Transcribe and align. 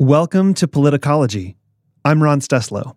Welcome 0.00 0.54
to 0.54 0.66
Politicology. 0.66 1.54
I'm 2.04 2.20
Ron 2.20 2.40
Steslow. 2.40 2.96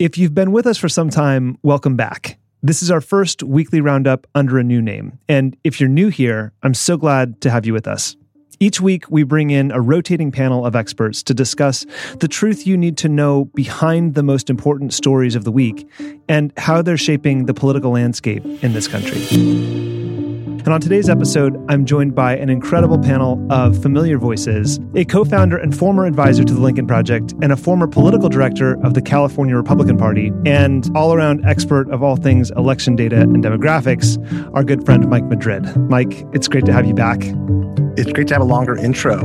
If 0.00 0.18
you've 0.18 0.34
been 0.34 0.50
with 0.50 0.66
us 0.66 0.76
for 0.76 0.88
some 0.88 1.08
time, 1.08 1.56
welcome 1.62 1.94
back. 1.94 2.36
This 2.64 2.82
is 2.82 2.90
our 2.90 3.00
first 3.00 3.44
weekly 3.44 3.80
roundup 3.80 4.26
under 4.34 4.58
a 4.58 4.64
new 4.64 4.82
name. 4.82 5.20
And 5.28 5.56
if 5.62 5.78
you're 5.78 5.88
new 5.88 6.08
here, 6.08 6.52
I'm 6.64 6.74
so 6.74 6.96
glad 6.96 7.40
to 7.42 7.50
have 7.50 7.64
you 7.64 7.72
with 7.72 7.86
us. 7.86 8.16
Each 8.58 8.80
week, 8.80 9.08
we 9.08 9.22
bring 9.22 9.50
in 9.50 9.70
a 9.70 9.80
rotating 9.80 10.32
panel 10.32 10.66
of 10.66 10.74
experts 10.74 11.22
to 11.22 11.32
discuss 11.32 11.86
the 12.18 12.26
truth 12.26 12.66
you 12.66 12.76
need 12.76 12.98
to 12.98 13.08
know 13.08 13.44
behind 13.44 14.16
the 14.16 14.24
most 14.24 14.50
important 14.50 14.92
stories 14.92 15.36
of 15.36 15.44
the 15.44 15.52
week 15.52 15.88
and 16.28 16.52
how 16.56 16.82
they're 16.82 16.96
shaping 16.96 17.46
the 17.46 17.54
political 17.54 17.92
landscape 17.92 18.44
in 18.64 18.72
this 18.72 18.88
country. 18.88 19.20
And 20.60 20.68
on 20.74 20.80
today's 20.80 21.08
episode, 21.08 21.56
I'm 21.70 21.86
joined 21.86 22.14
by 22.14 22.36
an 22.36 22.50
incredible 22.50 22.98
panel 22.98 23.44
of 23.50 23.80
familiar 23.80 24.18
voices 24.18 24.78
a 24.94 25.06
co 25.06 25.24
founder 25.24 25.56
and 25.56 25.76
former 25.76 26.04
advisor 26.04 26.44
to 26.44 26.52
the 26.52 26.60
Lincoln 26.60 26.86
Project, 26.86 27.32
and 27.40 27.50
a 27.50 27.56
former 27.56 27.86
political 27.86 28.28
director 28.28 28.74
of 28.84 28.92
the 28.92 29.00
California 29.00 29.56
Republican 29.56 29.96
Party, 29.96 30.30
and 30.44 30.90
all 30.94 31.14
around 31.14 31.44
expert 31.46 31.90
of 31.90 32.02
all 32.02 32.16
things 32.16 32.50
election 32.52 32.94
data 32.94 33.22
and 33.22 33.42
demographics, 33.42 34.18
our 34.54 34.62
good 34.62 34.84
friend 34.84 35.08
Mike 35.08 35.24
Madrid. 35.24 35.64
Mike, 35.88 36.26
it's 36.32 36.46
great 36.46 36.66
to 36.66 36.72
have 36.72 36.86
you 36.86 36.94
back. 36.94 37.20
It's 37.96 38.12
great 38.12 38.28
to 38.28 38.34
have 38.34 38.42
a 38.42 38.46
longer 38.46 38.76
intro 38.76 39.18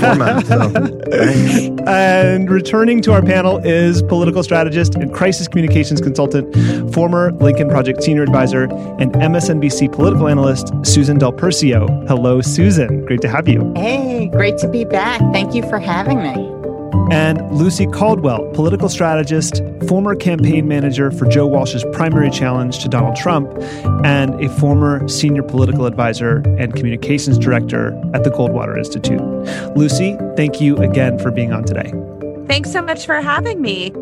format. 0.00 0.46
So, 0.46 1.84
and 1.86 2.48
returning 2.48 3.02
to 3.02 3.12
our 3.12 3.22
panel 3.22 3.58
is 3.58 4.02
political 4.02 4.42
strategist 4.42 4.94
and 4.94 5.12
crisis 5.12 5.48
communications 5.48 6.00
consultant, 6.00 6.94
former 6.94 7.32
Lincoln 7.32 7.68
Project 7.68 8.02
senior 8.02 8.22
advisor, 8.22 8.64
and 8.98 9.12
MSNBC 9.12 9.92
political 9.92 10.04
political 10.04 10.28
analyst 10.28 10.72
Susan 10.82 11.18
Del 11.18 11.32
Percio. 11.32 12.06
Hello, 12.06 12.40
Susan. 12.40 13.04
Great 13.06 13.20
to 13.22 13.28
have 13.28 13.48
you. 13.48 13.72
Hey, 13.74 14.28
great 14.28 14.58
to 14.58 14.68
be 14.68 14.84
back. 14.84 15.20
Thank 15.32 15.54
you 15.54 15.62
for 15.68 15.78
having 15.78 16.22
me. 16.22 16.53
And 17.10 17.50
Lucy 17.52 17.86
Caldwell, 17.86 18.50
political 18.52 18.88
strategist, 18.88 19.62
former 19.88 20.14
campaign 20.14 20.66
manager 20.66 21.10
for 21.10 21.26
Joe 21.26 21.46
Walsh's 21.46 21.84
primary 21.92 22.30
challenge 22.30 22.78
to 22.80 22.88
Donald 22.88 23.16
Trump, 23.16 23.52
and 24.04 24.42
a 24.42 24.48
former 24.58 25.06
senior 25.08 25.42
political 25.42 25.86
advisor 25.86 26.38
and 26.58 26.74
communications 26.74 27.38
director 27.38 27.88
at 28.14 28.24
the 28.24 28.30
Goldwater 28.30 28.78
Institute. 28.78 29.20
Lucy, 29.76 30.16
thank 30.36 30.60
you 30.60 30.76
again 30.78 31.18
for 31.18 31.30
being 31.30 31.52
on 31.52 31.64
today. 31.64 31.92
Thanks 32.46 32.72
so 32.72 32.82
much 32.82 33.06
for 33.06 33.20
having 33.20 33.60
me. 33.60 33.92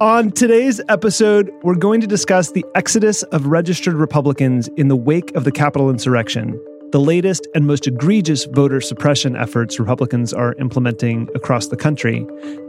On 0.00 0.30
today's 0.30 0.78
episode, 0.90 1.50
we're 1.62 1.74
going 1.74 2.02
to 2.02 2.06
discuss 2.06 2.52
the 2.52 2.66
exodus 2.74 3.22
of 3.24 3.46
registered 3.46 3.94
Republicans 3.94 4.68
in 4.76 4.88
the 4.88 4.96
wake 4.96 5.34
of 5.34 5.44
the 5.44 5.52
Capitol 5.52 5.88
insurrection, 5.88 6.60
the 6.92 7.00
latest 7.00 7.46
and 7.54 7.66
most 7.66 7.86
egregious 7.86 8.44
voter 8.44 8.80
suppression 8.80 9.36
efforts 9.36 9.80
Republicans 9.80 10.32
are 10.32 10.54
implementing 10.54 11.28
across 11.34 11.66
the 11.66 11.76
country, 11.76 12.26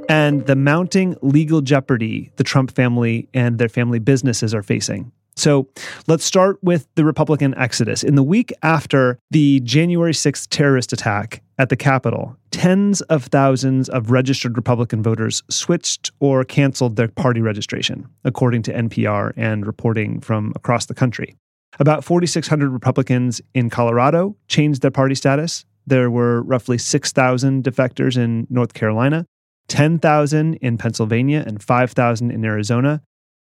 and 0.10 0.46
the 0.48 0.56
mounting 0.56 1.16
legal 1.22 1.62
jeopardy 1.62 2.32
the 2.38 2.44
Trump 2.44 2.72
family 2.72 3.30
and 3.34 3.60
their 3.60 3.70
family 3.70 4.00
businesses 4.00 4.54
are 4.54 4.64
facing. 4.64 5.12
So 5.36 5.68
let's 6.08 6.26
start 6.26 6.58
with 6.64 6.88
the 6.96 7.06
Republican 7.06 7.54
exodus. 7.60 8.04
In 8.04 8.16
the 8.16 8.24
week 8.24 8.52
after 8.64 9.20
the 9.30 9.60
January 9.60 10.14
6th 10.14 10.48
terrorist 10.50 10.94
attack 10.94 11.44
at 11.60 11.70
the 11.70 11.76
Capitol, 11.76 12.36
tens 12.50 13.02
of 13.02 13.26
thousands 13.26 13.88
of 13.90 14.10
registered 14.10 14.58
Republican 14.58 15.04
voters 15.04 15.44
switched 15.48 16.12
or 16.20 16.44
canceled 16.44 16.96
their 16.96 17.08
party 17.08 17.42
registration, 17.42 18.08
according 18.26 18.64
to 18.64 18.74
NPR 18.74 19.32
and 19.38 19.68
reporting 19.68 20.20
from 20.22 20.54
across 20.56 20.88
the 20.88 20.96
country. 20.96 21.36
About 21.80 22.04
4,600 22.04 22.70
Republicans 22.70 23.42
in 23.54 23.70
Colorado 23.70 24.36
changed 24.48 24.82
their 24.82 24.92
party 24.92 25.16
status. 25.16 25.66
There 25.86 26.10
were 26.10 26.42
roughly 26.42 26.78
6,000 26.78 27.64
defectors 27.64 28.18
in 28.18 28.48
North 28.50 28.74
Carolina, 28.74 29.26
10,000 29.68 30.56
in 30.56 30.78
Pennsylvania, 30.78 31.44
and 31.46 31.62
5,000 31.62 32.32
in 32.32 32.44
Arizona. 32.44 33.02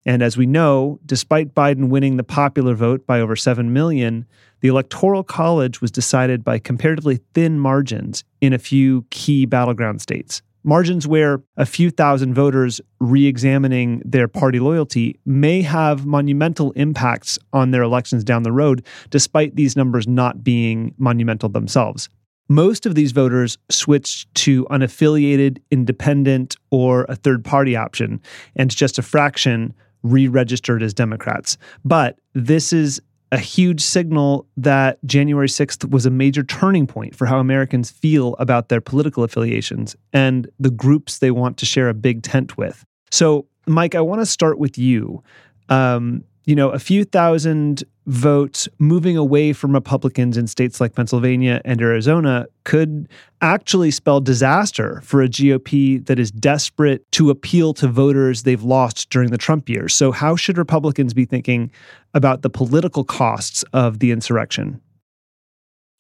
And 0.06 0.22
as 0.22 0.36
we 0.36 0.47
know, 0.47 1.00
despite 1.05 1.54
Biden 1.54 1.88
winning 1.88 2.16
the 2.16 2.25
popular 2.25 2.75
vote 2.75 3.06
by 3.06 3.20
over 3.20 3.34
7 3.34 3.72
million, 3.72 4.26
the 4.60 4.69
Electoral 4.69 5.22
College 5.22 5.81
was 5.81 5.91
decided 5.91 6.44
by 6.44 6.59
comparatively 6.59 7.20
thin 7.34 7.59
margins 7.59 8.25
in 8.41 8.53
a 8.53 8.59
few 8.59 9.04
key 9.10 9.47
battleground 9.47 10.00
states. 10.00 10.43
Margins 10.64 11.06
where 11.06 11.42
a 11.56 11.64
few 11.64 11.91
thousand 11.91 12.34
voters 12.34 12.80
re 13.00 13.26
examining 13.26 14.02
their 14.04 14.28
party 14.28 14.60
loyalty 14.60 15.19
may 15.24 15.62
have 15.62 16.04
monumental 16.04 16.72
impacts 16.72 17.38
on 17.52 17.70
their 17.70 17.82
elections 17.82 18.24
down 18.24 18.42
the 18.42 18.52
road, 18.52 18.84
despite 19.10 19.56
these 19.56 19.76
numbers 19.76 20.06
not 20.06 20.42
being 20.42 20.94
monumental 20.98 21.48
themselves. 21.48 22.08
Most 22.48 22.86
of 22.86 22.94
these 22.94 23.12
voters 23.12 23.58
switched 23.69 24.34
to 24.36 24.64
unaffiliated, 24.66 25.58
independent, 25.70 26.56
or 26.70 27.04
a 27.08 27.14
third 27.14 27.44
party 27.44 27.76
option, 27.76 28.20
and 28.56 28.70
just 28.70 28.98
a 28.98 29.02
fraction 29.02 29.75
re 30.02 30.28
registered 30.28 30.82
as 30.82 30.94
Democrats. 30.94 31.58
But 31.84 32.19
this 32.34 32.72
is 32.72 33.02
a 33.31 33.39
huge 33.39 33.81
signal 33.81 34.47
that 34.56 34.99
January 35.05 35.49
6th 35.49 35.91
was 35.91 36.06
a 36.06 36.11
major 36.11 36.43
turning 36.43 36.87
point 36.87 37.15
for 37.15 37.27
how 37.27 37.39
Americans 37.39 37.91
feel 37.91 38.34
about 38.39 38.69
their 38.69 38.81
political 38.81 39.22
affiliations 39.22 39.94
and 40.12 40.50
the 40.59 40.71
groups 40.71 41.19
they 41.19 41.31
want 41.31 41.56
to 41.59 41.67
share 41.67 41.88
a 41.88 41.94
big 41.94 42.22
tent 42.22 42.56
with. 42.56 42.84
So, 43.11 43.47
Mike, 43.67 43.94
I 43.94 44.00
want 44.00 44.21
to 44.22 44.27
start 44.27 44.59
with 44.59 44.78
you. 44.78 45.22
Um, 45.69 46.25
you 46.48 46.54
know, 46.54 46.70
a 46.70 46.78
few 46.78 47.04
thousand 47.04 47.84
votes 48.06 48.70
moving 48.78 49.19
away 49.19 49.53
from 49.53 49.72
Republicans 49.72 50.38
in 50.38 50.47
states 50.47 50.81
like 50.81 50.94
Pennsylvania 50.94 51.60
and 51.66 51.78
Arizona 51.78 52.47
could 52.64 53.06
actually 53.42 53.91
spell 53.91 54.19
disaster 54.19 55.03
for 55.04 55.20
a 55.20 55.28
GOP 55.28 56.06
that 56.06 56.19
is 56.19 56.31
desperate 56.31 57.04
to 57.12 57.28
appeal 57.28 57.75
to 57.75 57.87
voters 57.87 58.44
they've 58.44 58.62
lost 58.62 59.10
during 59.10 59.31
the 59.31 59.37
Trump 59.37 59.69
years. 59.69 59.92
So, 59.92 60.10
how 60.10 60.37
should 60.37 60.56
Republicans 60.56 61.12
be 61.12 61.26
thinking 61.26 61.70
about 62.14 62.41
the 62.41 62.48
political 62.48 63.04
costs 63.04 63.62
of 63.75 63.98
the 63.98 64.10
insurrection? 64.10 64.81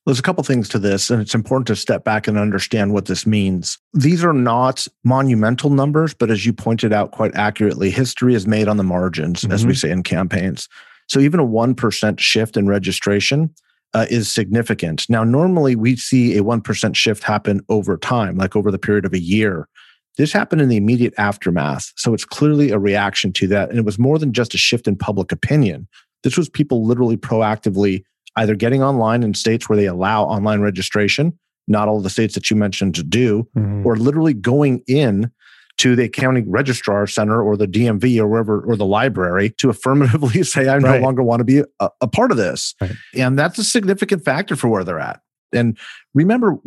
There's 0.08 0.18
a 0.18 0.22
couple 0.22 0.42
things 0.42 0.70
to 0.70 0.78
this, 0.78 1.10
and 1.10 1.20
it's 1.20 1.34
important 1.34 1.66
to 1.66 1.76
step 1.76 2.02
back 2.02 2.26
and 2.26 2.38
understand 2.38 2.94
what 2.94 3.04
this 3.04 3.26
means. 3.26 3.76
These 3.92 4.24
are 4.24 4.32
not 4.32 4.88
monumental 5.04 5.68
numbers, 5.68 6.14
but 6.14 6.30
as 6.30 6.46
you 6.46 6.54
pointed 6.54 6.94
out 6.94 7.10
quite 7.10 7.34
accurately, 7.34 7.90
history 7.90 8.34
is 8.34 8.46
made 8.46 8.68
on 8.68 8.78
the 8.78 8.82
margins, 8.82 9.42
mm-hmm. 9.42 9.52
as 9.52 9.66
we 9.66 9.72
mm-hmm. 9.72 9.76
say 9.76 9.90
in 9.90 10.02
campaigns. 10.02 10.66
So 11.08 11.20
even 11.20 11.40
a 11.40 11.46
1% 11.46 12.18
shift 12.18 12.56
in 12.56 12.66
registration 12.66 13.54
uh, 13.92 14.06
is 14.08 14.32
significant. 14.32 15.04
Now, 15.10 15.24
normally 15.24 15.76
we 15.76 15.94
see 15.96 16.38
a 16.38 16.42
1% 16.42 16.96
shift 16.96 17.22
happen 17.22 17.60
over 17.68 17.98
time, 17.98 18.38
like 18.38 18.56
over 18.56 18.70
the 18.70 18.78
period 18.78 19.04
of 19.04 19.12
a 19.12 19.20
year. 19.20 19.68
This 20.16 20.32
happened 20.32 20.62
in 20.62 20.70
the 20.70 20.78
immediate 20.78 21.12
aftermath. 21.18 21.92
So 21.96 22.14
it's 22.14 22.24
clearly 22.24 22.70
a 22.70 22.78
reaction 22.78 23.30
to 23.34 23.46
that. 23.48 23.68
And 23.68 23.78
it 23.78 23.84
was 23.84 23.98
more 23.98 24.18
than 24.18 24.32
just 24.32 24.54
a 24.54 24.58
shift 24.58 24.88
in 24.88 24.96
public 24.96 25.32
opinion. 25.32 25.86
This 26.22 26.38
was 26.38 26.48
people 26.48 26.86
literally 26.86 27.18
proactively 27.18 28.04
either 28.38 28.54
getting 28.54 28.82
online 28.82 29.22
in 29.22 29.34
states 29.34 29.68
where 29.68 29.76
they 29.76 29.86
allow 29.86 30.24
online 30.24 30.60
registration, 30.60 31.38
not 31.66 31.88
all 31.88 32.00
the 32.00 32.10
states 32.10 32.34
that 32.34 32.50
you 32.50 32.56
mentioned 32.56 32.94
to 32.94 33.02
do, 33.02 33.48
mm-hmm. 33.56 33.86
or 33.86 33.96
literally 33.96 34.34
going 34.34 34.82
in 34.86 35.30
to 35.78 35.94
the 35.94 36.08
county 36.08 36.42
registrar 36.46 37.06
center 37.06 37.40
or 37.42 37.56
the 37.56 37.66
DMV 37.66 38.18
or 38.18 38.26
wherever 38.26 38.60
or 38.60 38.76
the 38.76 38.84
library 38.84 39.50
to 39.58 39.70
affirmatively 39.70 40.42
say 40.44 40.68
I 40.68 40.78
right. 40.78 40.98
no 40.98 41.04
longer 41.04 41.22
want 41.22 41.40
to 41.40 41.44
be 41.44 41.62
a, 41.80 41.90
a 42.00 42.08
part 42.08 42.30
of 42.30 42.36
this. 42.36 42.74
Right. 42.80 42.92
And 43.14 43.38
that's 43.38 43.58
a 43.58 43.64
significant 43.64 44.24
factor 44.24 44.56
for 44.56 44.68
where 44.68 44.84
they're 44.84 44.98
at. 44.98 45.20
And 45.52 45.78
remember, 46.14 46.58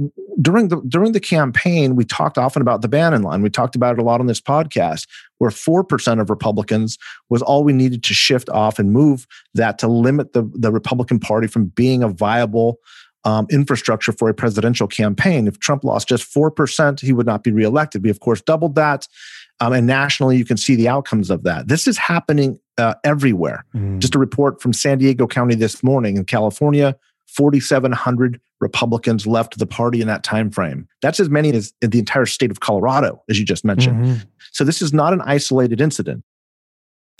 during 0.42 0.70
the 0.70 0.82
during 0.88 1.12
the 1.12 1.20
campaign, 1.20 1.96
we 1.96 2.06
talked 2.06 2.38
often 2.38 2.62
about 2.62 2.82
the 2.82 2.88
Bannon 2.88 3.22
line. 3.22 3.42
We 3.42 3.50
talked 3.50 3.76
about 3.76 3.98
it 3.98 4.02
a 4.02 4.04
lot 4.04 4.20
on 4.20 4.28
this 4.28 4.42
podcast, 4.42 5.08
where 5.38 5.52
four 5.52 5.84
percent 5.84 6.20
of 6.20 6.30
Republicans 6.30 6.98
was 7.30 7.42
all 7.42 7.64
we 7.64 7.74
needed 7.74 8.04
to 8.04 8.14
shift 8.14 8.50
off 8.50 8.80
and 8.80 8.92
move 8.92 9.28
that 9.54 9.78
to 9.80 9.88
limit 9.88 10.34
the 10.34 10.50
the 10.54 10.72
Republican 10.72 11.20
Party 11.20 11.48
from 11.48 11.66
being 11.66 12.04
a 12.04 12.10
viable 12.10 12.80
um, 13.24 13.46
infrastructure 13.52 14.12
for 14.12 14.30
a 14.30 14.34
presidential 14.34 14.88
campaign. 14.88 15.48
If 15.48 15.60
Trump 15.60 15.84
lost 15.84 16.10
just 16.10 16.24
four 16.24 16.50
percent, 16.50 17.00
he 17.00 17.14
would 17.14 17.28
not 17.28 17.44
be 17.44 17.52
reelected. 17.52 18.04
We 18.04 18.10
of 18.10 18.20
course 18.20 18.42
doubled 18.42 18.76
that. 18.76 19.08
Um, 19.60 19.74
and 19.74 19.86
nationally, 19.86 20.38
you 20.38 20.46
can 20.46 20.58
see 20.58 20.76
the 20.76 20.88
outcomes 20.88 21.30
of 21.30 21.44
that. 21.44 21.68
This 21.68 21.88
is 21.88 21.96
happening 21.96 22.60
uh, 22.80 22.96
everywhere. 23.04 23.64
Mm. 23.76 24.00
Just 24.00 24.16
a 24.16 24.20
report 24.20 24.60
from 24.60 24.74
San 24.74 24.98
Diego 24.98 25.28
County 25.28 25.54
this 25.54 25.84
morning 25.84 26.18
in 26.18 26.26
California, 26.26 26.98
4,700 27.32 28.40
Republicans 28.60 29.26
left 29.26 29.58
the 29.58 29.66
party 29.66 30.02
in 30.02 30.08
that 30.08 30.24
time 30.24 30.52
frame. 30.52 30.88
That's 31.02 31.20
as 31.20 31.30
many 31.30 31.52
as 31.54 31.74
in 31.82 31.90
the 31.90 32.00
entire 32.00 32.26
state 32.26 32.52
of 32.52 32.60
Colorado, 32.60 33.24
as 33.30 33.40
you 33.40 33.46
just 33.46 33.66
mentioned. 33.66 34.06
Mm-hmm. 34.06 34.24
So 34.52 34.64
this 34.64 34.82
is 34.82 34.94
not 34.94 35.14
an 35.14 35.22
isolated 35.22 35.82
incident. 35.82 36.24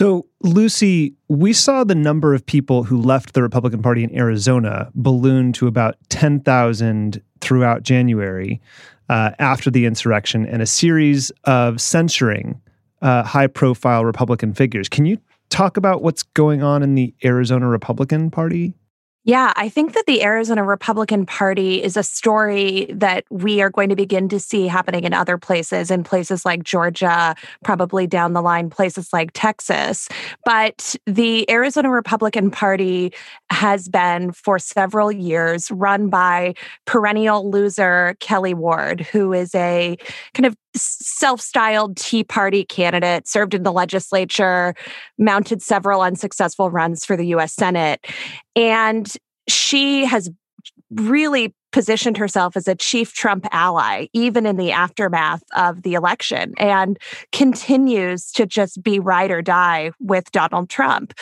So, 0.00 0.26
Lucy, 0.42 1.14
we 1.28 1.52
saw 1.52 1.84
the 1.84 1.94
number 1.94 2.34
of 2.34 2.44
people 2.44 2.82
who 2.82 3.00
left 3.00 3.34
the 3.34 3.42
Republican 3.42 3.82
Party 3.82 4.02
in 4.02 4.12
Arizona 4.16 4.90
balloon 4.94 5.52
to 5.54 5.68
about 5.68 5.96
10,000 6.08 7.22
throughout 7.40 7.84
January 7.84 8.60
uh, 9.08 9.30
after 9.38 9.70
the 9.70 9.86
insurrection 9.86 10.44
and 10.46 10.60
a 10.60 10.66
series 10.66 11.30
of 11.44 11.80
censoring 11.80 12.60
uh, 13.00 13.22
high 13.22 13.46
profile 13.46 14.04
Republican 14.04 14.54
figures. 14.54 14.88
Can 14.88 15.06
you 15.06 15.18
talk 15.50 15.76
about 15.76 16.02
what's 16.02 16.22
going 16.22 16.62
on 16.62 16.82
in 16.82 16.94
the 16.94 17.14
Arizona 17.24 17.68
Republican 17.68 18.30
Party? 18.30 18.74
Yeah, 19.24 19.52
I 19.54 19.68
think 19.68 19.92
that 19.94 20.06
the 20.06 20.24
Arizona 20.24 20.64
Republican 20.64 21.26
Party 21.26 21.80
is 21.80 21.96
a 21.96 22.02
story 22.02 22.86
that 22.92 23.24
we 23.30 23.62
are 23.62 23.70
going 23.70 23.88
to 23.90 23.94
begin 23.94 24.28
to 24.30 24.40
see 24.40 24.66
happening 24.66 25.04
in 25.04 25.14
other 25.14 25.38
places, 25.38 25.92
in 25.92 26.02
places 26.02 26.44
like 26.44 26.64
Georgia, 26.64 27.36
probably 27.62 28.08
down 28.08 28.32
the 28.32 28.42
line, 28.42 28.68
places 28.68 29.12
like 29.12 29.30
Texas. 29.32 30.08
But 30.44 30.96
the 31.06 31.48
Arizona 31.48 31.88
Republican 31.90 32.50
Party 32.50 33.12
has 33.50 33.88
been 33.88 34.32
for 34.32 34.58
several 34.58 35.12
years 35.12 35.70
run 35.70 36.08
by 36.08 36.54
perennial 36.84 37.48
loser 37.48 38.16
Kelli 38.18 38.54
Ward, 38.54 39.02
who 39.02 39.32
is 39.32 39.54
a 39.54 39.96
kind 40.34 40.46
of 40.46 40.56
self 40.74 41.40
styled 41.40 41.96
Tea 41.96 42.24
Party 42.24 42.64
candidate, 42.64 43.28
served 43.28 43.54
in 43.54 43.62
the 43.62 43.72
legislature, 43.72 44.74
mounted 45.18 45.62
several 45.62 46.02
unsuccessful 46.02 46.70
runs 46.70 47.04
for 47.04 47.16
the 47.16 47.26
US 47.28 47.54
Senate. 47.54 48.04
And 48.56 49.12
she 49.48 50.04
has 50.04 50.30
really 50.90 51.54
positioned 51.72 52.16
herself 52.16 52.56
as 52.56 52.68
a 52.68 52.74
chief 52.74 53.12
Trump 53.14 53.46
ally, 53.50 54.06
even 54.12 54.46
in 54.46 54.56
the 54.56 54.70
aftermath 54.70 55.42
of 55.56 55.82
the 55.82 55.94
election, 55.94 56.54
and 56.58 56.98
continues 57.32 58.30
to 58.32 58.46
just 58.46 58.82
be 58.82 58.98
ride 58.98 59.30
or 59.30 59.42
die 59.42 59.90
with 59.98 60.30
Donald 60.32 60.68
Trump. 60.68 61.14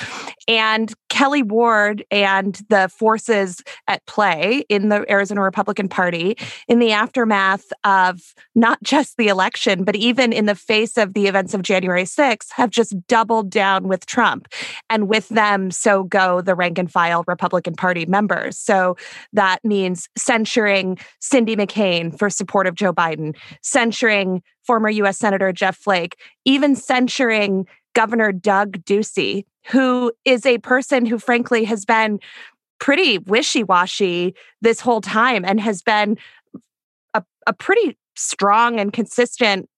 And 0.46 0.92
Kelli 1.08 1.42
Ward 1.42 2.04
and 2.10 2.60
the 2.68 2.88
forces 2.88 3.62
at 3.88 4.04
play 4.06 4.64
in 4.68 4.88
the 4.88 5.10
Arizona 5.10 5.42
Republican 5.42 5.88
Party 5.88 6.36
in 6.68 6.78
the 6.78 6.92
aftermath 6.92 7.72
of 7.84 8.34
not 8.54 8.82
just 8.82 9.16
the 9.16 9.28
election, 9.28 9.84
but 9.84 9.96
even 9.96 10.32
in 10.32 10.46
the 10.46 10.54
face 10.54 10.96
of 10.96 11.14
the 11.14 11.26
events 11.26 11.54
of 11.54 11.62
January 11.62 12.04
6th, 12.04 12.50
have 12.52 12.70
just 12.70 12.94
doubled 13.06 13.50
down 13.50 13.88
with 13.88 14.06
Trump. 14.06 14.48
And 14.88 15.08
with 15.08 15.28
them, 15.28 15.70
so 15.70 16.04
go 16.04 16.40
the 16.40 16.54
rank 16.54 16.78
and 16.78 16.90
file 16.90 17.24
Republican 17.26 17.74
Party 17.74 18.06
members. 18.06 18.58
So 18.58 18.96
that 19.32 19.64
means 19.64 20.08
censuring 20.40 20.96
Cindy 21.18 21.54
McCain 21.54 22.18
for 22.18 22.30
support 22.30 22.66
of 22.66 22.74
Joe 22.74 22.94
Biden, 22.94 23.36
censuring 23.60 24.42
former 24.64 24.88
US 24.88 25.18
Senator 25.18 25.52
Jeff 25.52 25.76
Flake, 25.76 26.16
even 26.46 26.74
censuring 26.74 27.66
Governor 27.94 28.32
Doug 28.32 28.82
Ducey, 28.84 29.44
who 29.66 30.12
is 30.24 30.46
a 30.46 30.56
person 30.58 31.04
who, 31.04 31.18
frankly, 31.18 31.64
has 31.64 31.84
been 31.84 32.20
pretty 32.78 33.18
wishy 33.18 33.62
washy 33.62 34.34
this 34.62 34.80
whole 34.80 35.02
time 35.02 35.44
and 35.44 35.60
has 35.60 35.82
been 35.82 36.16
a, 37.12 37.22
a 37.46 37.52
pretty 37.52 37.98
strong 38.16 38.80
and 38.80 38.94
consistent 38.94 39.68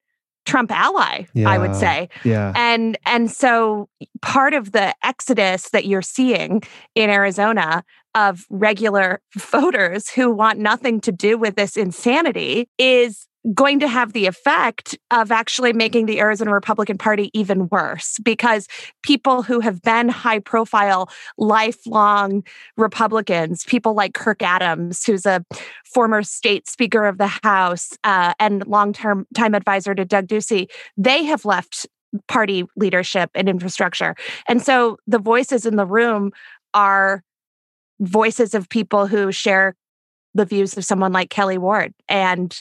Trump 0.44 0.70
ally, 0.72 1.24
yeah, 1.34 1.48
I 1.48 1.58
would 1.58 1.74
say. 1.74 2.08
Yeah. 2.24 2.52
And 2.56 2.98
and 3.06 3.30
so 3.30 3.88
part 4.20 4.54
of 4.54 4.72
the 4.72 4.94
exodus 5.02 5.70
that 5.70 5.86
you're 5.86 6.02
seeing 6.02 6.62
in 6.94 7.10
Arizona 7.10 7.84
of 8.14 8.46
regular 8.50 9.20
voters 9.36 10.10
who 10.10 10.30
want 10.30 10.58
nothing 10.58 11.00
to 11.02 11.12
do 11.12 11.38
with 11.38 11.56
this 11.56 11.76
insanity 11.76 12.68
is 12.78 13.26
going 13.54 13.80
to 13.80 13.88
have 13.88 14.12
the 14.12 14.26
effect 14.26 14.96
of 15.10 15.32
actually 15.32 15.72
making 15.72 16.06
the 16.06 16.20
Arizona 16.20 16.52
Republican 16.52 16.96
Party 16.96 17.30
even 17.34 17.68
worse 17.68 18.18
because 18.22 18.68
people 19.02 19.42
who 19.42 19.58
have 19.60 19.82
been 19.82 20.08
high 20.08 20.38
profile, 20.38 21.10
lifelong 21.38 22.44
Republicans, 22.76 23.64
people 23.64 23.94
like 23.94 24.14
Kirk 24.14 24.42
Adams, 24.42 25.04
who's 25.04 25.26
a 25.26 25.44
former 25.84 26.22
state 26.22 26.68
speaker 26.68 27.04
of 27.04 27.18
the 27.18 27.32
House 27.42 27.90
uh, 28.04 28.32
and 28.38 28.66
long 28.66 28.92
term 28.92 29.26
time 29.34 29.54
advisor 29.54 29.94
to 29.94 30.04
Doug 30.04 30.28
Ducey, 30.28 30.70
they 30.96 31.24
have 31.24 31.44
left 31.44 31.86
party 32.28 32.64
leadership 32.76 33.30
and 33.34 33.48
infrastructure. 33.48 34.14
And 34.46 34.62
so 34.62 34.98
the 35.06 35.18
voices 35.18 35.66
in 35.66 35.76
the 35.76 35.86
room 35.86 36.30
are 36.74 37.22
voices 38.00 38.54
of 38.54 38.68
people 38.68 39.06
who 39.06 39.32
share 39.32 39.74
the 40.34 40.44
views 40.44 40.76
of 40.76 40.84
someone 40.84 41.12
like 41.12 41.30
Kelli 41.30 41.58
Ward. 41.58 41.92
And 42.08 42.58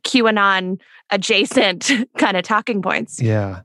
QAnon 0.00 0.80
adjacent 1.10 1.90
kind 2.18 2.36
of 2.36 2.44
talking 2.44 2.82
points. 2.82 3.20
Yeah. 3.20 3.60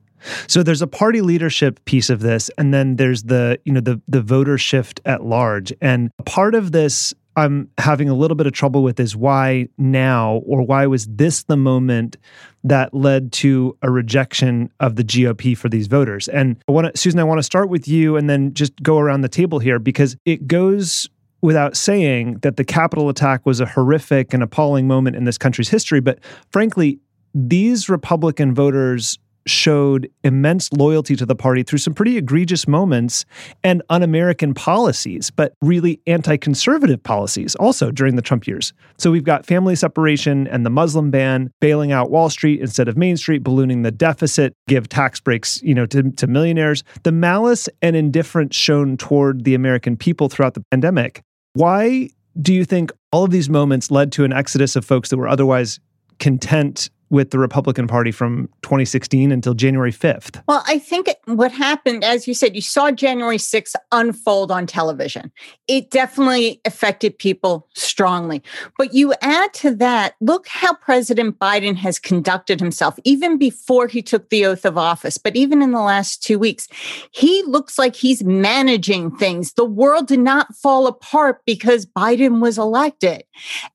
So 0.46 0.62
there's 0.62 0.82
a 0.82 0.86
party 0.86 1.22
leadership 1.22 1.82
piece 1.86 2.10
of 2.10 2.20
this, 2.20 2.50
and 2.58 2.74
then 2.74 2.96
there's 2.96 3.24
the 3.24 3.58
you 3.64 3.72
know 3.72 3.80
the 3.80 4.00
the 4.06 4.20
voter 4.20 4.58
shift 4.58 5.00
at 5.06 5.24
large. 5.24 5.72
And 5.80 6.10
part 6.26 6.54
of 6.54 6.72
this 6.72 7.14
I'm 7.36 7.70
having 7.78 8.08
a 8.08 8.14
little 8.14 8.34
bit 8.34 8.46
of 8.46 8.52
trouble 8.52 8.82
with 8.82 8.98
is 8.98 9.16
why 9.16 9.68
now, 9.78 10.42
or 10.46 10.62
why 10.62 10.86
was 10.86 11.06
this 11.06 11.44
the 11.44 11.56
moment 11.56 12.16
that 12.64 12.92
led 12.92 13.32
to 13.32 13.76
a 13.82 13.90
rejection 13.90 14.70
of 14.80 14.96
the 14.96 15.04
GOP 15.04 15.56
for 15.56 15.68
these 15.68 15.86
voters? 15.86 16.28
And 16.28 16.62
I 16.68 16.72
want 16.72 16.98
Susan, 16.98 17.20
I 17.20 17.24
want 17.24 17.38
to 17.38 17.44
start 17.44 17.68
with 17.68 17.86
you, 17.86 18.16
and 18.16 18.28
then 18.28 18.52
just 18.52 18.80
go 18.82 18.98
around 18.98 19.20
the 19.20 19.28
table 19.28 19.58
here 19.58 19.78
because 19.78 20.16
it 20.24 20.46
goes 20.46 21.08
without 21.42 21.76
saying 21.76 22.38
that 22.42 22.56
the 22.56 22.64
Capitol 22.64 23.08
attack 23.08 23.46
was 23.46 23.60
a 23.60 23.66
horrific 23.66 24.34
and 24.34 24.42
appalling 24.42 24.86
moment 24.86 25.16
in 25.16 25.24
this 25.24 25.38
country's 25.38 25.68
history. 25.68 26.00
But 26.00 26.18
frankly, 26.50 27.00
these 27.34 27.88
Republican 27.88 28.54
voters 28.54 29.18
showed 29.46 30.08
immense 30.22 30.72
loyalty 30.72 31.16
to 31.16 31.26
the 31.26 31.34
party 31.34 31.62
through 31.62 31.78
some 31.78 31.94
pretty 31.94 32.16
egregious 32.16 32.68
moments 32.68 33.24
and 33.64 33.82
un 33.88 34.02
American 34.02 34.54
policies, 34.54 35.30
but 35.30 35.54
really 35.62 36.00
anti 36.06 36.36
conservative 36.36 37.02
policies 37.02 37.54
also 37.56 37.90
during 37.90 38.16
the 38.16 38.22
Trump 38.22 38.46
years. 38.46 38.72
So 38.98 39.10
we've 39.10 39.24
got 39.24 39.46
family 39.46 39.76
separation 39.76 40.46
and 40.48 40.64
the 40.64 40.70
Muslim 40.70 41.10
ban, 41.10 41.50
bailing 41.60 41.92
out 41.92 42.10
Wall 42.10 42.30
Street 42.30 42.60
instead 42.60 42.88
of 42.88 42.96
Main 42.96 43.16
Street, 43.16 43.42
ballooning 43.42 43.82
the 43.82 43.90
deficit, 43.90 44.54
give 44.68 44.88
tax 44.88 45.20
breaks, 45.20 45.62
you 45.62 45.74
know, 45.74 45.86
to, 45.86 46.10
to 46.12 46.26
millionaires. 46.26 46.84
The 47.02 47.12
malice 47.12 47.68
and 47.82 47.96
indifference 47.96 48.54
shown 48.54 48.96
toward 48.96 49.44
the 49.44 49.54
American 49.54 49.96
people 49.96 50.28
throughout 50.28 50.54
the 50.54 50.64
pandemic 50.70 51.22
why 51.54 52.08
do 52.40 52.54
you 52.54 52.64
think 52.64 52.92
all 53.12 53.24
of 53.24 53.30
these 53.30 53.48
moments 53.48 53.90
led 53.90 54.12
to 54.12 54.24
an 54.24 54.32
exodus 54.32 54.76
of 54.76 54.84
folks 54.84 55.08
that 55.08 55.16
were 55.16 55.28
otherwise 55.28 55.80
content 56.18 56.90
with 57.10 57.30
the 57.30 57.38
Republican 57.38 57.86
Party 57.86 58.12
from 58.12 58.48
2016 58.62 59.32
until 59.32 59.54
January 59.54 59.92
5th? 59.92 60.42
Well, 60.46 60.62
I 60.66 60.78
think 60.78 61.08
what 61.26 61.52
happened, 61.52 62.04
as 62.04 62.26
you 62.26 62.34
said, 62.34 62.54
you 62.54 62.62
saw 62.62 62.90
January 62.90 63.36
6th 63.36 63.74
unfold 63.92 64.50
on 64.50 64.66
television. 64.66 65.32
It 65.66 65.90
definitely 65.90 66.60
affected 66.64 67.18
people 67.18 67.68
strongly. 67.74 68.42
But 68.78 68.94
you 68.94 69.12
add 69.20 69.52
to 69.54 69.74
that, 69.76 70.14
look 70.20 70.46
how 70.46 70.74
President 70.74 71.38
Biden 71.38 71.76
has 71.76 71.98
conducted 71.98 72.60
himself, 72.60 72.98
even 73.04 73.38
before 73.38 73.88
he 73.88 74.02
took 74.02 74.30
the 74.30 74.46
oath 74.46 74.64
of 74.64 74.78
office, 74.78 75.18
but 75.18 75.36
even 75.36 75.62
in 75.62 75.72
the 75.72 75.80
last 75.80 76.22
two 76.22 76.38
weeks. 76.38 76.68
He 77.10 77.42
looks 77.46 77.78
like 77.78 77.96
he's 77.96 78.22
managing 78.22 79.16
things. 79.16 79.52
The 79.54 79.64
world 79.64 80.06
did 80.06 80.20
not 80.20 80.54
fall 80.54 80.86
apart 80.86 81.42
because 81.44 81.86
Biden 81.86 82.40
was 82.40 82.56
elected. 82.56 83.24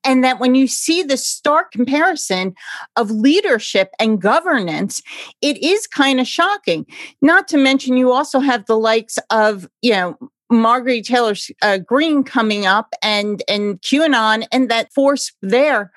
And 0.04 0.24
that 0.24 0.40
when 0.40 0.54
you 0.54 0.66
see 0.66 1.02
the 1.02 1.16
stark 1.16 1.72
comparison 1.72 2.54
of 2.96 3.10
leadership 3.26 3.90
and 3.98 4.22
governance, 4.22 5.02
it 5.42 5.56
is 5.62 5.86
kind 5.86 6.20
of 6.20 6.28
shocking. 6.28 6.86
Not 7.20 7.48
to 7.48 7.56
mention, 7.56 7.96
you 7.96 8.12
also 8.12 8.38
have 8.38 8.66
the 8.66 8.78
likes 8.78 9.18
of, 9.30 9.68
you 9.82 9.92
know, 9.92 10.16
Marjorie 10.48 11.02
Taylor 11.02 11.34
uh, 11.62 11.78
Greene 11.78 12.22
coming 12.22 12.66
up 12.66 12.94
and 13.02 13.42
and 13.48 13.82
QAnon 13.82 14.46
and 14.52 14.70
that 14.70 14.92
force 14.92 15.32
there. 15.42 15.90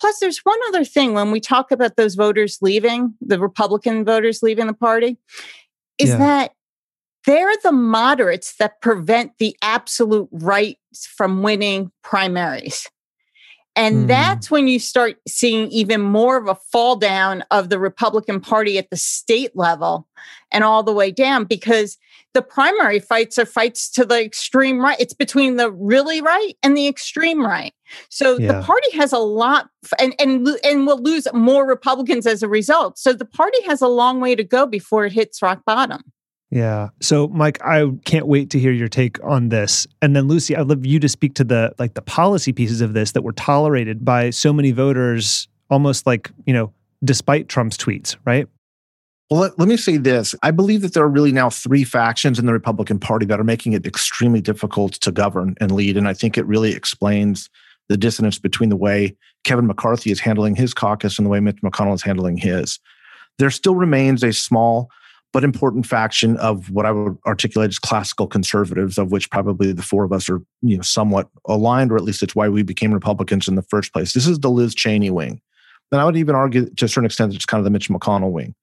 Plus, 0.00 0.20
there's 0.20 0.38
one 0.44 0.58
other 0.68 0.84
thing 0.84 1.12
when 1.12 1.32
we 1.32 1.40
talk 1.40 1.72
about 1.72 1.96
those 1.96 2.14
voters 2.14 2.58
leaving, 2.62 3.14
the 3.20 3.40
Republican 3.40 4.04
voters 4.04 4.44
leaving 4.44 4.68
the 4.68 4.74
party, 4.74 5.18
is 5.98 6.10
yeah. 6.10 6.18
that 6.18 6.52
they're 7.26 7.56
the 7.64 7.72
moderates 7.72 8.54
that 8.58 8.80
prevent 8.80 9.32
the 9.38 9.56
absolute 9.60 10.28
right 10.30 10.78
from 11.16 11.42
winning 11.42 11.90
primaries. 12.04 12.88
And 13.76 14.04
mm. 14.04 14.06
that's 14.08 14.50
when 14.50 14.68
you 14.68 14.78
start 14.78 15.18
seeing 15.28 15.70
even 15.70 16.00
more 16.00 16.38
of 16.38 16.48
a 16.48 16.54
fall 16.54 16.96
down 16.96 17.44
of 17.50 17.68
the 17.68 17.78
Republican 17.78 18.40
Party 18.40 18.78
at 18.78 18.90
the 18.90 18.96
state 18.96 19.54
level 19.54 20.08
and 20.50 20.64
all 20.64 20.82
the 20.82 20.92
way 20.92 21.10
down 21.10 21.44
because 21.44 21.98
the 22.32 22.42
primary 22.42 22.98
fights 22.98 23.38
are 23.38 23.46
fights 23.46 23.90
to 23.90 24.04
the 24.04 24.22
extreme 24.22 24.80
right. 24.80 24.96
It's 24.98 25.14
between 25.14 25.56
the 25.56 25.70
really 25.70 26.20
right 26.20 26.54
and 26.62 26.76
the 26.76 26.86
extreme 26.86 27.44
right. 27.44 27.72
So 28.08 28.38
yeah. 28.38 28.52
the 28.52 28.62
party 28.62 28.90
has 28.96 29.12
a 29.12 29.18
lot 29.18 29.68
and, 29.98 30.14
and 30.18 30.48
and 30.64 30.86
will 30.86 31.00
lose 31.00 31.26
more 31.32 31.66
Republicans 31.66 32.26
as 32.26 32.42
a 32.42 32.48
result. 32.48 32.98
So 32.98 33.12
the 33.12 33.24
party 33.24 33.62
has 33.66 33.80
a 33.80 33.88
long 33.88 34.20
way 34.20 34.34
to 34.34 34.44
go 34.44 34.66
before 34.66 35.06
it 35.06 35.12
hits 35.12 35.40
rock 35.40 35.62
bottom. 35.64 36.02
Yeah. 36.50 36.90
So 37.00 37.28
Mike, 37.28 37.58
I 37.64 37.90
can't 38.04 38.26
wait 38.26 38.50
to 38.50 38.58
hear 38.58 38.72
your 38.72 38.88
take 38.88 39.22
on 39.24 39.48
this. 39.48 39.86
And 40.00 40.14
then 40.14 40.28
Lucy, 40.28 40.56
I'd 40.56 40.68
love 40.68 40.86
you 40.86 41.00
to 41.00 41.08
speak 41.08 41.34
to 41.34 41.44
the 41.44 41.74
like 41.78 41.94
the 41.94 42.02
policy 42.02 42.52
pieces 42.52 42.80
of 42.80 42.94
this 42.94 43.12
that 43.12 43.22
were 43.22 43.32
tolerated 43.32 44.04
by 44.04 44.30
so 44.30 44.52
many 44.52 44.70
voters 44.70 45.48
almost 45.70 46.06
like, 46.06 46.30
you 46.46 46.54
know, 46.54 46.72
despite 47.04 47.48
Trump's 47.48 47.76
tweets, 47.76 48.16
right? 48.24 48.46
Well, 49.28 49.40
let, 49.40 49.58
let, 49.58 49.66
me 49.66 49.76
say 49.76 49.96
this. 49.96 50.36
I 50.44 50.52
believe 50.52 50.82
that 50.82 50.94
there 50.94 51.02
are 51.02 51.08
really 51.08 51.32
now 51.32 51.50
three 51.50 51.82
factions 51.82 52.38
in 52.38 52.46
the 52.46 52.52
Republican 52.52 53.00
Party 53.00 53.26
that 53.26 53.40
are 53.40 53.44
making 53.44 53.72
it 53.72 53.84
extremely 53.84 54.40
difficult 54.40 54.92
to 54.94 55.10
govern 55.10 55.56
and 55.60 55.72
lead. 55.72 55.96
And 55.96 56.06
I 56.06 56.14
think 56.14 56.38
it 56.38 56.46
really 56.46 56.72
explains 56.72 57.50
the 57.88 57.96
dissonance 57.96 58.38
between 58.38 58.68
the 58.68 58.76
way 58.76 59.16
Kevin 59.42 59.66
McCarthy 59.66 60.12
is 60.12 60.20
handling 60.20 60.54
his 60.54 60.72
caucus 60.72 61.18
and 61.18 61.26
the 61.26 61.30
way 61.30 61.40
Mitch 61.40 61.60
McConnell 61.62 61.94
is 61.94 62.02
handling 62.02 62.36
his. 62.36 62.78
There 63.38 63.50
still 63.50 63.74
remains 63.74 64.22
a 64.22 64.32
small 64.32 64.90
but 65.36 65.44
important 65.44 65.84
faction 65.84 66.38
of 66.38 66.70
what 66.70 66.86
I 66.86 66.92
would 66.92 67.18
articulate 67.26 67.68
as 67.68 67.78
classical 67.78 68.26
conservatives, 68.26 68.96
of 68.96 69.12
which 69.12 69.28
probably 69.28 69.70
the 69.70 69.82
four 69.82 70.02
of 70.02 70.10
us 70.10 70.30
are, 70.30 70.40
you 70.62 70.78
know, 70.78 70.82
somewhat 70.82 71.28
aligned, 71.44 71.92
or 71.92 71.96
at 71.96 72.04
least 72.04 72.22
it's 72.22 72.34
why 72.34 72.48
we 72.48 72.62
became 72.62 72.90
Republicans 72.90 73.46
in 73.46 73.54
the 73.54 73.60
first 73.60 73.92
place. 73.92 74.14
This 74.14 74.26
is 74.26 74.38
the 74.38 74.48
Liz 74.48 74.74
Cheney 74.74 75.10
wing. 75.10 75.42
And 75.92 76.00
I 76.00 76.06
would 76.06 76.16
even 76.16 76.34
argue 76.34 76.70
to 76.70 76.86
a 76.86 76.88
certain 76.88 77.04
extent 77.04 77.34
it's 77.34 77.44
kind 77.44 77.58
of 77.58 77.66
the 77.66 77.70
Mitch 77.70 77.90
McConnell 77.90 78.32
wing. 78.32 78.54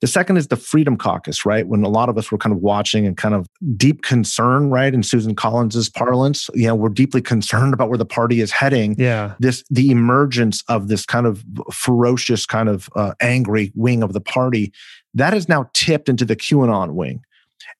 The 0.00 0.06
second 0.06 0.38
is 0.38 0.48
the 0.48 0.56
Freedom 0.56 0.96
Caucus, 0.96 1.44
right? 1.44 1.66
When 1.66 1.82
a 1.82 1.88
lot 1.90 2.08
of 2.08 2.16
us 2.16 2.32
were 2.32 2.38
kind 2.38 2.54
of 2.54 2.62
watching 2.62 3.06
and 3.06 3.14
kind 3.14 3.34
of 3.34 3.46
deep 3.76 4.02
concern, 4.02 4.70
right? 4.70 4.94
In 4.94 5.02
Susan 5.02 5.34
Collins's 5.34 5.90
parlance, 5.90 6.48
you 6.54 6.66
know, 6.66 6.74
we're 6.74 6.88
deeply 6.88 7.20
concerned 7.20 7.74
about 7.74 7.90
where 7.90 7.98
the 7.98 8.06
party 8.06 8.40
is 8.40 8.52
heading. 8.52 8.94
Yeah. 8.98 9.34
This 9.38 9.64
the 9.68 9.90
emergence 9.90 10.64
of 10.68 10.88
this 10.88 11.04
kind 11.04 11.26
of 11.26 11.44
ferocious, 11.72 12.46
kind 12.46 12.70
of 12.70 12.88
uh, 12.96 13.12
angry 13.20 13.70
wing 13.74 14.02
of 14.02 14.14
the 14.14 14.20
party 14.22 14.72
that 15.16 15.34
is 15.34 15.48
now 15.48 15.68
tipped 15.72 16.08
into 16.08 16.24
the 16.24 16.36
QAnon 16.36 16.92
wing. 16.92 17.22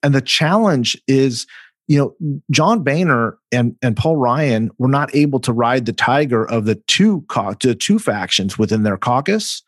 And 0.03 0.15
the 0.15 0.21
challenge 0.21 1.01
is 1.07 1.47
you 1.89 1.99
know, 1.99 2.41
John 2.51 2.83
Boehner 2.83 3.39
and, 3.53 3.77
and 3.81 3.97
Paul 3.97 4.17
Ryan 4.17 4.71
were 4.79 4.89
not 4.89 5.15
able 5.15 5.39
to 5.41 5.53
ride 5.53 5.87
the 5.87 5.93
tiger 5.93 6.45
of 6.49 6.65
the 6.65 6.75
two 6.75 7.25
the 7.61 7.77
two 7.79 7.99
factions 7.99 8.59
within 8.59 8.83
their 8.83 8.97
caucus 8.97 9.63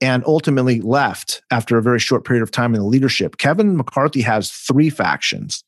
and 0.00 0.22
ultimately 0.26 0.80
left 0.80 1.42
after 1.50 1.76
a 1.76 1.82
very 1.82 1.98
short 1.98 2.24
period 2.24 2.42
of 2.42 2.50
time 2.50 2.74
in 2.74 2.80
the 2.80 2.86
leadership. 2.86 3.38
Kevin 3.38 3.76
McCarthy 3.76 4.20
has 4.20 4.52
three 4.52 4.90
factions. 4.90 5.64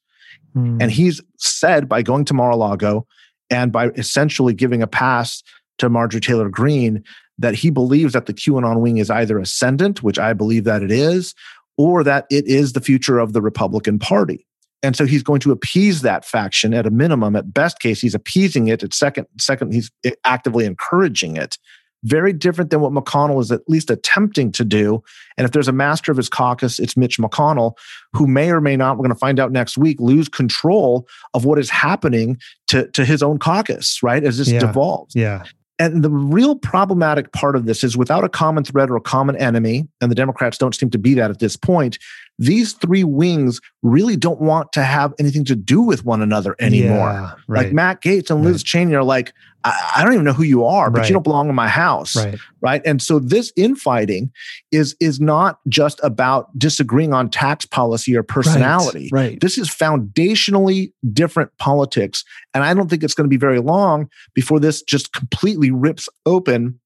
Mm. 0.55 0.83
And 0.83 0.93
he's 0.93 1.21
said 1.39 1.89
by 1.89 2.03
going 2.03 2.25
to 2.27 2.35
Mar-a-Lago 2.35 3.07
and 3.51 3.73
by 3.73 3.89
essentially 3.91 4.55
giving 4.55 4.83
a 4.83 4.87
pass 4.87 5.43
to 5.79 5.89
Marjorie 5.89 6.21
Taylor 6.21 6.49
Greene 6.49 7.03
that 7.39 7.55
he 7.55 7.71
believes 7.71 8.13
that 8.13 8.27
the 8.27 8.35
QAnon 8.35 8.81
wing 8.81 8.99
is 8.99 9.11
either 9.11 9.39
ascendant, 9.39 10.03
which 10.03 10.19
I 10.19 10.33
believe 10.33 10.65
that 10.65 10.83
it 10.83 10.91
is, 10.91 11.35
or 11.77 12.03
that 12.05 12.27
it 12.31 12.47
is 12.47 12.73
the 12.73 12.81
future 12.81 13.19
of 13.19 13.33
the 13.33 13.41
Republican 13.41 13.99
Party. 13.99 14.45
And 14.83 14.95
so 14.95 15.07
he's 15.07 15.23
going 15.23 15.41
to 15.41 15.53
appease 15.53 16.03
that 16.03 16.25
faction 16.25 16.73
at 16.73 16.87
a 16.87 16.91
minimum. 16.91 17.35
At 17.35 17.53
best 17.53 17.81
case, 17.81 18.01
he's 18.01 18.15
appeasing 18.15 18.69
it. 18.69 18.83
At 18.83 18.95
second, 18.95 19.27
second, 19.39 19.73
he's 19.73 19.91
actively 20.25 20.67
encouraging 20.67 21.37
it. 21.37 21.59
Very 22.05 22.33
different 22.33 22.71
than 22.71 22.81
what 22.81 22.93
McConnell 22.93 23.41
is 23.41 23.51
at 23.51 23.69
least 23.69 23.91
attempting 23.91 24.53
to 24.53 24.65
do. 24.65 25.03
And 25.37 25.45
if 25.45 25.51
there's 25.51 25.67
a 25.67 25.73
master 25.73 26.13
of 26.13 26.17
his 26.17 26.29
caucus, 26.29 26.79
it's 26.79 26.97
Mitch 26.97 27.19
McConnell, 27.19 27.73
who 28.13 28.29
may 28.29 28.53
or 28.53 28.61
may 28.61 28.77
not, 28.77 28.97
we're 28.97 29.03
going 29.03 29.15
to 29.15 29.19
find 29.19 29.41
out 29.41 29.51
next 29.51 29.77
week, 29.77 29.99
lose 30.01 30.29
control 30.29 31.09
of 31.35 31.45
what 31.45 31.59
is 31.59 31.71
happening 31.71 32.39
to, 32.69 32.89
to 32.93 33.05
his 33.05 33.21
own 33.21 33.41
caucus, 33.41 34.01
right? 34.01 34.23
As 34.23 34.39
this 34.39 34.49
yeah. 34.49 34.61
devolves. 34.61 35.17
Yeah. 35.17 35.43
And 35.81 36.03
the 36.03 36.11
real 36.11 36.57
problematic 36.57 37.33
part 37.33 37.55
of 37.55 37.67
this 37.67 37.85
is 37.85 37.97
without 37.97 38.25
a 38.25 38.29
common 38.29 38.65
thread 38.65 38.91
or 38.91 38.97
a 38.97 39.01
common 39.01 39.37
enemy, 39.37 39.87
and 40.01 40.11
the 40.11 40.15
Democrats 40.15 40.59
don't 40.59 40.75
seem 40.75 40.91
to 40.91 40.99
be 40.99 41.15
that 41.15 41.31
at 41.31 41.39
this 41.39 41.57
point, 41.57 41.99
these 42.39 42.73
three 42.73 43.05
wings 43.05 43.61
really 43.83 44.17
don't 44.17 44.41
want 44.41 44.73
to 44.73 44.83
have 44.83 45.15
anything 45.19 45.45
to 45.45 45.55
do 45.57 45.81
with 45.81 46.05
one 46.05 46.21
another 46.21 46.57
anymore. 46.59 47.09
Yeah, 47.09 47.35
right. 47.47 47.67
Like 47.67 47.73
Matt 47.73 48.03
Gaetz 48.03 48.31
and 48.31 48.43
Liz 48.43 48.57
right. 48.57 48.65
Cheney 48.65 48.95
are 48.95 49.05
like, 49.05 49.33
I, 49.65 49.93
I, 49.97 50.05
don't 50.05 50.13
even 50.13 50.25
know 50.25 50.33
who 50.33 50.45
you 50.45 50.65
are, 50.65 50.91
but 50.91 51.01
right. 51.01 51.09
you 51.09 51.13
don't 51.13 51.23
belong 51.23 51.49
in 51.49 51.55
my 51.55 51.69
house. 51.69 52.15
Right. 52.17 52.39
Right. 52.61 52.83
And 52.85 53.03
so 53.03 53.19
this 53.19 53.53
infighting 53.57 54.31
is 54.71 54.97
is 55.01 55.21
not 55.21 55.59
just 55.69 56.01
about 56.03 56.57
disagreeing 56.59 57.13
on 57.13 57.29
tax 57.29 57.67
policy 57.67 58.17
or 58.17 58.23
personality. 58.23 59.09
Right. 59.13 59.41
This 59.41 59.59
is 59.59 59.69
foundationally 59.69 60.93
different 61.13 61.51
politics. 61.59 62.25
And 62.55 62.65
I 62.65 62.73
don't 62.75 62.89
think 62.89 63.03
it's 63.03 63.15
going 63.15 63.27
to 63.27 63.31
be 63.31 63.37
very 63.37 63.61
long 63.61 64.09
before 64.35 64.61
this 64.61 64.83
just 64.83 65.13
completely 65.13 65.71
rips 65.71 66.09
open 66.25 66.79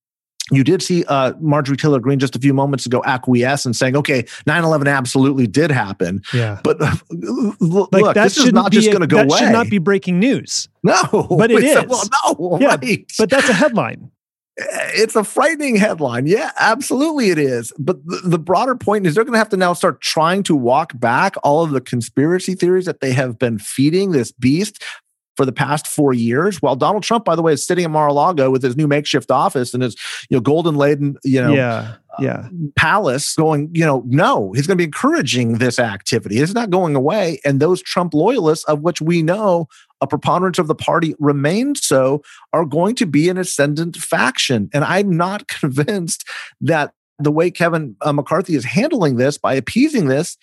you 0.53 0.65
did 0.65 0.83
see 0.83 1.05
uh, 1.07 1.33
Marjorie 1.41 1.77
Taylor 1.77 1.99
Greene 2.01 2.19
just 2.19 2.37
a 2.37 2.39
few 2.39 2.55
moments 2.55 2.87
ago 2.87 3.03
acquiesce 3.05 3.65
and 3.65 3.75
saying, 3.75 3.97
"Okay, 3.97 4.23
9/11 4.47 4.87
absolutely 4.87 5.47
did 5.47 5.71
happen." 5.71 6.23
Yeah, 6.33 6.61
but 6.63 6.81
uh, 6.81 6.95
look, 7.11 7.91
this 8.15 8.37
is 8.37 8.53
not 8.53 8.73
just 8.73 8.89
going 8.89 9.01
to 9.01 9.07
go 9.07 9.17
that 9.17 9.27
away. 9.27 9.39
Should 9.39 9.53
not 9.53 9.71
be 9.71 9.79
breaking 9.79 10.21
news. 10.21 10.69
No, 10.83 11.03
but 11.31 11.51
it 11.51 11.65
is. 11.65 11.85
Well, 11.87 12.05
no, 12.39 12.59
yeah, 12.61 12.77
right. 12.77 13.11
but 13.19 13.31
that's 13.31 13.49
a 13.49 13.55
headline. 13.55 14.11
It's 14.95 15.17
a 15.17 15.25
frightening 15.25 15.77
headline. 15.77 16.27
Yeah, 16.27 16.51
absolutely 16.59 17.31
it 17.31 17.39
is. 17.39 17.73
But 17.79 18.05
the, 18.07 18.21
the 18.25 18.39
broader 18.39 18.75
point 18.75 19.07
is 19.07 19.15
they're 19.15 19.25
going 19.25 19.33
to 19.33 19.39
have 19.39 19.49
to 19.49 19.57
now 19.57 19.73
start 19.73 20.03
trying 20.03 20.43
to 20.45 20.55
walk 20.55 20.93
back 21.01 21.37
all 21.43 21.65
of 21.65 21.71
the 21.71 21.81
conspiracy 21.81 22.55
theories 22.55 22.85
that 22.85 23.01
they 23.01 23.13
have 23.13 23.39
been 23.39 23.59
feeding 23.59 24.13
this 24.13 24.31
beast 24.31 24.83
for 25.37 25.47
the 25.47 25.53
past 25.53 25.87
four 25.87 26.13
years. 26.13 26.61
While 26.61 26.77
Donald 26.77 27.03
Trump, 27.03 27.25
by 27.25 27.37
the 27.37 27.43
way, 27.43 27.53
is 27.53 27.67
sitting 27.67 27.85
in 27.85 27.91
Mar-a-Lago 27.91 28.51
with 28.51 28.63
his 28.63 28.77
new 28.77 28.87
makeshift 28.87 29.31
office 29.31 29.75
and 29.75 29.83
his 29.83 29.97
you 30.29 30.37
know 30.37 30.41
golden 30.41 30.77
laden 30.77 31.17
you 31.25 31.41
know 31.41 31.53
yeah 31.53 31.95
yeah 32.19 32.49
palace 32.77 33.35
going 33.37 33.71
you 33.73 33.85
know 33.85 34.03
no 34.07 34.53
he's 34.53 34.67
going 34.67 34.77
to 34.77 34.81
be 34.81 34.85
encouraging 34.85 35.59
this 35.59 35.79
activity. 35.79 36.39
It's 36.39 36.55
not 36.55 36.71
going 36.71 36.95
away, 36.95 37.41
and 37.45 37.61
those 37.61 37.83
Trump 37.83 38.15
loyalists, 38.15 38.65
of 38.65 38.81
which 38.81 39.01
we 39.01 39.23
know 39.23 39.69
a 40.01 40.07
preponderance 40.07 40.59
of 40.59 40.67
the 40.67 40.75
party 40.75 41.15
remains 41.19 41.87
so, 41.87 42.23
are 42.53 42.65
going 42.65 42.97
to 42.97 43.07
be 43.07 43.29
an 43.29 43.39
ascendant 43.39 43.97
faction. 43.97 44.69
And 44.75 44.85
I'm 44.85 45.17
not 45.17 45.47
convinced 45.61 46.29
that 46.61 46.93
the 47.19 47.31
way 47.31 47.51
Kevin 47.51 47.97
uh, 48.01 48.13
McCarthy 48.13 48.57
is 48.57 48.65
handling 48.65 49.17
this 49.17 49.39
by 49.39 49.55
appeasing 49.55 50.09
this 50.09 50.37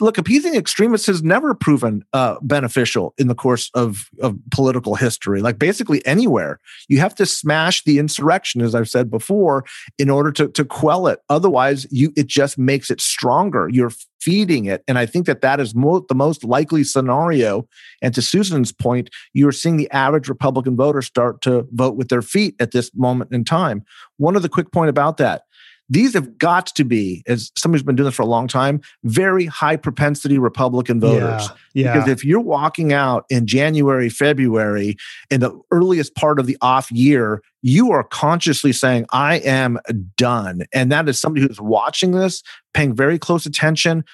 look, 0.00 0.18
appeasing 0.18 0.54
extremists 0.54 1.06
has 1.06 1.22
never 1.22 1.54
proven 1.54 2.04
uh, 2.12 2.36
beneficial 2.42 3.14
in 3.18 3.28
the 3.28 3.34
course 3.34 3.70
of, 3.74 4.08
of 4.20 4.36
political 4.50 4.94
history. 4.94 5.40
Like 5.40 5.58
basically 5.58 6.04
anywhere, 6.06 6.60
you 6.88 6.98
have 7.00 7.14
to 7.16 7.26
smash 7.26 7.82
the 7.84 7.98
insurrection, 7.98 8.62
as 8.62 8.74
I've 8.74 8.88
said 8.88 9.10
before, 9.10 9.64
in 9.98 10.10
order 10.10 10.30
to, 10.32 10.48
to 10.48 10.64
quell 10.64 11.06
it. 11.06 11.20
Otherwise, 11.28 11.86
you 11.90 12.12
it 12.16 12.26
just 12.26 12.58
makes 12.58 12.90
it 12.90 13.00
stronger. 13.00 13.68
You're 13.68 13.92
feeding 14.20 14.66
it, 14.66 14.84
and 14.86 14.98
I 14.98 15.06
think 15.06 15.26
that 15.26 15.40
that 15.40 15.58
is 15.58 15.74
mo- 15.74 16.04
the 16.08 16.14
most 16.14 16.44
likely 16.44 16.84
scenario. 16.84 17.66
And 18.00 18.14
to 18.14 18.22
Susan's 18.22 18.72
point, 18.72 19.10
you're 19.32 19.52
seeing 19.52 19.76
the 19.76 19.90
average 19.90 20.28
Republican 20.28 20.76
voter 20.76 21.02
start 21.02 21.40
to 21.42 21.66
vote 21.72 21.96
with 21.96 22.08
their 22.08 22.22
feet 22.22 22.54
at 22.60 22.70
this 22.70 22.90
moment 22.94 23.32
in 23.32 23.44
time. 23.44 23.84
One 24.18 24.36
other 24.36 24.48
quick 24.48 24.70
point 24.70 24.90
about 24.90 25.16
that 25.16 25.42
these 25.88 26.14
have 26.14 26.38
got 26.38 26.66
to 26.66 26.84
be, 26.84 27.22
as 27.26 27.52
somebody 27.56 27.78
who's 27.78 27.86
been 27.86 27.96
doing 27.96 28.06
this 28.06 28.14
for 28.14 28.22
a 28.22 28.26
long 28.26 28.48
time, 28.48 28.80
very 29.04 29.46
high 29.46 29.76
propensity 29.76 30.38
Republican 30.38 31.00
voters. 31.00 31.48
Yeah, 31.74 31.84
yeah. 31.84 31.92
Because 31.92 32.08
if 32.08 32.24
you're 32.24 32.40
walking 32.40 32.92
out 32.92 33.24
in 33.28 33.46
January, 33.46 34.08
February, 34.08 34.96
in 35.30 35.40
the 35.40 35.58
earliest 35.70 36.14
part 36.14 36.38
of 36.38 36.46
the 36.46 36.56
off 36.62 36.90
year, 36.90 37.42
you 37.62 37.92
are 37.92 38.02
consciously 38.02 38.72
saying, 38.72 39.06
I 39.12 39.36
am 39.36 39.78
done. 40.16 40.62
And 40.72 40.90
that 40.92 41.08
is 41.08 41.20
somebody 41.20 41.46
who's 41.46 41.60
watching 41.60 42.10
this, 42.10 42.42
paying 42.74 42.94
very 42.94 43.18
close 43.18 43.46
attention. 43.46 44.04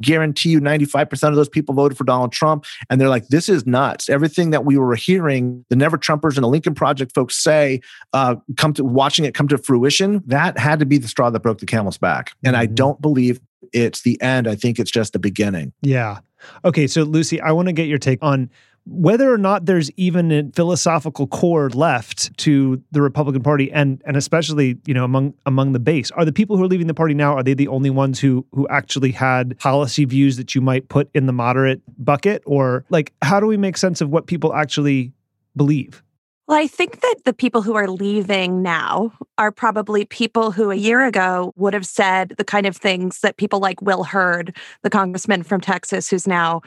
Guarantee 0.00 0.50
you 0.50 0.60
95% 0.60 1.28
of 1.28 1.34
those 1.34 1.48
people 1.48 1.74
voted 1.74 1.98
for 1.98 2.04
Donald 2.04 2.32
Trump. 2.32 2.64
And 2.88 3.00
they're 3.00 3.08
like, 3.08 3.28
this 3.28 3.48
is 3.48 3.66
nuts. 3.66 4.08
Everything 4.08 4.50
that 4.50 4.64
we 4.64 4.78
were 4.78 4.94
hearing, 4.94 5.64
the 5.70 5.76
Never 5.76 5.98
Trumpers 5.98 6.36
and 6.36 6.44
the 6.44 6.48
Lincoln 6.48 6.74
Project 6.74 7.12
folks 7.14 7.36
say, 7.36 7.80
uh, 8.12 8.36
come 8.56 8.72
to 8.74 8.84
watching 8.84 9.24
it 9.24 9.34
come 9.34 9.48
to 9.48 9.58
fruition, 9.58 10.22
that 10.26 10.58
had 10.58 10.78
to 10.78 10.86
be 10.86 10.98
the 10.98 11.08
straw 11.08 11.30
that 11.30 11.40
broke 11.40 11.58
the 11.58 11.66
camel's 11.66 11.98
back. 11.98 12.32
And 12.44 12.56
I 12.56 12.66
mm-hmm. 12.66 12.74
don't 12.74 13.00
believe 13.00 13.40
it's 13.72 14.02
the 14.02 14.20
end. 14.22 14.46
I 14.46 14.54
think 14.54 14.78
it's 14.78 14.90
just 14.90 15.12
the 15.12 15.18
beginning. 15.18 15.72
Yeah. 15.82 16.18
Okay. 16.64 16.86
So, 16.86 17.02
Lucy, 17.02 17.40
I 17.40 17.52
want 17.52 17.66
to 17.68 17.72
get 17.72 17.88
your 17.88 17.98
take 17.98 18.18
on 18.22 18.50
whether 18.86 19.32
or 19.32 19.38
not 19.38 19.64
there's 19.64 19.90
even 19.92 20.30
a 20.30 20.50
philosophical 20.54 21.26
core 21.26 21.70
left 21.70 22.36
to 22.38 22.82
the 22.92 23.00
Republican 23.00 23.42
Party 23.42 23.72
and 23.72 24.02
and 24.04 24.16
especially 24.16 24.78
you 24.86 24.94
know 24.94 25.04
among 25.04 25.34
among 25.46 25.72
the 25.72 25.78
base 25.78 26.10
are 26.12 26.24
the 26.24 26.32
people 26.32 26.56
who 26.56 26.64
are 26.64 26.68
leaving 26.68 26.86
the 26.86 26.94
party 26.94 27.14
now 27.14 27.34
are 27.34 27.42
they 27.42 27.54
the 27.54 27.68
only 27.68 27.90
ones 27.90 28.20
who 28.20 28.46
who 28.52 28.68
actually 28.68 29.12
had 29.12 29.58
policy 29.58 30.04
views 30.04 30.36
that 30.36 30.54
you 30.54 30.60
might 30.60 30.88
put 30.88 31.08
in 31.14 31.26
the 31.26 31.32
moderate 31.32 31.80
bucket? 31.98 32.42
Or 32.46 32.84
like 32.90 33.12
how 33.22 33.40
do 33.40 33.46
we 33.46 33.56
make 33.56 33.76
sense 33.76 34.00
of 34.00 34.10
what 34.10 34.26
people 34.26 34.54
actually 34.54 35.12
believe? 35.56 36.02
Well, 36.46 36.58
I 36.58 36.66
think 36.66 37.00
that 37.00 37.14
the 37.24 37.32
people 37.32 37.62
who 37.62 37.74
are 37.74 37.88
leaving 37.88 38.60
now 38.60 39.12
are 39.38 39.50
probably 39.50 40.04
people 40.04 40.50
who 40.50 40.70
a 40.70 40.74
year 40.74 41.02
ago 41.06 41.54
would 41.56 41.72
have 41.72 41.86
said 41.86 42.34
the 42.36 42.44
kind 42.44 42.66
of 42.66 42.76
things 42.76 43.20
that 43.20 43.38
people 43.38 43.60
like 43.60 43.80
Will 43.80 44.04
Hurd, 44.04 44.54
the 44.82 44.90
congressman 44.90 45.42
from 45.42 45.62
Texas, 45.62 46.10
who's 46.10 46.26
now 46.26 46.60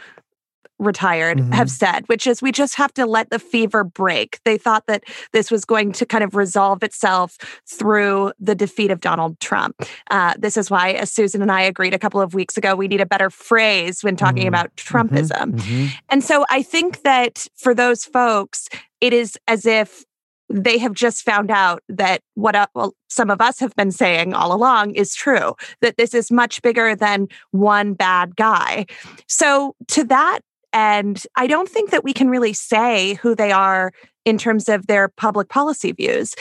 retired 0.80 1.40
mm-hmm. 1.40 1.52
have 1.52 1.70
said, 1.70 2.08
which 2.08 2.28
is 2.28 2.42
we 2.42 2.52
just 2.52 2.76
have 2.76 2.94
to 2.94 3.06
let 3.06 3.30
the 3.30 3.40
fever 3.40 3.84
break. 3.84 4.40
They 4.44 4.58
thought 4.58 4.86
that 4.88 5.04
this 5.34 5.50
was 5.50 5.66
going 5.66 5.92
to 5.94 6.06
kind 6.06 6.24
of 6.24 6.36
resolve 6.36 6.84
itself 6.84 7.38
through 7.66 8.34
the 8.40 8.56
defeat 8.56 8.92
of 8.92 9.02
Donald 9.02 9.40
Trump. 9.40 9.82
Uh, 10.12 10.34
this 10.38 10.58
is 10.58 10.70
why, 10.70 10.92
as 10.92 11.12
Susan 11.12 11.42
and 11.42 11.52
I 11.52 11.62
agreed 11.62 11.94
a 11.94 12.00
couple 12.00 12.22
of 12.22 12.34
weeks 12.34 12.58
ago, 12.58 12.76
we 12.76 12.88
need 12.88 13.02
a 13.02 13.06
better 13.06 13.30
phrase 13.30 14.04
when 14.04 14.16
talking 14.16 14.44
mm-hmm. 14.44 14.48
about 14.50 14.76
mm-hmm. 14.76 14.98
Trumpism. 14.98 15.54
Mm-hmm. 15.54 15.88
And 16.10 16.24
so 16.24 16.46
I 16.50 16.62
think 16.62 17.02
that 17.04 17.48
for 17.56 17.74
those 17.74 18.06
folks, 18.06 18.70
it 19.02 19.14
is 19.14 19.38
as 19.48 19.66
if 19.66 20.04
they 20.50 20.78
have 20.78 20.94
just 20.94 21.24
found 21.24 21.52
out 21.52 21.84
that 21.90 22.22
what 22.36 22.56
uh, 22.56 22.68
well, 22.74 22.94
some 23.10 23.30
of 23.30 23.42
us 23.42 23.60
have 23.60 23.76
been 23.76 23.92
saying 23.92 24.34
all 24.34 24.54
along 24.54 24.92
is 24.92 25.14
true 25.14 25.56
that 25.82 25.98
this 25.98 26.14
is 26.14 26.32
much 26.32 26.62
bigger 26.62 26.96
than 26.96 27.28
one 27.52 27.94
bad 27.94 28.36
guy. 28.36 28.86
So, 29.28 29.76
to 29.90 30.04
that 30.06 30.40
and 30.74 31.22
I 31.36 31.48
don't 31.48 31.70
think 31.70 31.92
that 31.92 32.04
we 32.04 32.14
can 32.14 32.30
really 32.30 32.54
say 32.54 33.16
who 33.16 33.36
they 33.36 33.52
are 33.52 33.92
in 34.26 34.38
terms 34.38 34.68
of 34.68 34.88
their 34.88 35.08
public 35.08 35.50
policy 35.50 35.92
views. 35.92 36.36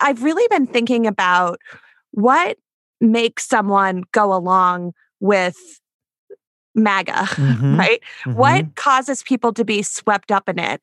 I, 0.00 0.08
have 0.08 0.22
really 0.22 0.46
been 0.48 0.66
thinking 0.66 1.06
about 1.06 1.58
what 2.10 2.58
makes 3.00 3.46
someone 3.46 4.04
go 4.12 4.34
along 4.34 4.92
with 5.20 5.56
MAGA, 6.74 7.12
mm-hmm. 7.12 7.78
right? 7.78 8.00
Mm-hmm. 8.24 8.34
What 8.34 8.74
causes 8.74 9.22
people 9.22 9.52
to 9.54 9.64
be 9.64 9.82
swept 9.82 10.30
up 10.30 10.48
in 10.48 10.58
it? 10.58 10.80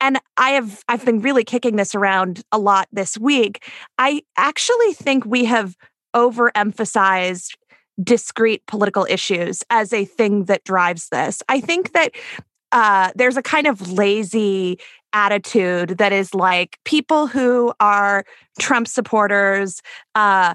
And 0.00 0.18
I 0.36 0.50
have 0.50 0.84
I've 0.88 1.04
been 1.04 1.20
really 1.20 1.44
kicking 1.44 1.76
this 1.76 1.94
around 1.94 2.42
a 2.52 2.58
lot 2.58 2.88
this 2.92 3.16
week. 3.16 3.66
I 3.96 4.22
actually 4.36 4.92
think 4.92 5.24
we 5.24 5.46
have 5.46 5.74
overemphasized 6.14 7.54
discrete 8.02 8.64
political 8.66 9.06
issues 9.08 9.62
as 9.70 9.92
a 9.92 10.04
thing 10.04 10.44
that 10.44 10.64
drives 10.64 11.08
this. 11.08 11.42
I 11.48 11.60
think 11.60 11.92
that 11.92 12.12
uh, 12.72 13.10
there's 13.14 13.36
a 13.36 13.42
kind 13.42 13.66
of 13.66 13.92
lazy 13.92 14.78
attitude 15.12 15.96
that 15.98 16.12
is 16.12 16.34
like 16.34 16.78
people 16.84 17.26
who 17.26 17.72
are 17.80 18.24
Trump 18.58 18.86
supporters 18.88 19.80
uh, 20.14 20.54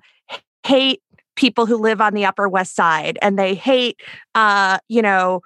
hate 0.66 1.02
people 1.36 1.66
who 1.66 1.78
live 1.78 2.02
on 2.02 2.14
the 2.14 2.26
Upper 2.26 2.48
West 2.48 2.76
Side 2.76 3.18
and 3.22 3.40
they 3.40 3.56
hate, 3.56 4.00
uh, 4.36 4.78
you 4.88 5.02
know, 5.02 5.42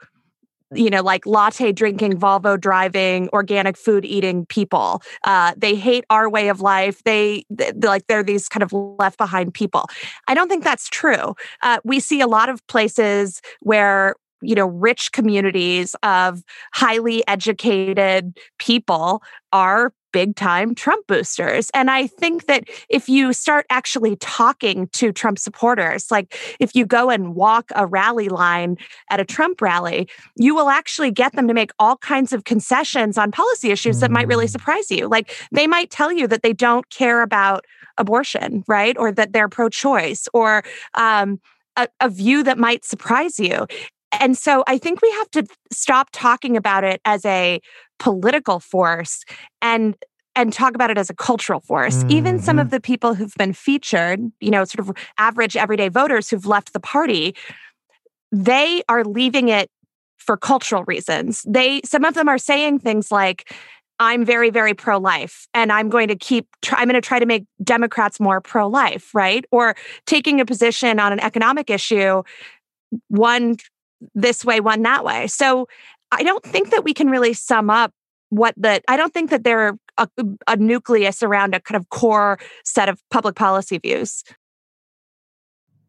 you 0.75 0.89
know, 0.89 1.01
like 1.01 1.25
latte 1.25 1.71
drinking, 1.71 2.19
Volvo 2.19 2.59
driving, 2.59 3.29
organic 3.33 3.77
food 3.77 4.05
eating 4.05 4.45
people. 4.45 5.01
Uh, 5.23 5.53
they 5.57 5.75
hate 5.75 6.05
our 6.09 6.29
way 6.29 6.49
of 6.49 6.61
life. 6.61 7.03
They, 7.03 7.45
they 7.49 7.71
like 7.73 8.07
they're 8.07 8.23
these 8.23 8.47
kind 8.47 8.63
of 8.63 8.73
left 8.73 9.17
behind 9.17 9.53
people. 9.53 9.85
I 10.27 10.33
don't 10.33 10.47
think 10.49 10.63
that's 10.63 10.89
true. 10.89 11.35
Uh, 11.61 11.79
we 11.83 11.99
see 11.99 12.21
a 12.21 12.27
lot 12.27 12.49
of 12.49 12.65
places 12.67 13.41
where 13.61 14.15
you 14.45 14.55
know 14.55 14.67
rich 14.67 15.11
communities 15.11 15.95
of 16.03 16.43
highly 16.73 17.25
educated 17.27 18.37
people 18.57 19.21
are 19.51 19.93
big 20.15 20.33
time 20.37 20.73
Trump 20.73 21.05
boosters. 21.07 21.69
And 21.73 21.91
I 21.91 22.07
think 22.07 22.45
that 22.45 22.69
if 22.87 23.09
you 23.09 23.33
start 23.33 23.65
actually 23.69 24.15
talking 24.15 24.87
to 24.93 25.11
Trump 25.11 25.37
supporters, 25.37 26.09
like 26.09 26.37
if 26.57 26.73
you 26.73 26.85
go 26.85 27.09
and 27.09 27.35
walk 27.35 27.69
a 27.75 27.85
rally 27.85 28.29
line 28.29 28.77
at 29.09 29.19
a 29.19 29.25
Trump 29.25 29.61
rally, 29.61 30.07
you 30.37 30.55
will 30.55 30.69
actually 30.69 31.11
get 31.11 31.33
them 31.33 31.49
to 31.49 31.53
make 31.53 31.71
all 31.79 31.97
kinds 31.97 32.31
of 32.31 32.45
concessions 32.45 33.17
on 33.17 33.29
policy 33.29 33.71
issues 33.71 33.99
that 33.99 34.09
might 34.09 34.25
really 34.25 34.45
mm. 34.45 34.51
surprise 34.51 34.89
you. 34.89 35.09
Like 35.09 35.35
they 35.51 35.67
might 35.67 35.89
tell 35.89 36.13
you 36.13 36.27
that 36.27 36.43
they 36.43 36.53
don't 36.53 36.89
care 36.89 37.21
about 37.21 37.65
abortion, 37.97 38.63
right? 38.69 38.97
Or 38.97 39.11
that 39.11 39.33
they're 39.33 39.49
pro 39.49 39.67
choice 39.67 40.29
or, 40.33 40.63
um, 40.93 41.41
a, 41.75 41.89
a, 41.99 42.09
view 42.09 42.41
that 42.43 42.57
might 42.57 42.85
surprise 42.85 43.37
you. 43.37 43.67
And 44.11 44.37
so 44.37 44.63
I 44.67 44.77
think 44.77 45.01
we 45.01 45.11
have 45.11 45.31
to 45.31 45.45
stop 45.71 46.09
talking 46.11 46.55
about 46.55 46.83
it 46.83 47.01
as 47.05 47.25
a 47.25 47.59
political 47.99 48.59
force 48.59 49.23
and 49.61 49.95
and 50.37 50.51
talk 50.51 50.75
about 50.75 50.91
it 50.91 50.97
as 50.97 51.09
a 51.09 51.13
cultural 51.13 51.61
force. 51.61 51.99
Mm-hmm. 51.99 52.11
Even 52.11 52.39
some 52.39 52.59
of 52.59 52.67
mm-hmm. 52.67 52.75
the 52.75 52.81
people 52.81 53.13
who've 53.13 53.33
been 53.37 53.53
featured, 53.53 54.19
you 54.41 54.51
know, 54.51 54.65
sort 54.65 54.87
of 54.87 54.95
average 55.17 55.55
everyday 55.55 55.87
voters 55.87 56.29
who've 56.29 56.45
left 56.45 56.73
the 56.73 56.79
party, 56.79 57.33
they 58.33 58.83
are 58.89 59.05
leaving 59.05 59.47
it 59.47 59.69
for 60.17 60.35
cultural 60.35 60.83
reasons. 60.87 61.43
They 61.47 61.81
some 61.85 62.03
of 62.03 62.15
them 62.15 62.27
are 62.27 62.37
saying 62.37 62.79
things 62.79 63.11
like 63.11 63.49
I'm 63.99 64.25
very, 64.25 64.49
very 64.49 64.73
pro 64.73 64.97
life, 64.97 65.47
and 65.53 65.71
I'm 65.71 65.89
going 65.89 66.09
to 66.09 66.17
keep, 66.17 66.47
try, 66.61 66.79
I'm 66.79 66.89
going 66.89 67.01
to 67.01 67.07
try 67.07 67.19
to 67.19 67.25
make 67.25 67.45
Democrats 67.63 68.19
more 68.19 68.41
pro 68.41 68.67
life, 68.67 69.15
right? 69.15 69.45
Or 69.51 69.75
taking 70.05 70.41
a 70.41 70.45
position 70.45 70.99
on 70.99 71.13
an 71.13 71.21
economic 71.21 71.69
issue, 71.69 72.23
one 73.07 73.55
this 74.13 74.43
way, 74.45 74.59
one 74.59 74.81
that 74.83 75.03
way. 75.03 75.27
So 75.27 75.67
I 76.11 76.23
don't 76.23 76.43
think 76.43 76.71
that 76.71 76.83
we 76.83 76.93
can 76.93 77.09
really 77.09 77.33
sum 77.33 77.69
up 77.69 77.91
what 78.29 78.53
the, 78.57 78.81
I 78.87 78.97
don't 78.97 79.13
think 79.13 79.29
that 79.29 79.43
there 79.43 79.59
are 79.59 79.77
a, 79.97 80.07
a 80.47 80.55
nucleus 80.57 81.23
around 81.23 81.55
a 81.55 81.59
kind 81.59 81.77
of 81.79 81.89
core 81.89 82.39
set 82.63 82.89
of 82.89 83.01
public 83.09 83.35
policy 83.35 83.77
views. 83.77 84.23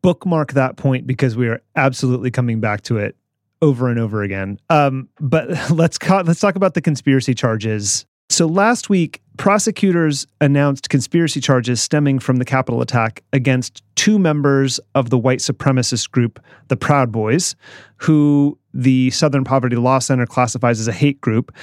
Bookmark 0.02 0.52
that 0.52 0.76
point 0.76 1.06
because 1.06 1.36
we 1.36 1.48
are 1.48 1.60
absolutely 1.74 2.30
coming 2.30 2.60
back 2.60 2.82
to 2.82 2.98
it 2.98 3.16
over 3.62 3.88
and 3.88 3.98
over 3.98 4.22
again. 4.22 4.58
Um, 4.70 5.08
but 5.20 5.48
let's 5.70 5.98
ca- 5.98 6.22
let's 6.24 6.40
talk 6.40 6.56
about 6.56 6.74
the 6.74 6.80
conspiracy 6.80 7.34
charges. 7.34 8.06
So 8.28 8.46
last 8.46 8.90
week, 8.90 9.22
prosecutors 9.38 10.26
announced 10.40 10.90
conspiracy 10.90 11.40
charges 11.40 11.80
stemming 11.80 12.18
from 12.18 12.36
the 12.36 12.44
Capitol 12.44 12.80
attack 12.80 13.22
against 13.32 13.82
two 13.94 14.18
members 14.18 14.80
of 14.94 15.10
the 15.10 15.18
white 15.18 15.38
supremacist 15.38 16.10
group, 16.10 16.42
the 16.68 16.76
Proud 16.76 17.12
Boys, 17.12 17.54
who 17.98 18.58
the 18.74 19.10
Southern 19.10 19.44
Poverty 19.44 19.76
Law 19.76 19.98
Center 20.00 20.26
classifies 20.26 20.80
as 20.80 20.88
a 20.88 20.92
hate 20.92 21.20
group. 21.20 21.54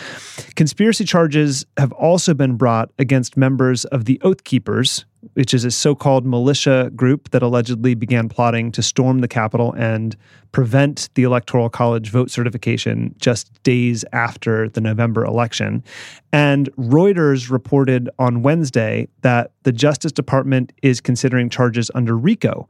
Conspiracy 0.55 1.05
charges 1.05 1.65
have 1.77 1.91
also 1.93 2.33
been 2.33 2.55
brought 2.55 2.89
against 2.97 3.37
members 3.37 3.85
of 3.85 4.05
the 4.05 4.19
Oath 4.23 4.43
Keepers, 4.43 5.05
which 5.33 5.53
is 5.53 5.65
a 5.65 5.71
so 5.71 5.95
called 5.95 6.25
militia 6.25 6.91
group 6.95 7.29
that 7.31 7.41
allegedly 7.41 7.95
began 7.95 8.29
plotting 8.29 8.71
to 8.71 8.81
storm 8.81 9.19
the 9.19 9.27
Capitol 9.27 9.73
and 9.73 10.15
prevent 10.51 11.09
the 11.15 11.23
Electoral 11.23 11.69
College 11.69 12.09
vote 12.09 12.29
certification 12.29 13.13
just 13.17 13.51
days 13.63 14.05
after 14.13 14.69
the 14.69 14.79
November 14.81 15.25
election. 15.25 15.83
And 16.31 16.71
Reuters 16.75 17.49
reported 17.49 18.09
on 18.19 18.43
Wednesday 18.43 19.07
that 19.21 19.51
the 19.63 19.71
Justice 19.71 20.11
Department 20.11 20.71
is 20.81 21.01
considering 21.01 21.49
charges 21.49 21.89
under 21.95 22.17
RICO 22.17 22.67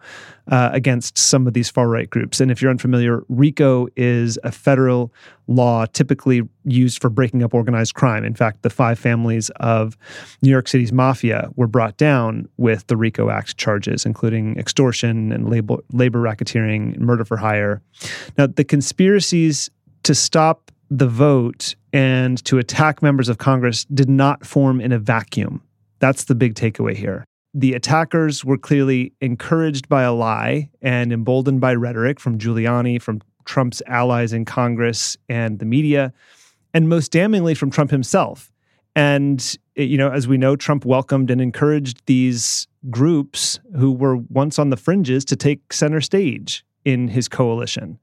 uh, 0.47 0.69
against 0.71 1.17
some 1.17 1.45
of 1.45 1.53
these 1.53 1.69
far 1.69 1.87
right 1.87 2.09
groups. 2.09 2.39
And 2.39 2.51
if 2.51 2.61
you're 2.61 2.71
unfamiliar, 2.71 3.23
RICO 3.29 3.87
is 3.95 4.39
a 4.43 4.51
federal 4.51 5.13
law 5.47 5.85
typically 5.85 6.41
used 6.63 7.01
for 7.01 7.09
breaking 7.09 7.43
up 7.43 7.53
organized 7.53 7.93
crime. 7.93 8.23
In 8.23 8.33
fact, 8.33 8.61
the 8.61 8.69
five 8.69 8.97
families 8.97 9.49
of 9.57 9.97
New 10.41 10.49
York 10.49 10.67
City's 10.67 10.91
mafia 10.91 11.49
were 11.55 11.67
brought 11.67 11.97
down 11.97 12.47
with 12.57 12.87
the 12.87 12.95
RICO 12.97 13.29
Act 13.29 13.57
charges, 13.57 14.05
including 14.05 14.57
extortion 14.57 15.31
and 15.31 15.49
labor, 15.49 15.77
labor 15.91 16.21
racketeering, 16.21 16.95
and 16.95 17.01
murder 17.01 17.25
for 17.25 17.37
hire. 17.37 17.81
Now, 18.37 18.47
the 18.47 18.63
conspiracies 18.63 19.69
to 20.03 20.15
stop 20.15 20.71
the 20.89 21.07
vote 21.07 21.75
and 21.91 22.43
to 22.45 22.57
attack 22.57 23.01
members 23.01 23.29
of 23.29 23.37
Congress 23.37 23.85
did 23.85 24.09
not 24.09 24.45
form 24.45 24.79
in 24.79 24.91
a 24.91 24.99
vacuum. 24.99 25.61
That's 25.99 26.25
the 26.25 26.35
big 26.35 26.55
takeaway 26.55 26.95
here. 26.95 27.25
The 27.55 27.73
attackers 27.73 28.43
were 28.43 28.57
clearly 28.57 29.13
encouraged 29.21 29.87
by 29.87 30.03
a 30.03 30.11
lie 30.11 30.69
and 30.81 31.13
emboldened 31.13 31.61
by 31.61 31.75
rhetoric 31.75 32.19
from 32.19 32.39
Giuliani, 32.39 32.99
from 32.99 33.21
Trump's 33.45 33.81
allies 33.87 34.33
in 34.33 34.45
Congress 34.45 35.17
and 35.29 35.59
the 35.59 35.65
media, 35.65 36.13
and 36.73 36.89
most 36.89 37.11
damningly 37.11 37.55
from 37.55 37.69
Trump 37.69 37.91
himself. 37.91 38.51
And, 38.95 39.57
you 39.75 39.97
know, 39.97 40.11
as 40.11 40.27
we 40.27 40.37
know, 40.37 40.55
Trump 40.55 40.85
welcomed 40.85 41.31
and 41.31 41.41
encouraged 41.41 42.01
these 42.05 42.67
groups 42.89 43.59
who 43.75 43.91
were 43.91 44.17
once 44.17 44.59
on 44.59 44.69
the 44.69 44.77
fringes 44.77 45.25
to 45.25 45.35
take 45.35 45.73
center 45.73 46.01
stage 46.01 46.63
in 46.85 47.07
his 47.07 47.27
coalition. 47.27 47.97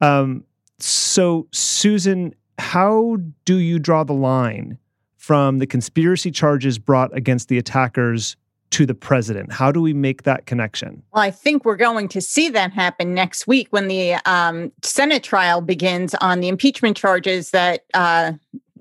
Um, 0.00 0.44
so, 0.78 1.48
Susan, 1.52 2.34
how 2.58 3.16
do 3.44 3.56
you 3.56 3.78
draw 3.78 4.04
the 4.04 4.12
line 4.12 4.78
from 5.16 5.58
the 5.58 5.66
conspiracy 5.66 6.30
charges 6.30 6.78
brought 6.78 7.16
against 7.16 7.48
the 7.48 7.58
attackers 7.58 8.36
to 8.70 8.86
the 8.86 8.94
president? 8.94 9.52
How 9.52 9.70
do 9.72 9.80
we 9.80 9.92
make 9.92 10.24
that 10.24 10.46
connection? 10.46 11.02
Well, 11.12 11.22
I 11.22 11.30
think 11.30 11.64
we're 11.64 11.76
going 11.76 12.08
to 12.08 12.20
see 12.20 12.48
that 12.50 12.72
happen 12.72 13.14
next 13.14 13.46
week 13.46 13.68
when 13.70 13.88
the 13.88 14.14
um, 14.26 14.72
Senate 14.82 15.22
trial 15.22 15.60
begins 15.60 16.14
on 16.16 16.40
the 16.40 16.48
impeachment 16.48 16.96
charges 16.96 17.50
that 17.50 17.84
uh, 17.94 18.32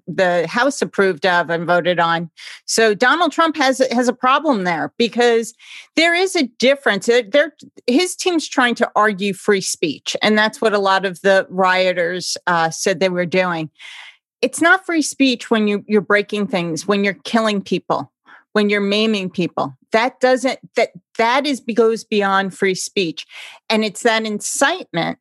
the 0.07 0.45
House 0.47 0.81
approved 0.81 1.25
of 1.25 1.49
and 1.49 1.65
voted 1.65 1.99
on. 1.99 2.29
So 2.65 2.93
Donald 2.93 3.31
Trump 3.31 3.57
has 3.57 3.79
has 3.91 4.07
a 4.07 4.13
problem 4.13 4.63
there 4.63 4.93
because 4.97 5.53
there 5.95 6.13
is 6.13 6.35
a 6.35 6.43
difference. 6.59 7.07
There, 7.07 7.55
his 7.87 8.15
team's 8.15 8.47
trying 8.47 8.75
to 8.75 8.91
argue 8.95 9.33
free 9.33 9.61
speech, 9.61 10.15
and 10.21 10.37
that's 10.37 10.61
what 10.61 10.73
a 10.73 10.79
lot 10.79 11.05
of 11.05 11.21
the 11.21 11.47
rioters 11.49 12.37
uh, 12.47 12.69
said 12.69 12.99
they 12.99 13.09
were 13.09 13.25
doing. 13.25 13.69
It's 14.41 14.61
not 14.61 14.85
free 14.85 15.01
speech 15.01 15.49
when 15.49 15.67
you 15.67 15.83
you're 15.87 16.01
breaking 16.01 16.47
things, 16.47 16.87
when 16.87 17.03
you're 17.03 17.17
killing 17.23 17.61
people, 17.61 18.11
when 18.55 18.69
you're 18.69 18.79
maiming 18.79 19.29
people. 19.29 19.75
That 19.91 20.21
doesn't 20.21 20.59
that 20.77 20.91
that 21.17 21.45
is 21.45 21.59
goes 21.59 22.05
beyond 22.05 22.57
free 22.57 22.73
speech, 22.73 23.25
and 23.69 23.83
it's 23.83 24.03
that 24.03 24.25
incitement 24.25 25.19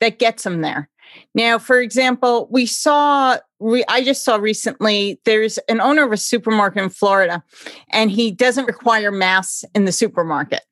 that 0.00 0.20
gets 0.20 0.44
them 0.44 0.60
there. 0.60 0.88
Now, 1.34 1.58
for 1.58 1.80
example, 1.80 2.46
we 2.52 2.66
saw, 2.66 3.38
we, 3.58 3.84
I 3.88 4.02
just 4.04 4.24
saw 4.24 4.36
recently, 4.36 5.20
there's 5.24 5.58
an 5.68 5.80
owner 5.80 6.04
of 6.04 6.12
a 6.12 6.16
supermarket 6.16 6.82
in 6.82 6.88
Florida, 6.88 7.42
and 7.90 8.12
he 8.12 8.30
doesn't 8.30 8.66
require 8.66 9.10
masks 9.10 9.64
in 9.74 9.84
the 9.84 9.92
supermarket. 9.92 10.62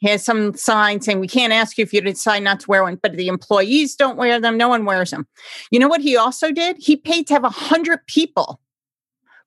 He 0.00 0.08
has 0.10 0.22
some 0.22 0.54
sign 0.54 1.00
saying, 1.00 1.18
We 1.18 1.28
can't 1.28 1.52
ask 1.52 1.78
you 1.78 1.82
if 1.82 1.94
you 1.94 2.02
decide 2.02 2.42
not 2.42 2.60
to 2.60 2.66
wear 2.68 2.82
one, 2.82 3.00
but 3.02 3.16
the 3.16 3.28
employees 3.28 3.96
don't 3.96 4.18
wear 4.18 4.38
them. 4.38 4.58
No 4.58 4.68
one 4.68 4.84
wears 4.84 5.12
them. 5.12 5.26
You 5.70 5.78
know 5.78 5.88
what 5.88 6.02
he 6.02 6.14
also 6.14 6.52
did? 6.52 6.76
He 6.78 6.94
paid 6.94 7.26
to 7.28 7.32
have 7.32 7.42
100 7.42 8.06
people 8.06 8.60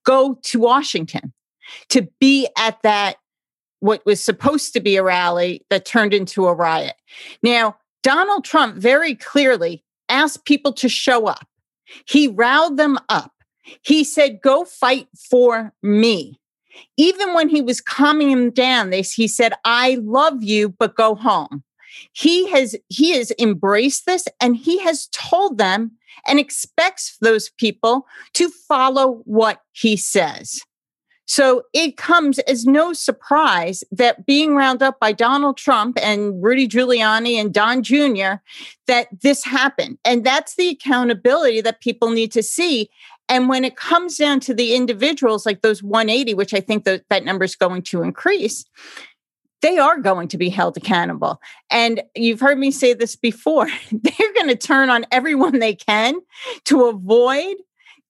go 0.03 0.39
to 0.41 0.59
Washington 0.59 1.31
to 1.89 2.08
be 2.19 2.47
at 2.58 2.82
that, 2.84 3.17
what 3.80 4.06
was 4.06 4.21
supposed 4.21 4.74
to 4.74 4.80
be 4.80 4.95
a 4.95 5.04
rally 5.04 5.65
that 5.69 5.86
turned 5.86 6.13
into 6.13 6.47
a 6.47 6.54
riot. 6.54 6.95
Now, 7.41 7.78
Donald 8.04 8.43
Trump 8.43 8.78
very 8.78 9.15
clearly 9.15 9.84
asked 10.10 10.45
people 10.45 10.74
to 10.74 10.89
show 10.89 11.28
up. 11.28 11.47
He 12.08 12.28
riled 12.28 12.78
them 12.78 12.97
up. 13.10 13.32
He 13.84 14.04
said, 14.04 14.41
Go 14.41 14.65
fight 14.65 15.08
for 15.30 15.74
me. 15.82 16.39
Even 16.97 17.34
when 17.34 17.50
he 17.50 17.62
was 17.62 17.82
calming 17.82 18.30
them 18.30 18.50
down, 18.50 18.89
they, 18.89 19.02
he 19.02 19.28
said, 19.28 19.54
I 19.65 19.97
love 20.02 20.41
you, 20.41 20.69
but 20.69 20.95
go 20.95 21.15
home. 21.15 21.63
He 22.13 22.50
has 22.50 22.76
he 22.88 23.12
has 23.17 23.34
embraced 23.38 24.06
this 24.06 24.26
and 24.39 24.56
he 24.56 24.80
has 24.80 25.08
told 25.12 25.58
them 25.58 25.91
and 26.28 26.39
expects 26.39 27.17
those 27.21 27.50
people 27.50 28.06
to 28.34 28.50
follow 28.50 29.21
what 29.26 29.62
he 29.74 29.97
says. 29.97 30.62
So 31.25 31.63
it 31.73 31.97
comes 31.97 32.39
as 32.39 32.65
no 32.65 32.93
surprise 32.93 33.84
that 33.91 34.25
being 34.25 34.55
rounded 34.55 34.86
up 34.86 34.99
by 34.99 35.13
Donald 35.13 35.57
Trump 35.57 35.97
and 36.01 36.43
Rudy 36.43 36.67
Giuliani 36.67 37.36
and 37.36 37.53
Don 37.53 37.84
Jr., 37.84 38.41
that 38.88 39.07
this 39.21 39.43
happened. 39.45 39.97
And 40.03 40.25
that's 40.25 40.55
the 40.55 40.67
accountability 40.69 41.62
that 41.62 41.79
people 41.79 42.10
need 42.10 42.31
to 42.34 42.43
see. 42.43 42.89
And 43.29 43.47
when 43.47 43.63
it 43.63 43.77
comes 43.77 44.17
down 44.17 44.41
to 44.41 44.53
the 44.53 44.75
individuals, 44.75 45.45
like 45.45 45.62
those 45.62 45.81
180, 45.81 46.34
which 46.34 46.53
I 46.53 46.60
think 46.60 46.84
that, 46.84 47.03
that 47.10 47.23
number 47.23 47.45
is 47.45 47.55
going 47.55 47.84
to 47.84 48.01
increase, 48.01 48.65
they 49.62 49.77
are 49.77 49.99
going 49.99 50.27
to 50.29 50.38
be 50.38 50.49
held 50.49 50.75
accountable. 50.75 51.39
And 51.69 52.01
you've 52.15 52.39
heard 52.39 52.57
me 52.57 52.71
say 52.71 52.93
this 52.93 53.15
before 53.15 53.67
they're 53.91 54.34
going 54.34 54.49
to 54.49 54.55
turn 54.55 54.89
on 54.89 55.05
everyone 55.12 55.60
they 55.60 55.75
can 55.75 56.19
to 56.65 56.86
avoid 56.86 57.55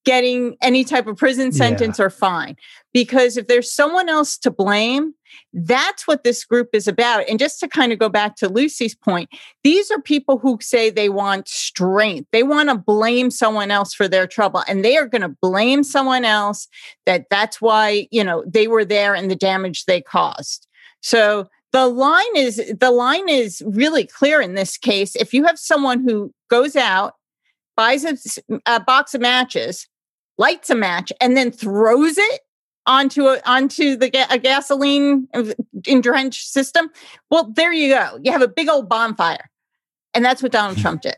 getting 0.03 0.55
any 0.61 0.83
type 0.83 1.07
of 1.07 1.17
prison 1.17 1.51
sentence 1.51 1.99
yeah. 1.99 2.05
or 2.05 2.09
fine. 2.09 2.55
Because 2.93 3.37
if 3.37 3.47
there's 3.47 3.71
someone 3.71 4.09
else 4.09 4.37
to 4.39 4.51
blame, 4.51 5.13
that's 5.53 6.07
what 6.07 6.23
this 6.23 6.43
group 6.43 6.69
is 6.73 6.87
about. 6.87 7.27
And 7.29 7.39
just 7.39 7.59
to 7.59 7.67
kind 7.67 7.91
of 7.91 7.99
go 7.99 8.09
back 8.09 8.35
to 8.37 8.49
Lucy's 8.49 8.95
point, 8.95 9.29
these 9.63 9.91
are 9.91 10.01
people 10.01 10.37
who 10.37 10.57
say 10.61 10.89
they 10.89 11.09
want 11.09 11.47
strength. 11.47 12.27
They 12.31 12.43
want 12.43 12.69
to 12.69 12.75
blame 12.75 13.31
someone 13.31 13.71
else 13.71 13.93
for 13.93 14.07
their 14.07 14.27
trouble. 14.27 14.63
And 14.67 14.83
they 14.83 14.97
are 14.97 15.07
going 15.07 15.21
to 15.21 15.35
blame 15.41 15.83
someone 15.83 16.25
else 16.25 16.67
that 17.05 17.27
that's 17.29 17.61
why, 17.61 18.07
you 18.11 18.23
know, 18.23 18.43
they 18.45 18.67
were 18.67 18.85
there 18.85 19.13
and 19.13 19.29
the 19.29 19.35
damage 19.35 19.85
they 19.85 20.01
caused. 20.01 20.67
So 21.01 21.47
the 21.71 21.87
line 21.87 22.35
is 22.35 22.61
the 22.79 22.91
line 22.91 23.29
is 23.29 23.63
really 23.65 24.05
clear 24.05 24.41
in 24.41 24.55
this 24.55 24.77
case. 24.77 25.15
If 25.15 25.33
you 25.33 25.45
have 25.45 25.57
someone 25.57 26.03
who 26.03 26.33
goes 26.49 26.75
out, 26.75 27.13
buys 27.77 28.03
a, 28.03 28.17
a 28.65 28.79
box 28.79 29.15
of 29.15 29.21
matches, 29.21 29.87
lights 30.41 30.71
a 30.71 30.75
match, 30.75 31.13
and 31.21 31.37
then 31.37 31.51
throws 31.51 32.17
it 32.17 32.41
onto 32.87 33.27
a, 33.27 33.39
onto 33.45 33.95
the 33.95 34.09
ga- 34.09 34.25
a 34.29 34.39
gasoline 34.39 35.27
uh, 35.33 35.43
drenched 36.01 36.47
system, 36.47 36.89
well, 37.29 37.51
there 37.55 37.71
you 37.71 37.93
go. 37.93 38.19
You 38.23 38.31
have 38.31 38.41
a 38.41 38.47
big 38.47 38.67
old 38.67 38.89
bonfire, 38.89 39.49
and 40.13 40.25
that's 40.25 40.41
what 40.41 40.51
Donald 40.51 40.77
hmm. 40.77 40.81
Trump 40.81 41.01
did. 41.03 41.17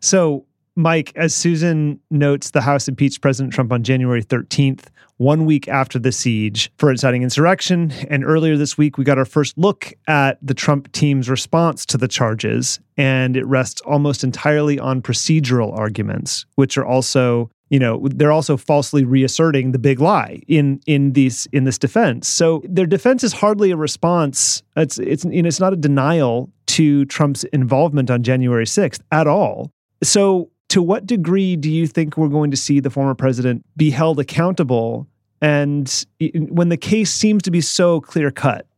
So, 0.00 0.46
Mike, 0.76 1.12
as 1.14 1.34
Susan 1.34 2.00
notes, 2.10 2.50
the 2.50 2.60
House 2.60 2.88
impeached 2.88 3.20
President 3.20 3.52
Trump 3.52 3.72
on 3.72 3.84
January 3.84 4.24
13th 4.24 4.86
one 5.18 5.44
week 5.44 5.68
after 5.68 5.98
the 6.00 6.10
siege 6.10 6.72
for 6.78 6.90
inciting 6.90 7.22
insurrection. 7.22 7.92
And 8.10 8.24
earlier 8.24 8.56
this 8.56 8.76
week, 8.76 8.98
we 8.98 9.04
got 9.04 9.16
our 9.16 9.24
first 9.24 9.56
look 9.56 9.92
at 10.08 10.38
the 10.42 10.54
Trump 10.54 10.90
team's 10.90 11.30
response 11.30 11.86
to 11.86 11.98
the 11.98 12.08
charges. 12.08 12.80
And 12.96 13.36
it 13.36 13.46
rests 13.46 13.80
almost 13.82 14.24
entirely 14.24 14.80
on 14.80 15.02
procedural 15.02 15.76
arguments, 15.76 16.46
which 16.56 16.76
are 16.76 16.84
also 16.84 17.50
you 17.74 17.80
know 17.80 18.06
they're 18.14 18.30
also 18.30 18.56
falsely 18.56 19.02
reasserting 19.02 19.72
the 19.72 19.80
big 19.80 19.98
lie 19.98 20.40
in 20.46 20.80
in 20.86 21.12
these 21.14 21.48
in 21.50 21.64
this 21.64 21.76
defense. 21.76 22.28
So 22.28 22.62
their 22.68 22.86
defense 22.86 23.24
is 23.24 23.32
hardly 23.32 23.72
a 23.72 23.76
response. 23.76 24.62
It's 24.76 24.96
it's 24.98 25.24
you 25.24 25.42
know 25.42 25.48
it's 25.48 25.58
not 25.58 25.72
a 25.72 25.76
denial 25.76 26.52
to 26.66 27.04
Trump's 27.06 27.42
involvement 27.44 28.12
on 28.12 28.22
January 28.22 28.64
6th 28.64 29.00
at 29.10 29.26
all. 29.26 29.72
So 30.04 30.52
to 30.68 30.82
what 30.82 31.04
degree 31.04 31.56
do 31.56 31.68
you 31.68 31.88
think 31.88 32.16
we're 32.16 32.28
going 32.28 32.52
to 32.52 32.56
see 32.56 32.78
the 32.78 32.90
former 32.90 33.16
president 33.16 33.66
be 33.76 33.90
held 33.90 34.20
accountable? 34.20 35.08
And 35.42 35.92
when 36.20 36.68
the 36.68 36.76
case 36.76 37.12
seems 37.12 37.42
to 37.42 37.50
be 37.50 37.60
so 37.60 38.00
clear 38.00 38.30
cut, 38.30 38.68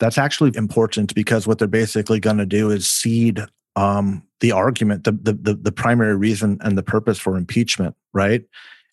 that's 0.00 0.18
actually 0.18 0.52
important 0.54 1.14
because 1.14 1.46
what 1.46 1.58
they're 1.58 1.66
basically 1.66 2.20
going 2.20 2.36
to 2.36 2.46
do 2.46 2.70
is 2.70 2.86
seed 2.86 3.40
um, 3.74 4.22
the 4.42 4.52
argument, 4.52 5.04
the, 5.04 5.12
the, 5.12 5.54
the 5.54 5.72
primary 5.72 6.16
reason 6.16 6.58
and 6.60 6.76
the 6.76 6.82
purpose 6.82 7.18
for 7.18 7.36
impeachment, 7.36 7.94
right? 8.12 8.42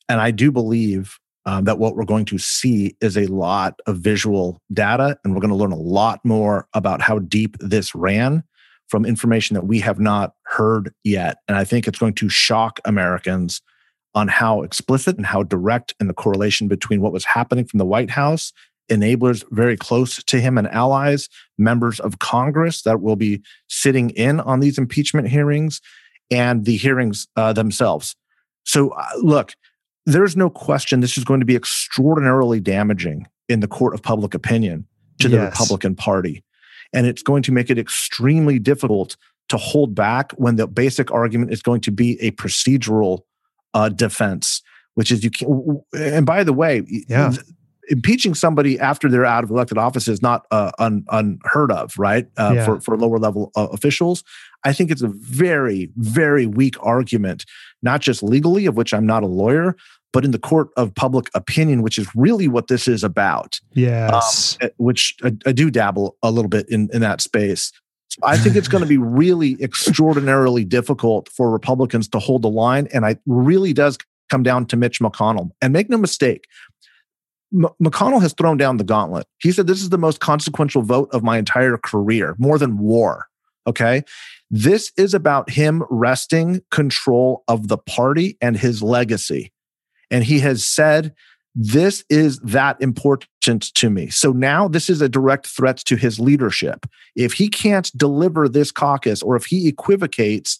And 0.07 0.21
I 0.21 0.31
do 0.31 0.51
believe 0.51 1.19
um, 1.45 1.65
that 1.65 1.79
what 1.79 1.95
we're 1.95 2.05
going 2.05 2.25
to 2.25 2.37
see 2.37 2.95
is 3.01 3.17
a 3.17 3.25
lot 3.25 3.79
of 3.87 3.97
visual 3.97 4.61
data, 4.71 5.17
and 5.23 5.33
we're 5.33 5.41
going 5.41 5.49
to 5.49 5.57
learn 5.57 5.71
a 5.71 5.75
lot 5.75 6.23
more 6.23 6.67
about 6.75 7.01
how 7.01 7.17
deep 7.17 7.57
this 7.59 7.95
ran 7.95 8.43
from 8.89 9.05
information 9.05 9.55
that 9.55 9.65
we 9.65 9.79
have 9.79 9.99
not 9.99 10.33
heard 10.45 10.93
yet. 11.03 11.37
And 11.47 11.57
I 11.57 11.63
think 11.63 11.87
it's 11.87 11.99
going 11.99 12.13
to 12.15 12.29
shock 12.29 12.79
Americans 12.85 13.61
on 14.13 14.27
how 14.27 14.61
explicit 14.61 15.17
and 15.17 15.25
how 15.25 15.43
direct 15.43 15.95
in 15.99 16.07
the 16.07 16.13
correlation 16.13 16.67
between 16.67 17.01
what 17.01 17.13
was 17.13 17.25
happening 17.25 17.65
from 17.65 17.79
the 17.79 17.85
White 17.85 18.11
House, 18.11 18.53
enablers 18.89 19.43
very 19.51 19.77
close 19.77 20.23
to 20.23 20.39
him 20.39 20.57
and 20.57 20.67
allies, 20.67 21.29
members 21.57 21.99
of 21.99 22.19
Congress 22.19 22.81
that 22.83 23.01
will 23.01 23.15
be 23.15 23.41
sitting 23.67 24.09
in 24.11 24.39
on 24.41 24.59
these 24.59 24.77
impeachment 24.77 25.27
hearings, 25.27 25.81
and 26.31 26.65
the 26.65 26.77
hearings 26.77 27.27
uh, 27.35 27.53
themselves. 27.53 28.15
So, 28.63 28.89
uh, 28.89 29.05
look, 29.21 29.55
there's 30.05 30.35
no 30.35 30.49
question 30.49 30.99
this 30.99 31.17
is 31.17 31.23
going 31.23 31.39
to 31.39 31.45
be 31.45 31.55
extraordinarily 31.55 32.59
damaging 32.59 33.27
in 33.47 33.61
the 33.61 33.67
court 33.67 33.93
of 33.93 34.03
public 34.03 34.33
opinion 34.33 34.85
to 35.19 35.27
the 35.27 35.37
yes. 35.37 35.51
Republican 35.51 35.95
Party 35.95 36.43
and 36.93 37.05
it's 37.05 37.23
going 37.23 37.43
to 37.43 37.51
make 37.51 37.69
it 37.69 37.77
extremely 37.77 38.59
difficult 38.59 39.17
to 39.49 39.57
hold 39.57 39.95
back 39.95 40.31
when 40.33 40.55
the 40.55 40.67
basic 40.67 41.11
argument 41.11 41.51
is 41.51 41.61
going 41.61 41.81
to 41.81 41.91
be 41.91 42.19
a 42.21 42.31
procedural 42.31 43.21
uh, 43.73 43.89
defense, 43.89 44.61
which 44.95 45.11
is 45.11 45.23
you 45.23 45.31
can't. 45.31 45.51
And 45.93 46.25
by 46.25 46.43
the 46.43 46.53
way, 46.53 46.83
yeah. 47.07 47.33
Impeaching 47.89 48.35
somebody 48.35 48.79
after 48.79 49.09
they're 49.09 49.25
out 49.25 49.43
of 49.43 49.49
elected 49.49 49.77
office 49.77 50.07
is 50.07 50.21
not 50.21 50.45
uh, 50.51 50.71
un, 50.79 51.03
unheard 51.09 51.71
of, 51.71 51.93
right? 51.97 52.27
Uh, 52.37 52.53
yeah. 52.55 52.65
For 52.65 52.79
for 52.79 52.97
lower 52.97 53.17
level 53.17 53.51
uh, 53.55 53.67
officials, 53.71 54.23
I 54.63 54.73
think 54.73 54.91
it's 54.91 55.01
a 55.01 55.09
very 55.09 55.89
very 55.97 56.45
weak 56.45 56.75
argument, 56.81 57.45
not 57.81 58.01
just 58.01 58.23
legally, 58.23 58.65
of 58.65 58.77
which 58.77 58.93
I'm 58.93 59.05
not 59.05 59.23
a 59.23 59.27
lawyer, 59.27 59.75
but 60.11 60.25
in 60.25 60.31
the 60.31 60.39
court 60.39 60.69
of 60.77 60.93
public 60.95 61.29
opinion, 61.33 61.81
which 61.81 61.97
is 61.97 62.07
really 62.15 62.47
what 62.47 62.67
this 62.67 62.87
is 62.87 63.03
about. 63.03 63.59
Yes. 63.73 64.57
Um, 64.61 64.69
which 64.77 65.15
I, 65.23 65.35
I, 65.45 65.51
do 65.51 65.69
dabble 65.69 66.17
a 66.23 66.31
little 66.31 66.49
bit 66.49 66.67
in, 66.69 66.89
in 66.93 67.01
that 67.01 67.21
space. 67.21 67.71
So 68.09 68.19
I 68.23 68.37
think 68.37 68.55
it's 68.55 68.67
going 68.67 68.83
to 68.83 68.87
be 68.87 68.97
really 68.97 69.61
extraordinarily 69.61 70.65
difficult 70.65 71.29
for 71.29 71.51
Republicans 71.51 72.07
to 72.09 72.19
hold 72.19 72.41
the 72.41 72.49
line. 72.49 72.87
And 72.91 73.05
it 73.05 73.19
really 73.27 73.71
does 73.71 73.97
come 74.29 74.43
down 74.43 74.65
to 74.67 74.77
Mitch 74.77 74.99
McConnell. 74.99 75.51
And 75.61 75.73
make 75.73 75.89
no 75.89 75.97
mistake, 75.97 76.45
M- 77.53 77.69
McConnell 77.81 78.21
has 78.21 78.33
thrown 78.33 78.57
down 78.57 78.77
the 78.77 78.83
gauntlet. 78.83 79.27
He 79.39 79.51
said, 79.51 79.67
This 79.67 79.81
is 79.81 79.89
the 79.89 79.97
most 79.97 80.19
consequential 80.19 80.81
vote 80.81 81.09
of 81.11 81.23
my 81.23 81.37
entire 81.37 81.77
career, 81.77 82.35
more 82.37 82.57
than 82.57 82.77
war. 82.77 83.27
Okay. 83.67 84.03
This 84.49 84.91
is 84.97 85.13
about 85.13 85.51
him 85.51 85.83
wresting 85.89 86.61
control 86.71 87.43
of 87.47 87.67
the 87.67 87.77
party 87.77 88.37
and 88.41 88.57
his 88.57 88.81
legacy. 88.81 89.51
And 90.09 90.23
he 90.23 90.39
has 90.39 90.65
said, 90.65 91.13
this 91.55 92.03
is 92.09 92.39
that 92.39 92.79
important 92.81 93.73
to 93.75 93.89
me. 93.89 94.09
So 94.09 94.31
now 94.31 94.67
this 94.67 94.89
is 94.89 95.01
a 95.01 95.09
direct 95.09 95.47
threat 95.47 95.77
to 95.77 95.95
his 95.95 96.19
leadership. 96.19 96.85
If 97.15 97.33
he 97.33 97.49
can't 97.49 97.91
deliver 97.97 98.47
this 98.47 98.71
caucus 98.71 99.21
or 99.21 99.35
if 99.35 99.45
he 99.45 99.67
equivocates, 99.67 100.59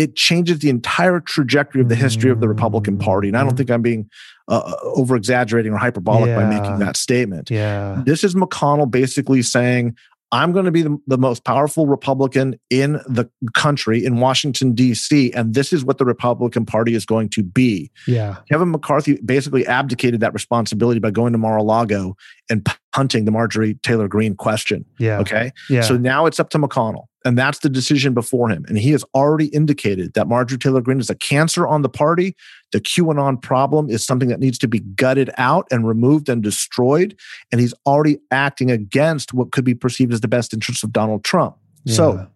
it 0.00 0.16
changes 0.16 0.60
the 0.60 0.70
entire 0.70 1.20
trajectory 1.20 1.82
of 1.82 1.90
the 1.90 1.94
history 1.94 2.30
of 2.30 2.40
the 2.40 2.48
Republican 2.48 2.96
Party. 2.96 3.28
And 3.28 3.36
I 3.36 3.40
don't 3.40 3.50
mm-hmm. 3.50 3.56
think 3.58 3.70
I'm 3.70 3.82
being 3.82 4.08
uh, 4.48 4.74
over 4.82 5.14
exaggerating 5.14 5.74
or 5.74 5.76
hyperbolic 5.76 6.28
yeah. 6.28 6.36
by 6.36 6.46
making 6.46 6.78
that 6.78 6.96
statement. 6.96 7.50
Yeah. 7.50 8.02
This 8.06 8.24
is 8.24 8.34
McConnell 8.34 8.90
basically 8.90 9.42
saying, 9.42 9.94
I'm 10.32 10.52
going 10.52 10.64
to 10.64 10.70
be 10.70 10.80
the, 10.80 10.96
the, 11.06 11.18
most 11.18 11.44
powerful 11.44 11.86
Republican 11.86 12.58
in 12.70 12.92
the 13.06 13.28
country 13.52 14.02
in 14.02 14.20
Washington, 14.20 14.74
D.C., 14.74 15.32
and 15.32 15.52
this 15.52 15.70
is 15.70 15.84
what 15.84 15.98
the 15.98 16.06
Republican 16.06 16.64
Party 16.64 16.94
is 16.94 17.04
going 17.04 17.28
to 17.30 17.42
be. 17.42 17.90
Yeah. 18.06 18.36
Kevin 18.48 18.70
McCarthy 18.70 19.18
basically 19.22 19.66
abdicated 19.66 20.20
that 20.20 20.32
responsibility 20.32 21.00
by 21.00 21.10
going 21.10 21.32
to 21.32 21.38
Mar 21.38 21.58
a 21.58 21.62
Lago 21.62 22.16
and 22.48 22.66
punting 22.92 23.26
the 23.26 23.32
Marjorie 23.32 23.74
Taylor 23.82 24.08
Greene 24.08 24.36
question. 24.36 24.86
Yeah. 24.98 25.18
Okay. 25.18 25.52
Yeah. 25.68 25.82
So 25.82 25.98
now 25.98 26.24
it's 26.24 26.40
up 26.40 26.48
to 26.50 26.58
McConnell. 26.58 27.06
And 27.24 27.36
that's 27.36 27.58
the 27.58 27.68
decision 27.68 28.14
before 28.14 28.48
him. 28.48 28.64
And 28.68 28.78
he 28.78 28.92
has 28.92 29.04
already 29.14 29.46
indicated 29.46 30.14
that 30.14 30.26
Marjorie 30.26 30.58
Taylor 30.58 30.80
Greene 30.80 31.00
is 31.00 31.10
a 31.10 31.14
cancer 31.14 31.66
on 31.66 31.82
the 31.82 31.88
party. 31.88 32.34
The 32.72 32.80
QAnon 32.80 33.42
problem 33.42 33.90
is 33.90 34.04
something 34.04 34.28
that 34.28 34.40
needs 34.40 34.58
to 34.58 34.68
be 34.68 34.80
gutted 34.80 35.30
out 35.36 35.66
and 35.70 35.86
removed 35.86 36.28
and 36.28 36.42
destroyed. 36.42 37.18
And 37.52 37.60
he's 37.60 37.74
already 37.86 38.18
acting 38.30 38.70
against 38.70 39.34
what 39.34 39.52
could 39.52 39.64
be 39.64 39.74
perceived 39.74 40.12
as 40.12 40.20
the 40.20 40.28
best 40.28 40.54
interests 40.54 40.82
of 40.82 40.92
Donald 40.92 41.22
Trump. 41.24 41.56
Yeah. 41.84 41.94
So 41.94 42.26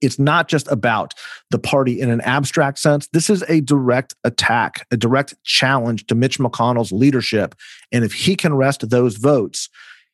it's 0.00 0.18
not 0.18 0.48
just 0.48 0.70
about 0.70 1.14
the 1.50 1.58
party 1.58 2.00
in 2.00 2.10
an 2.10 2.20
abstract 2.22 2.78
sense. 2.78 3.08
This 3.12 3.30
is 3.30 3.44
a 3.48 3.60
direct 3.60 4.14
attack, 4.24 4.86
a 4.90 4.96
direct 4.96 5.34
challenge 5.44 6.06
to 6.06 6.14
Mitch 6.14 6.38
McConnell's 6.38 6.92
leadership. 6.92 7.54
And 7.92 8.04
if 8.04 8.12
he 8.12 8.36
can 8.36 8.54
wrest 8.54 8.88
those 8.88 9.16
votes, 9.16 9.68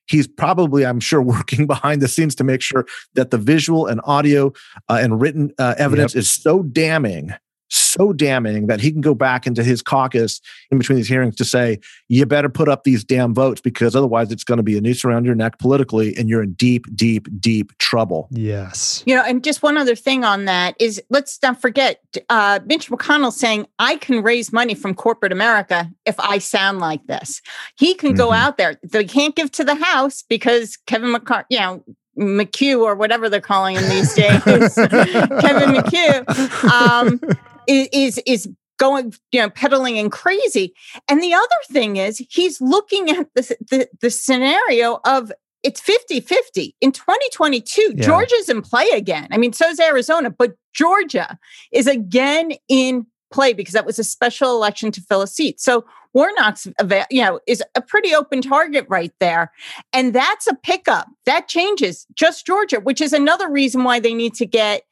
he's 0.06 0.26
probably, 0.26 0.84
I'm 0.84 1.00
sure, 1.00 1.22
working 1.36 1.66
behind 1.66 2.02
the 2.02 2.08
scenes 2.08 2.34
to 2.36 2.44
make 2.44 2.62
sure 2.62 2.86
that 3.14 3.30
the 3.30 3.38
visual 3.38 3.86
and 3.86 4.00
audio 4.04 4.52
uh, 4.88 4.98
and 5.00 5.20
written 5.20 5.52
uh, 5.58 5.74
evidence 5.78 6.14
yep. 6.14 6.20
is 6.20 6.30
so 6.30 6.62
damning 6.62 7.34
so 7.68 8.12
damning 8.12 8.66
that 8.66 8.80
he 8.80 8.92
can 8.92 9.00
go 9.00 9.14
back 9.14 9.46
into 9.46 9.62
his 9.64 9.82
caucus 9.82 10.40
in 10.70 10.78
between 10.78 10.96
these 10.96 11.08
hearings 11.08 11.36
to 11.36 11.44
say, 11.44 11.78
you 12.08 12.24
better 12.26 12.48
put 12.48 12.68
up 12.68 12.84
these 12.84 13.04
damn 13.04 13.34
votes 13.34 13.60
because 13.60 13.96
otherwise 13.96 14.30
it's 14.30 14.44
going 14.44 14.56
to 14.58 14.62
be 14.62 14.76
a 14.76 14.80
noose 14.80 15.04
around 15.04 15.24
your 15.24 15.34
neck 15.34 15.58
politically 15.58 16.16
and 16.16 16.28
you're 16.28 16.42
in 16.42 16.52
deep, 16.52 16.86
deep, 16.94 17.28
deep 17.40 17.76
trouble. 17.78 18.28
Yes. 18.30 19.02
You 19.06 19.16
know, 19.16 19.22
and 19.24 19.42
just 19.42 19.62
one 19.62 19.76
other 19.76 19.96
thing 19.96 20.24
on 20.24 20.44
that 20.44 20.76
is 20.78 21.02
let's 21.10 21.38
not 21.42 21.60
forget 21.60 22.00
uh, 22.28 22.60
Mitch 22.66 22.90
McConnell 22.90 23.32
saying, 23.32 23.66
I 23.78 23.96
can 23.96 24.22
raise 24.22 24.52
money 24.52 24.74
from 24.74 24.94
corporate 24.94 25.32
America 25.32 25.90
if 26.04 26.18
I 26.20 26.38
sound 26.38 26.78
like 26.78 27.06
this. 27.06 27.40
He 27.78 27.94
can 27.94 28.10
mm-hmm. 28.10 28.18
go 28.18 28.32
out 28.32 28.56
there. 28.58 28.78
They 28.82 29.04
can't 29.04 29.34
give 29.34 29.50
to 29.52 29.64
the 29.64 29.74
House 29.74 30.22
because 30.22 30.76
Kevin 30.86 31.12
McCarthy, 31.12 31.46
you 31.50 31.60
know, 31.60 31.84
McHugh 32.18 32.80
or 32.80 32.94
whatever 32.94 33.28
they're 33.28 33.40
calling 33.40 33.76
him 33.76 33.88
these 33.88 34.14
days, 34.14 34.40
Kevin 34.40 35.74
McHugh, 35.74 36.64
um, 36.70 37.20
is 37.66 38.18
is 38.26 38.48
going, 38.78 39.14
you 39.32 39.40
know, 39.40 39.50
peddling 39.50 39.98
and 39.98 40.12
crazy. 40.12 40.74
And 41.08 41.22
the 41.22 41.34
other 41.34 41.46
thing 41.70 41.96
is 41.96 42.18
he's 42.28 42.60
looking 42.60 43.10
at 43.10 43.26
the, 43.34 43.56
the, 43.70 43.88
the 44.00 44.10
scenario 44.10 45.00
of 45.04 45.32
it's 45.62 45.80
50 45.80 46.20
50. 46.20 46.76
In 46.80 46.92
2022, 46.92 47.94
yeah. 47.96 48.04
Georgia's 48.04 48.48
in 48.48 48.62
play 48.62 48.86
again. 48.92 49.28
I 49.30 49.38
mean, 49.38 49.52
so 49.52 49.68
is 49.68 49.80
Arizona, 49.80 50.30
but 50.30 50.54
Georgia 50.72 51.38
is 51.72 51.86
again 51.86 52.52
in 52.68 53.06
play 53.32 53.52
because 53.52 53.74
that 53.74 53.86
was 53.86 53.98
a 53.98 54.04
special 54.04 54.50
election 54.50 54.92
to 54.92 55.00
fill 55.00 55.22
a 55.22 55.26
seat. 55.26 55.60
So 55.60 55.84
Warnock's, 56.14 56.66
you 57.10 57.22
know, 57.22 57.40
is 57.46 57.62
a 57.74 57.82
pretty 57.82 58.14
open 58.14 58.40
target 58.40 58.86
right 58.88 59.12
there. 59.20 59.52
And 59.92 60.14
that's 60.14 60.46
a 60.46 60.54
pickup. 60.54 61.08
That 61.26 61.48
changes 61.48 62.06
just 62.14 62.46
Georgia, 62.46 62.80
which 62.80 63.00
is 63.00 63.12
another 63.12 63.50
reason 63.50 63.84
why 63.84 64.00
they 64.00 64.14
need 64.14 64.34
to 64.34 64.46
get, 64.46 64.82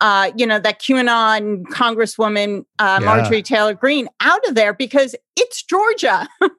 uh, 0.00 0.30
you 0.36 0.46
know, 0.46 0.58
that 0.58 0.80
QAnon 0.80 1.64
Congresswoman 1.64 2.64
uh, 2.78 2.98
yeah. 3.00 3.06
Marjorie 3.06 3.42
Taylor 3.42 3.74
Greene 3.74 4.08
out 4.20 4.46
of 4.48 4.54
there 4.54 4.72
because 4.72 5.14
it's 5.36 5.62
Georgia. 5.62 6.28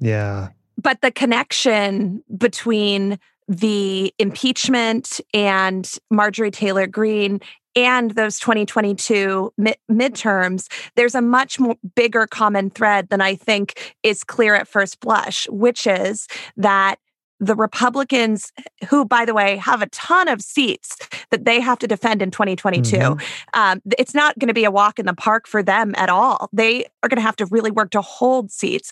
yeah. 0.00 0.48
But 0.80 1.00
the 1.00 1.10
connection 1.10 2.22
between 2.36 3.18
the 3.48 4.14
impeachment 4.18 5.20
and 5.32 5.90
Marjorie 6.10 6.50
Taylor 6.50 6.86
Greene 6.86 7.40
and 7.74 8.12
those 8.12 8.38
2022 8.38 9.52
mid- 9.56 9.76
midterms, 9.90 10.70
there's 10.96 11.14
a 11.14 11.22
much 11.22 11.58
more 11.58 11.76
bigger 11.94 12.26
common 12.26 12.70
thread 12.70 13.08
than 13.08 13.20
I 13.20 13.36
think 13.36 13.94
is 14.02 14.24
clear 14.24 14.54
at 14.54 14.68
first 14.68 15.00
blush, 15.00 15.48
which 15.48 15.86
is 15.86 16.26
that 16.56 16.96
the 17.40 17.54
Republicans, 17.54 18.52
who, 18.88 19.04
by 19.04 19.24
the 19.24 19.34
way, 19.34 19.56
have 19.56 19.82
a 19.82 19.88
ton 19.88 20.28
of 20.28 20.42
seats 20.42 20.96
that 21.30 21.44
they 21.44 21.60
have 21.60 21.78
to 21.78 21.86
defend 21.86 22.22
in 22.22 22.30
2022, 22.30 22.96
mm-hmm. 22.96 23.60
um, 23.60 23.80
it's 23.98 24.14
not 24.14 24.38
going 24.38 24.48
to 24.48 24.54
be 24.54 24.64
a 24.64 24.70
walk 24.70 24.98
in 24.98 25.06
the 25.06 25.14
park 25.14 25.46
for 25.46 25.62
them 25.62 25.94
at 25.96 26.08
all. 26.08 26.48
They 26.52 26.84
are 27.02 27.08
going 27.08 27.16
to 27.16 27.22
have 27.22 27.36
to 27.36 27.46
really 27.46 27.70
work 27.70 27.90
to 27.90 28.00
hold 28.00 28.50
seats. 28.50 28.90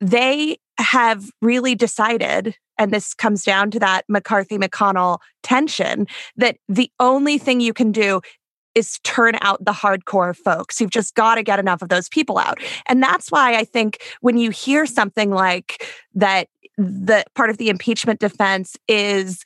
They 0.00 0.58
have 0.78 1.30
really 1.40 1.74
decided 1.74 2.54
and 2.78 2.92
this 2.92 3.14
comes 3.14 3.42
down 3.42 3.70
to 3.72 3.80
that 3.80 4.04
McCarthy 4.08 4.58
McConnell 4.58 5.18
tension 5.42 6.06
that 6.36 6.58
the 6.68 6.90
only 7.00 7.38
thing 7.38 7.60
you 7.60 7.72
can 7.72 7.92
do 7.92 8.20
is 8.76 9.00
turn 9.02 9.36
out 9.40 9.64
the 9.64 9.72
hardcore 9.72 10.36
folks. 10.36 10.80
You've 10.80 10.90
just 10.90 11.14
got 11.14 11.36
to 11.36 11.42
get 11.42 11.58
enough 11.58 11.80
of 11.80 11.88
those 11.88 12.10
people 12.10 12.38
out. 12.38 12.60
And 12.84 13.02
that's 13.02 13.32
why 13.32 13.56
I 13.56 13.64
think 13.64 14.02
when 14.20 14.36
you 14.36 14.50
hear 14.50 14.84
something 14.84 15.30
like 15.30 15.84
that, 16.14 16.48
the 16.76 17.24
part 17.34 17.48
of 17.48 17.56
the 17.56 17.70
impeachment 17.70 18.20
defense 18.20 18.76
is 18.86 19.44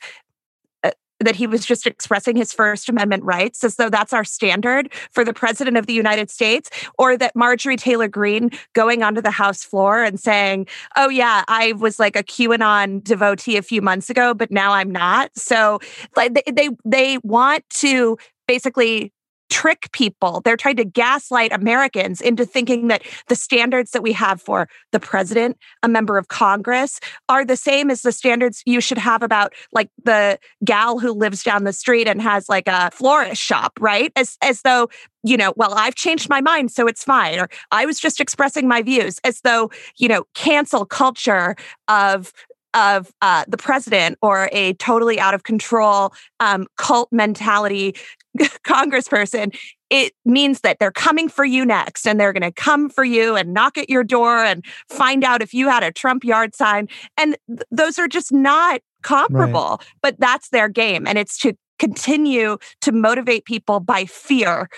uh, 0.83 0.91
that 1.21 1.37
he 1.37 1.47
was 1.47 1.65
just 1.65 1.87
expressing 1.87 2.35
his 2.35 2.51
First 2.51 2.89
Amendment 2.89 3.23
rights 3.23 3.63
as 3.63 3.77
though 3.77 3.89
that's 3.89 4.11
our 4.11 4.25
standard 4.25 4.91
for 5.11 5.23
the 5.23 5.33
President 5.33 5.77
of 5.77 5.85
the 5.85 5.93
United 5.93 6.29
States, 6.29 6.69
or 6.97 7.15
that 7.15 7.33
Marjorie 7.33 7.77
Taylor 7.77 8.09
Greene 8.09 8.49
going 8.73 9.01
onto 9.01 9.21
the 9.21 9.31
House 9.31 9.63
floor 9.63 10.03
and 10.03 10.19
saying, 10.19 10.67
Oh, 10.97 11.07
yeah, 11.07 11.45
I 11.47 11.71
was 11.71 11.99
like 11.99 12.17
a 12.17 12.23
QAnon 12.23 13.01
devotee 13.01 13.55
a 13.55 13.61
few 13.61 13.81
months 13.81 14.09
ago, 14.09 14.33
but 14.33 14.51
now 14.51 14.73
I'm 14.73 14.91
not. 14.91 15.31
So 15.37 15.79
like 16.17 16.33
they, 16.33 16.51
they, 16.51 16.69
they 16.83 17.17
want 17.23 17.63
to 17.69 18.17
basically 18.45 19.13
trick 19.51 19.91
people. 19.91 20.41
They're 20.43 20.57
trying 20.57 20.77
to 20.77 20.85
gaslight 20.85 21.51
Americans 21.51 22.21
into 22.21 22.45
thinking 22.45 22.87
that 22.87 23.03
the 23.27 23.35
standards 23.35 23.91
that 23.91 24.01
we 24.01 24.13
have 24.13 24.41
for 24.41 24.67
the 24.91 24.99
president, 24.99 25.57
a 25.83 25.89
member 25.89 26.17
of 26.17 26.29
Congress, 26.29 26.99
are 27.29 27.45
the 27.45 27.57
same 27.57 27.91
as 27.91 28.01
the 28.01 28.13
standards 28.13 28.63
you 28.65 28.81
should 28.81 28.97
have 28.97 29.21
about 29.21 29.53
like 29.73 29.89
the 30.03 30.39
gal 30.63 30.97
who 30.97 31.11
lives 31.11 31.43
down 31.43 31.65
the 31.65 31.73
street 31.73 32.07
and 32.07 32.21
has 32.21 32.47
like 32.49 32.67
a 32.67 32.89
florist 32.91 33.41
shop, 33.41 33.73
right? 33.79 34.11
As 34.15 34.37
as 34.41 34.61
though 34.61 34.89
you 35.23 35.37
know, 35.37 35.53
well, 35.55 35.75
I've 35.75 35.93
changed 35.93 36.29
my 36.29 36.41
mind, 36.41 36.71
so 36.71 36.87
it's 36.87 37.03
fine. 37.03 37.39
Or 37.39 37.47
I 37.71 37.85
was 37.85 37.99
just 37.99 38.19
expressing 38.19 38.67
my 38.67 38.81
views 38.81 39.19
as 39.23 39.41
though, 39.41 39.69
you 39.97 40.07
know, 40.07 40.23
cancel 40.33 40.83
culture 40.83 41.55
of 41.87 42.33
of 42.73 43.11
uh, 43.21 43.45
the 43.47 43.57
president 43.57 44.17
or 44.21 44.49
a 44.51 44.73
totally 44.73 45.19
out 45.19 45.33
of 45.33 45.43
control 45.43 46.13
um, 46.39 46.67
cult 46.77 47.09
mentality 47.11 47.95
congressperson, 48.65 49.55
it 49.89 50.13
means 50.23 50.61
that 50.61 50.79
they're 50.79 50.91
coming 50.91 51.27
for 51.27 51.43
you 51.43 51.65
next 51.65 52.07
and 52.07 52.19
they're 52.19 52.33
going 52.33 52.41
to 52.41 52.51
come 52.51 52.89
for 52.89 53.03
you 53.03 53.35
and 53.35 53.53
knock 53.53 53.77
at 53.77 53.89
your 53.89 54.03
door 54.03 54.37
and 54.37 54.63
find 54.89 55.23
out 55.23 55.41
if 55.41 55.53
you 55.53 55.67
had 55.67 55.83
a 55.83 55.91
Trump 55.91 56.23
yard 56.23 56.55
sign. 56.55 56.87
And 57.17 57.37
th- 57.47 57.61
those 57.71 57.99
are 57.99 58.07
just 58.07 58.31
not 58.31 58.81
comparable, 59.03 59.77
right. 59.79 59.87
but 60.01 60.15
that's 60.19 60.49
their 60.49 60.69
game. 60.69 61.05
And 61.05 61.17
it's 61.17 61.37
to 61.39 61.55
continue 61.77 62.57
to 62.81 62.91
motivate 62.91 63.43
people 63.45 63.79
by 63.79 64.05
fear 64.05 64.69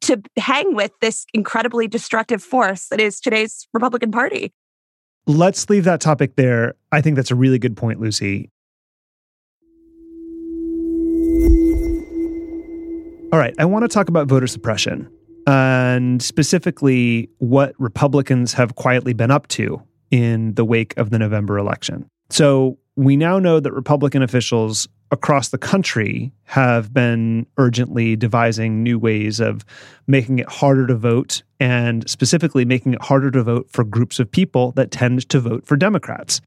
to 0.00 0.20
hang 0.36 0.74
with 0.74 0.92
this 1.00 1.24
incredibly 1.32 1.88
destructive 1.88 2.42
force 2.42 2.88
that 2.88 3.00
is 3.00 3.20
today's 3.20 3.66
Republican 3.72 4.10
Party. 4.10 4.52
Let's 5.28 5.68
leave 5.68 5.84
that 5.84 6.00
topic 6.00 6.36
there. 6.36 6.74
I 6.90 7.02
think 7.02 7.16
that's 7.16 7.30
a 7.30 7.34
really 7.34 7.58
good 7.58 7.76
point, 7.76 8.00
Lucy. 8.00 8.50
All 13.30 13.38
right, 13.38 13.54
I 13.58 13.66
want 13.66 13.82
to 13.82 13.88
talk 13.88 14.08
about 14.08 14.26
voter 14.26 14.46
suppression 14.46 15.06
and 15.46 16.22
specifically 16.22 17.28
what 17.38 17.74
Republicans 17.78 18.54
have 18.54 18.74
quietly 18.76 19.12
been 19.12 19.30
up 19.30 19.48
to 19.48 19.82
in 20.10 20.54
the 20.54 20.64
wake 20.64 20.96
of 20.96 21.10
the 21.10 21.18
November 21.18 21.58
election. 21.58 22.08
So, 22.30 22.78
we 22.96 23.14
now 23.16 23.38
know 23.38 23.60
that 23.60 23.72
Republican 23.72 24.22
officials 24.22 24.88
across 25.10 25.48
the 25.48 25.58
country 25.58 26.32
have 26.44 26.92
been 26.92 27.46
urgently 27.56 28.16
devising 28.16 28.82
new 28.82 28.98
ways 28.98 29.40
of 29.40 29.64
making 30.06 30.38
it 30.38 30.48
harder 30.48 30.86
to 30.86 30.94
vote 30.94 31.42
and 31.60 32.08
specifically 32.08 32.64
making 32.64 32.94
it 32.94 33.02
harder 33.02 33.30
to 33.30 33.42
vote 33.42 33.68
for 33.70 33.84
groups 33.84 34.18
of 34.18 34.30
people 34.30 34.72
that 34.72 34.90
tend 34.90 35.28
to 35.28 35.40
vote 35.40 35.66
for 35.66 35.76
Democrats. 35.76 36.40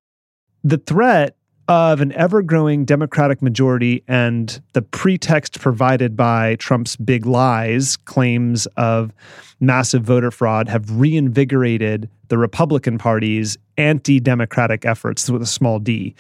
The 0.64 0.78
threat 0.78 1.36
of 1.72 2.02
an 2.02 2.12
ever 2.12 2.42
growing 2.42 2.84
Democratic 2.84 3.42
majority 3.42 4.04
and 4.06 4.62
the 4.74 4.82
pretext 4.82 5.62
provided 5.62 6.18
by 6.18 6.56
Trump's 6.56 6.98
big 6.98 7.26
lies, 7.26 7.96
claims 7.96 8.66
of 8.76 9.14
massive 9.62 10.04
voter 10.04 10.32
fraud, 10.32 10.68
have 10.68 11.00
reinvigorated 11.00 12.10
the 12.28 12.38
Republican 12.38 12.98
Party's 12.98 13.58
anti 13.78 14.20
democratic 14.20 14.86
efforts 14.86 15.30
with 15.30 15.42
a 15.42 15.46
small 15.46 15.80
d. 15.80 16.14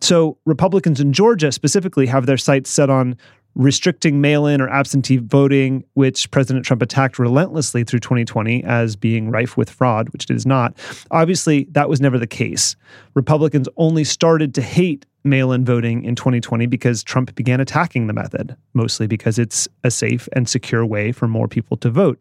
So, 0.00 0.38
Republicans 0.44 0.98
in 0.98 1.12
Georgia 1.12 1.52
specifically 1.52 2.06
have 2.06 2.26
their 2.26 2.38
sights 2.38 2.68
set 2.68 2.90
on 2.90 3.16
restricting 3.54 4.20
mail 4.20 4.46
in 4.46 4.60
or 4.60 4.68
absentee 4.68 5.18
voting, 5.18 5.84
which 5.94 6.30
President 6.30 6.64
Trump 6.64 6.82
attacked 6.82 7.18
relentlessly 7.18 7.84
through 7.84 8.00
2020 8.00 8.64
as 8.64 8.96
being 8.96 9.30
rife 9.30 9.56
with 9.56 9.70
fraud, 9.70 10.08
which 10.10 10.24
it 10.24 10.30
is 10.30 10.46
not. 10.46 10.74
Obviously, 11.10 11.66
that 11.72 11.88
was 11.88 12.00
never 12.00 12.18
the 12.18 12.26
case. 12.26 12.76
Republicans 13.14 13.68
only 13.76 14.04
started 14.04 14.54
to 14.54 14.62
hate 14.62 15.06
mail 15.24 15.52
in 15.52 15.64
voting 15.64 16.04
in 16.04 16.14
2020 16.14 16.66
because 16.66 17.02
Trump 17.02 17.34
began 17.34 17.60
attacking 17.60 18.06
the 18.06 18.12
method, 18.12 18.56
mostly 18.72 19.06
because 19.06 19.38
it's 19.38 19.68
a 19.84 19.90
safe 19.90 20.28
and 20.32 20.48
secure 20.48 20.86
way 20.86 21.12
for 21.12 21.28
more 21.28 21.48
people 21.48 21.76
to 21.76 21.90
vote. 21.90 22.18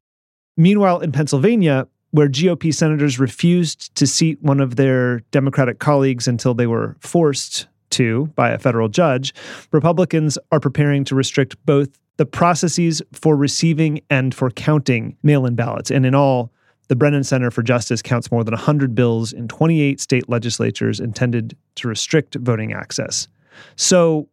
Meanwhile, 0.57 0.99
in 0.99 1.11
Pennsylvania, 1.11 1.87
where 2.11 2.27
GOP 2.27 2.73
senators 2.73 3.19
refused 3.19 3.93
to 3.95 4.07
seat 4.07 4.41
one 4.41 4.59
of 4.59 4.75
their 4.75 5.19
Democratic 5.31 5.79
colleagues 5.79 6.27
until 6.27 6.53
they 6.53 6.67
were 6.67 6.97
forced 6.99 7.67
to 7.91 8.27
by 8.35 8.49
a 8.49 8.57
federal 8.57 8.87
judge, 8.87 9.33
Republicans 9.71 10.37
are 10.51 10.59
preparing 10.59 11.03
to 11.05 11.15
restrict 11.15 11.55
both 11.65 11.89
the 12.17 12.25
processes 12.25 13.01
for 13.13 13.35
receiving 13.35 14.01
and 14.09 14.35
for 14.35 14.51
counting 14.51 15.15
mail 15.23 15.45
in 15.45 15.55
ballots. 15.55 15.89
And 15.89 16.05
in 16.05 16.13
all, 16.13 16.51
the 16.89 16.95
Brennan 16.95 17.23
Center 17.23 17.51
for 17.51 17.63
Justice 17.63 18.01
counts 18.01 18.31
more 18.31 18.43
than 18.43 18.53
100 18.53 18.93
bills 18.93 19.31
in 19.31 19.47
28 19.47 20.01
state 20.01 20.27
legislatures 20.27 20.99
intended 20.99 21.55
to 21.75 21.87
restrict 21.87 22.35
voting 22.35 22.73
access. 22.73 23.27
So, 23.75 24.27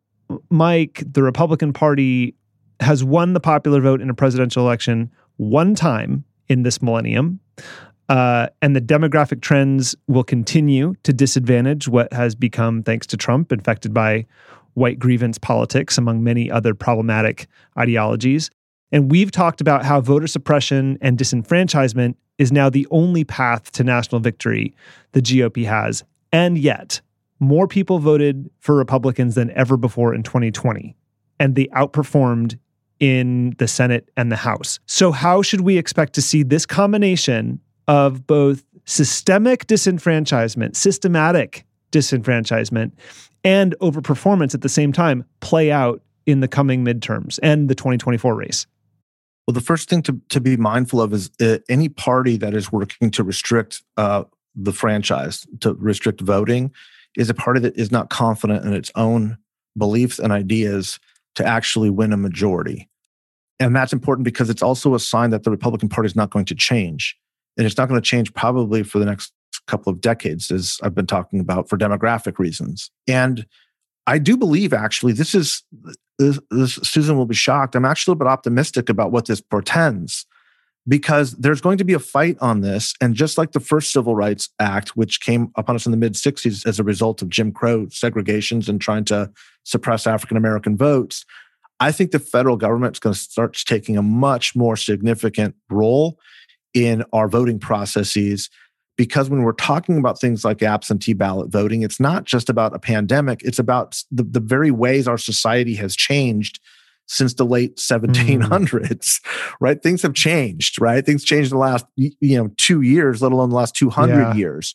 Mike, 0.51 1.05
the 1.07 1.23
Republican 1.23 1.73
Party 1.73 2.35
has 2.81 3.05
won 3.05 3.35
the 3.35 3.41
popular 3.41 3.81
vote 3.81 4.01
in 4.01 4.11
a 4.11 4.15
presidential 4.15 4.65
election 4.65 5.11
one 5.37 5.75
time 5.75 6.25
in 6.49 6.63
this 6.63 6.83
millennium. 6.83 7.41
Uh, 8.09 8.49
and 8.63 8.77
the 8.77 8.81
demographic 8.81 9.41
trends 9.41 9.97
will 10.07 10.25
continue 10.25 10.95
to 11.03 11.13
disadvantage 11.13 11.89
what 11.89 12.13
has 12.13 12.35
become, 12.35 12.83
thanks 12.83 13.07
to 13.09 13.17
Trump, 13.17 13.51
infected 13.51 13.93
by 13.93 14.27
white 14.75 14.99
grievance 14.99 15.39
politics, 15.39 15.99
among 15.99 16.23
many 16.23 16.51
other 16.51 16.75
problematic 16.75 17.47
ideologies. 17.79 18.51
And 18.93 19.11
we've 19.11 19.33
talked 19.33 19.61
about 19.61 19.85
how 19.85 20.01
voter 20.01 20.27
suppression 20.27 20.99
and 21.01 21.19
disenfranchisement 21.19 22.15
is 22.39 22.53
now 22.53 22.71
the 22.71 22.87
only 22.91 23.25
path 23.25 23.73
to 23.73 23.83
national 23.83 24.21
victory 24.21 24.75
the 25.13 25.23
GOP 25.23 25.67
has. 25.67 26.05
And 26.31 26.59
yet, 26.59 27.01
more 27.41 27.67
people 27.67 27.99
voted 27.99 28.51
for 28.61 28.77
Republicans 28.77 29.35
than 29.35 29.51
ever 29.53 29.77
before 29.77 30.15
in 30.15 30.23
2020, 30.23 30.95
and 31.41 31.55
they 31.55 31.67
outperformed 31.67 32.59
in 32.99 33.55
the 33.59 33.69
Senate 33.69 34.11
and 34.17 34.33
the 34.33 34.37
House. 34.37 34.79
So, 34.87 35.13
how 35.13 35.43
should 35.43 35.63
we 35.63 35.77
expect 35.77 36.15
to 36.15 36.23
see 36.23 36.43
this 36.43 36.65
combination 36.65 37.61
of 37.89 38.27
both 38.27 38.65
systemic 38.85 39.67
disenfranchisement, 39.67 40.77
systematic 40.77 41.65
disenfranchisement, 41.93 42.93
and 43.45 43.75
overperformance 43.81 44.55
at 44.55 44.63
the 44.63 44.69
same 44.69 44.93
time 44.93 45.25
play 45.41 45.71
out 45.71 46.03
in 46.27 46.41
the 46.41 46.49
coming 46.49 46.85
midterms 46.85 47.39
and 47.43 47.69
the 47.69 47.75
2024 47.75 48.35
race? 48.35 48.67
Well, 49.47 49.55
the 49.55 49.61
first 49.61 49.89
thing 49.89 50.03
to, 50.03 50.21
to 50.31 50.41
be 50.41 50.57
mindful 50.57 51.01
of 51.01 51.13
is 51.13 51.31
uh, 51.41 51.59
any 51.69 51.89
party 51.89 52.37
that 52.39 52.55
is 52.55 52.73
working 52.73 53.11
to 53.13 53.23
restrict 53.23 53.83
uh, 53.97 54.25
the 54.57 54.73
franchise, 54.73 55.47
to 55.61 55.75
restrict 55.75 56.21
voting, 56.21 56.73
is 57.17 57.31
a 57.31 57.35
party 57.35 57.61
that 57.61 57.77
is 57.77 57.93
not 57.93 58.11
confident 58.11 58.65
in 58.65 58.73
its 58.73 58.91
own 58.97 59.39
beliefs 59.79 60.19
and 60.19 60.33
ideas 60.33 60.99
to 61.37 61.47
actually 61.47 61.91
win 61.91 62.13
a 62.13 62.17
majority. 62.17 62.89
And 63.61 63.75
that's 63.75 63.93
important 63.93 64.25
because 64.25 64.51
it's 64.51 64.63
also 64.63 64.95
a 64.95 65.01
sign 65.01 65.31
that 65.31 65.45
the 65.45 65.51
Republican 65.51 65.89
Party 65.89 66.07
is 66.07 66.17
not 66.17 66.31
going 66.31 66.45
to 66.47 66.55
change. 66.55 67.17
And 67.57 67.67
it's 67.67 67.77
not 67.77 67.89
going 67.89 68.01
to 68.01 68.07
change 68.07 68.35
probably 68.35 68.83
for 68.83 68.99
the 68.99 69.07
next 69.07 69.33
couple 69.67 69.93
of 69.93 70.01
decades, 70.01 70.51
as 70.51 70.79
I've 70.83 70.95
been 70.95 71.07
talking 71.07 71.41
about, 71.41 71.69
for 71.69 71.77
demographic 71.77 72.39
reasons. 72.39 72.91
And 73.09 73.47
I 74.07 74.19
do 74.19 74.37
believe 74.37 74.73
actually 74.73 75.13
this 75.13 75.35
is 75.35 75.65
this, 76.19 76.39
this, 76.51 76.75
Susan 76.77 77.17
will 77.17 77.27
be 77.27 77.35
shocked. 77.35 77.75
I'm 77.75 77.85
actually 77.85 78.13
a 78.13 78.15
little 78.15 78.27
bit 78.27 78.33
optimistic 78.33 78.89
about 78.89 79.13
what 79.13 79.27
this 79.27 79.41
portends 79.41 80.27
because 80.89 81.33
there's 81.33 81.61
going 81.61 81.79
to 81.79 81.85
be 81.85 81.93
a 81.93 81.99
fight 81.99 82.37
on 82.41 82.61
this. 82.61 82.95
And 83.01 83.15
just 83.15 83.37
like 83.37 83.53
the 83.53 83.61
first 83.61 83.93
Civil 83.93 84.15
Rights 84.15 84.49
Act, 84.59 84.97
which 84.97 85.21
came 85.21 85.51
upon 85.57 85.77
us 85.77 85.85
in 85.85 85.91
the 85.91 85.99
mid 85.99 86.15
60s 86.15 86.67
as 86.67 86.79
a 86.79 86.85
result 86.85 87.23
of 87.23 87.29
Jim 87.29 87.53
Crow 87.53 87.87
segregations 87.87 88.69
and 88.69 88.81
trying 88.81 89.05
to 89.07 89.31
suppress 89.65 90.07
African 90.07 90.37
American 90.37 90.77
votes, 90.77 91.25
I 91.81 91.93
think 91.93 92.13
the 92.13 92.19
federal 92.19 92.57
government 92.57 92.97
is 92.97 93.01
going 93.01 93.15
to 93.15 93.21
start 93.21 93.55
taking 93.67 93.97
a 93.97 94.03
much 94.03 94.57
more 94.57 94.77
significant 94.77 95.55
role 95.69 96.19
in 96.77 97.03
our 97.15 97.27
voting 97.27 97.59
processes 97.59 98.51
because 98.99 99.31
when 99.31 99.43
we're 99.43 99.53
talking 99.53 99.99
about 99.99 100.21
things 100.21 100.45
like 100.45 100.63
absentee 100.63 101.15
ballot 101.15 101.51
voting, 101.51 101.83
it's 101.83 101.99
not 101.99 102.25
just 102.25 102.49
about 102.49 102.75
a 102.75 102.79
pandemic, 102.79 103.43
it's 103.43 103.59
about 103.59 104.03
the, 104.11 104.23
the 104.23 104.41
very 104.41 104.71
ways 104.71 105.09
our 105.09 105.19
society 105.19 105.75
has 105.75 105.97
changed 105.97 106.61
since 107.09 107.35
the 107.35 107.45
late 107.45 107.77
1700s 107.77 108.41
mm. 108.41 109.21
right 109.61 109.81
things 109.81 110.03
have 110.03 110.13
changed 110.13 110.81
right 110.81 111.07
things 111.07 111.23
changed 111.23 111.53
in 111.53 111.57
the 111.57 111.61
last 111.61 111.87
you 111.95 112.37
know 112.37 112.51
2 112.57 112.81
years 112.81 113.23
let 113.23 113.31
alone 113.31 113.51
the 113.51 113.55
last 113.55 113.77
200 113.77 114.13
yeah. 114.13 114.35
years 114.35 114.75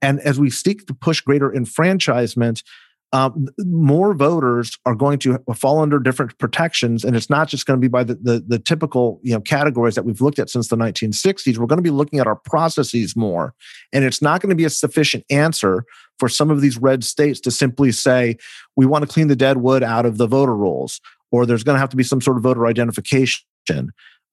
and 0.00 0.20
as 0.20 0.38
we 0.38 0.48
seek 0.48 0.86
to 0.86 0.94
push 0.94 1.20
greater 1.20 1.52
enfranchisement 1.52 2.62
um, 3.14 3.48
more 3.58 4.14
voters 4.14 4.78
are 4.86 4.94
going 4.94 5.18
to 5.20 5.38
fall 5.54 5.80
under 5.80 5.98
different 5.98 6.38
protections, 6.38 7.04
and 7.04 7.14
it's 7.14 7.28
not 7.28 7.46
just 7.46 7.66
going 7.66 7.78
to 7.78 7.80
be 7.80 7.88
by 7.88 8.04
the, 8.04 8.14
the, 8.14 8.44
the 8.46 8.58
typical 8.58 9.20
you 9.22 9.34
know 9.34 9.40
categories 9.40 9.94
that 9.96 10.04
we've 10.04 10.22
looked 10.22 10.38
at 10.38 10.48
since 10.48 10.68
the 10.68 10.76
1960s. 10.76 11.58
We're 11.58 11.66
going 11.66 11.78
to 11.78 11.82
be 11.82 11.90
looking 11.90 12.20
at 12.20 12.26
our 12.26 12.36
processes 12.36 13.14
more, 13.14 13.54
and 13.92 14.04
it's 14.04 14.22
not 14.22 14.40
going 14.40 14.50
to 14.50 14.56
be 14.56 14.64
a 14.64 14.70
sufficient 14.70 15.24
answer 15.28 15.84
for 16.18 16.28
some 16.28 16.50
of 16.50 16.62
these 16.62 16.78
red 16.78 17.04
states 17.04 17.38
to 17.40 17.50
simply 17.50 17.92
say 17.92 18.36
we 18.76 18.86
want 18.86 19.06
to 19.06 19.12
clean 19.12 19.28
the 19.28 19.36
dead 19.36 19.58
wood 19.58 19.82
out 19.82 20.06
of 20.06 20.16
the 20.16 20.26
voter 20.26 20.56
rolls, 20.56 21.00
or 21.30 21.44
there's 21.44 21.64
going 21.64 21.76
to 21.76 21.80
have 21.80 21.90
to 21.90 21.96
be 21.96 22.04
some 22.04 22.20
sort 22.20 22.38
of 22.38 22.42
voter 22.42 22.66
identification. 22.66 23.44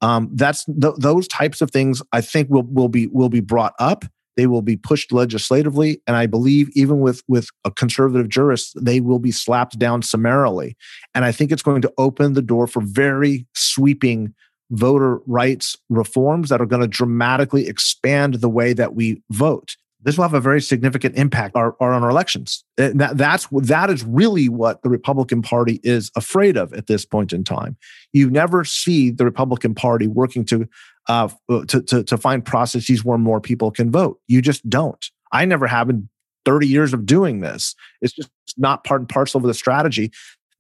Um, 0.02 0.30
that's 0.36 0.64
th- 0.66 0.96
those 0.98 1.28
types 1.28 1.62
of 1.62 1.72
things. 1.72 2.02
I 2.14 2.22
think 2.22 2.50
will 2.50 2.64
will 2.64 2.88
be 2.88 3.08
will 3.08 3.30
be 3.30 3.42
brought 3.42 3.74
up 3.78 4.06
they 4.40 4.48
will 4.48 4.62
be 4.62 4.78
pushed 4.78 5.12
legislatively, 5.12 6.02
and 6.08 6.16
I 6.16 6.26
believe 6.26 6.70
even 6.74 7.02
with 7.02 7.22
with 7.28 7.50
a 7.66 7.72
conservative 7.72 8.30
jurist, 8.30 8.74
they 8.82 9.02
will 9.02 9.20
be 9.20 9.32
slapped 9.32 9.78
down 9.78 10.02
summarily. 10.02 10.78
And 11.14 11.26
I 11.26 11.34
think 11.34 11.52
it's 11.52 11.62
going 11.62 11.82
to 11.82 11.94
open 11.98 12.36
the 12.36 12.42
door 12.42 12.66
for 12.66 12.82
very 12.82 13.46
sweeping 13.54 14.34
voter 14.72 15.20
rights 15.28 15.76
reforms 15.90 16.48
that 16.48 16.62
are 16.62 16.66
going 16.66 16.82
to 16.82 16.88
dramatically 16.88 17.68
expand 17.68 18.36
the 18.36 18.48
way 18.48 18.72
that 18.72 18.96
we 18.96 19.22
vote 19.30 19.76
this 20.02 20.18
will 20.18 20.24
have 20.24 20.34
a 20.34 20.40
very 20.40 20.62
significant 20.62 21.16
impact 21.18 21.56
on 21.56 21.74
our 21.80 22.10
elections. 22.10 22.64
And 22.78 23.00
that, 23.02 23.18
that's 23.18 23.48
that 23.52 23.90
is 23.90 24.04
really 24.06 24.48
what 24.48 24.82
the 24.82 24.90
Republican 24.90 25.42
Party 25.42 25.80
is 25.84 26.10
afraid 26.16 26.56
of 26.56 26.74
at 26.74 26.88
this 26.88 27.06
point 27.06 27.34
in 27.34 27.44
time. 27.44 27.76
You 28.14 28.30
never 28.30 28.64
see 28.64 29.12
the 29.12 29.26
Republican 29.26 29.76
Party 29.76 30.08
working 30.08 30.46
to 30.46 30.68
uh, 31.10 31.28
to, 31.68 31.82
to 31.82 32.04
to 32.04 32.18
find 32.18 32.46
processes 32.46 33.04
where 33.04 33.18
more 33.18 33.42
people 33.42 33.72
can 33.72 33.92
vote. 33.92 34.20
You 34.28 34.42
just 34.42 34.68
don't. 34.70 35.06
I 35.32 35.44
never 35.44 35.68
have 35.68 35.90
in 35.90 36.08
30 36.46 36.68
years 36.68 36.94
of 36.94 37.06
doing 37.06 37.42
this. 37.42 37.76
It's 38.02 38.14
just 38.14 38.30
not 38.58 38.86
part 38.86 39.02
and 39.02 39.10
parcel 39.10 39.40
of 39.40 39.46
the 39.46 39.54
strategy 39.54 40.12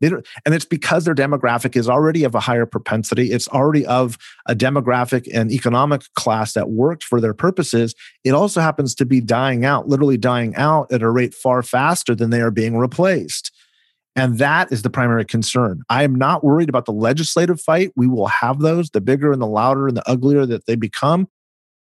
and 0.02 0.24
it's 0.46 0.66
because 0.66 1.06
their 1.06 1.16
demographic 1.16 1.76
is 1.76 1.90
already 1.90 2.24
of 2.24 2.36
a 2.36 2.40
higher 2.40 2.66
propensity. 2.66 3.32
It's 3.32 3.48
already 3.50 3.86
of 3.86 4.18
a 4.48 4.56
demographic 4.56 5.28
and 5.34 5.52
economic 5.52 6.04
class 6.16 6.54
that 6.54 6.70
worked 6.70 7.04
for 7.04 7.20
their 7.20 7.34
purposes. 7.34 7.96
It 8.24 8.32
also 8.32 8.62
happens 8.62 8.96
to 8.96 9.06
be 9.06 9.20
dying 9.20 9.66
out, 9.66 9.88
literally 9.88 10.18
dying 10.18 10.56
out 10.56 10.92
at 10.92 11.02
a 11.02 11.10
rate 11.10 11.34
far 11.34 11.64
faster 11.64 12.16
than 12.16 12.30
they 12.30 12.42
are 12.42 12.52
being 12.52 12.78
replaced. 12.78 13.52
And 14.15 14.38
that 14.39 14.72
is 14.72 14.82
the 14.82 14.89
primary 14.89 15.24
concern. 15.24 15.84
I 15.89 16.04
am 16.04 16.15
not 16.15 16.43
worried 16.43 16.69
about 16.69 16.86
the 16.86 16.91
legislative 16.91 17.62
fight. 17.62 17.91
We 17.95 18.08
will 18.08 18.28
have 18.28 18.60
those. 18.60 18.89
The 18.89 19.02
bigger 19.02 19.32
and 19.32 19.41
the 19.41 19.48
louder 19.48 19.88
and 19.88 19.95
the 19.95 20.10
uglier 20.10 20.45
that 20.45 20.65
they 20.65 20.76
become, 20.76 21.28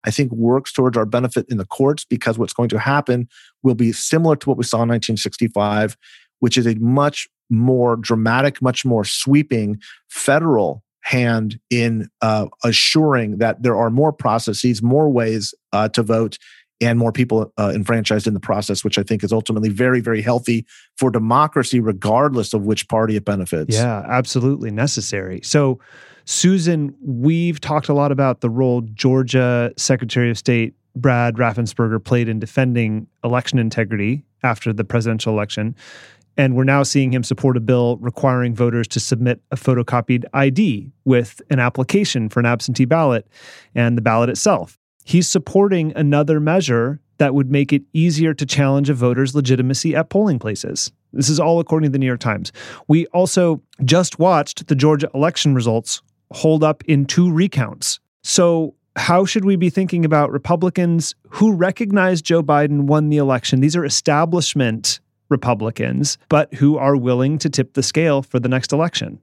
I 0.04 0.10
think 0.10 0.32
works 0.32 0.72
towards 0.72 0.96
our 0.96 1.04
benefit 1.04 1.46
in 1.48 1.58
the 1.58 1.66
courts 1.66 2.04
because 2.04 2.38
what's 2.38 2.52
going 2.54 2.68
to 2.70 2.78
happen 2.78 3.28
will 3.62 3.74
be 3.74 3.92
similar 3.92 4.36
to 4.36 4.48
what 4.48 4.58
we 4.58 4.64
saw 4.64 4.78
in 4.78 4.88
1965, 4.88 5.96
which 6.40 6.56
is 6.56 6.66
a 6.66 6.74
much 6.76 7.28
more 7.50 7.96
dramatic, 7.96 8.62
much 8.62 8.84
more 8.84 9.04
sweeping 9.04 9.80
federal 10.08 10.82
hand 11.02 11.58
in 11.68 12.08
uh, 12.22 12.46
assuring 12.64 13.38
that 13.38 13.62
there 13.62 13.76
are 13.76 13.90
more 13.90 14.12
processes, 14.12 14.82
more 14.82 15.10
ways 15.10 15.54
uh, 15.72 15.88
to 15.90 16.02
vote, 16.02 16.38
and 16.80 16.98
more 16.98 17.12
people 17.12 17.52
uh, 17.58 17.72
enfranchised 17.74 18.26
in 18.26 18.34
the 18.34 18.40
process, 18.40 18.82
which 18.84 18.98
I 18.98 19.02
think 19.02 19.22
is 19.22 19.32
ultimately 19.32 19.68
very, 19.68 20.00
very 20.00 20.22
healthy 20.22 20.66
for 20.96 21.10
democracy, 21.10 21.80
regardless 21.80 22.54
of 22.54 22.62
which 22.62 22.88
party 22.88 23.16
it 23.16 23.24
benefits. 23.24 23.76
Yeah, 23.76 24.04
absolutely 24.08 24.70
necessary. 24.70 25.40
So, 25.44 25.78
Susan, 26.24 26.94
we've 27.04 27.60
talked 27.60 27.88
a 27.88 27.94
lot 27.94 28.12
about 28.12 28.40
the 28.40 28.50
role 28.50 28.82
Georgia 28.82 29.72
Secretary 29.76 30.30
of 30.30 30.38
State 30.38 30.74
Brad 30.94 31.36
Raffensperger 31.36 32.02
played 32.02 32.28
in 32.28 32.38
defending 32.38 33.06
election 33.24 33.58
integrity 33.58 34.24
after 34.42 34.72
the 34.72 34.84
presidential 34.84 35.32
election. 35.32 35.74
And 36.36 36.56
we're 36.56 36.64
now 36.64 36.82
seeing 36.82 37.12
him 37.12 37.22
support 37.22 37.56
a 37.56 37.60
bill 37.60 37.98
requiring 37.98 38.54
voters 38.54 38.88
to 38.88 39.00
submit 39.00 39.40
a 39.50 39.56
photocopied 39.56 40.24
ID 40.32 40.90
with 41.04 41.42
an 41.50 41.58
application 41.58 42.28
for 42.28 42.40
an 42.40 42.46
absentee 42.46 42.86
ballot 42.86 43.26
and 43.74 43.98
the 43.98 44.02
ballot 44.02 44.30
itself. 44.30 44.78
He's 45.04 45.28
supporting 45.28 45.92
another 45.96 46.40
measure 46.40 47.00
that 47.18 47.34
would 47.34 47.50
make 47.50 47.72
it 47.72 47.82
easier 47.92 48.34
to 48.34 48.46
challenge 48.46 48.90
a 48.90 48.94
voter's 48.94 49.34
legitimacy 49.34 49.94
at 49.94 50.10
polling 50.10 50.38
places. 50.38 50.90
This 51.12 51.28
is 51.28 51.38
all 51.38 51.60
according 51.60 51.88
to 51.88 51.92
the 51.92 51.98
New 51.98 52.06
York 52.06 52.20
Times. 52.20 52.52
We 52.88 53.06
also 53.08 53.62
just 53.84 54.18
watched 54.18 54.66
the 54.66 54.74
Georgia 54.74 55.10
election 55.14 55.54
results 55.54 56.02
hold 56.32 56.64
up 56.64 56.82
in 56.84 57.04
two 57.04 57.30
recounts. 57.30 58.00
So, 58.22 58.74
how 58.96 59.24
should 59.24 59.44
we 59.44 59.56
be 59.56 59.70
thinking 59.70 60.04
about 60.04 60.32
Republicans 60.32 61.14
who 61.30 61.54
recognize 61.54 62.20
Joe 62.20 62.42
Biden 62.42 62.82
won 62.82 63.08
the 63.08 63.16
election? 63.16 63.60
These 63.60 63.76
are 63.76 63.84
establishment 63.84 65.00
Republicans, 65.30 66.18
but 66.28 66.52
who 66.54 66.76
are 66.76 66.96
willing 66.96 67.38
to 67.38 67.48
tip 67.48 67.72
the 67.72 67.82
scale 67.82 68.20
for 68.20 68.38
the 68.38 68.48
next 68.48 68.72
election. 68.72 69.18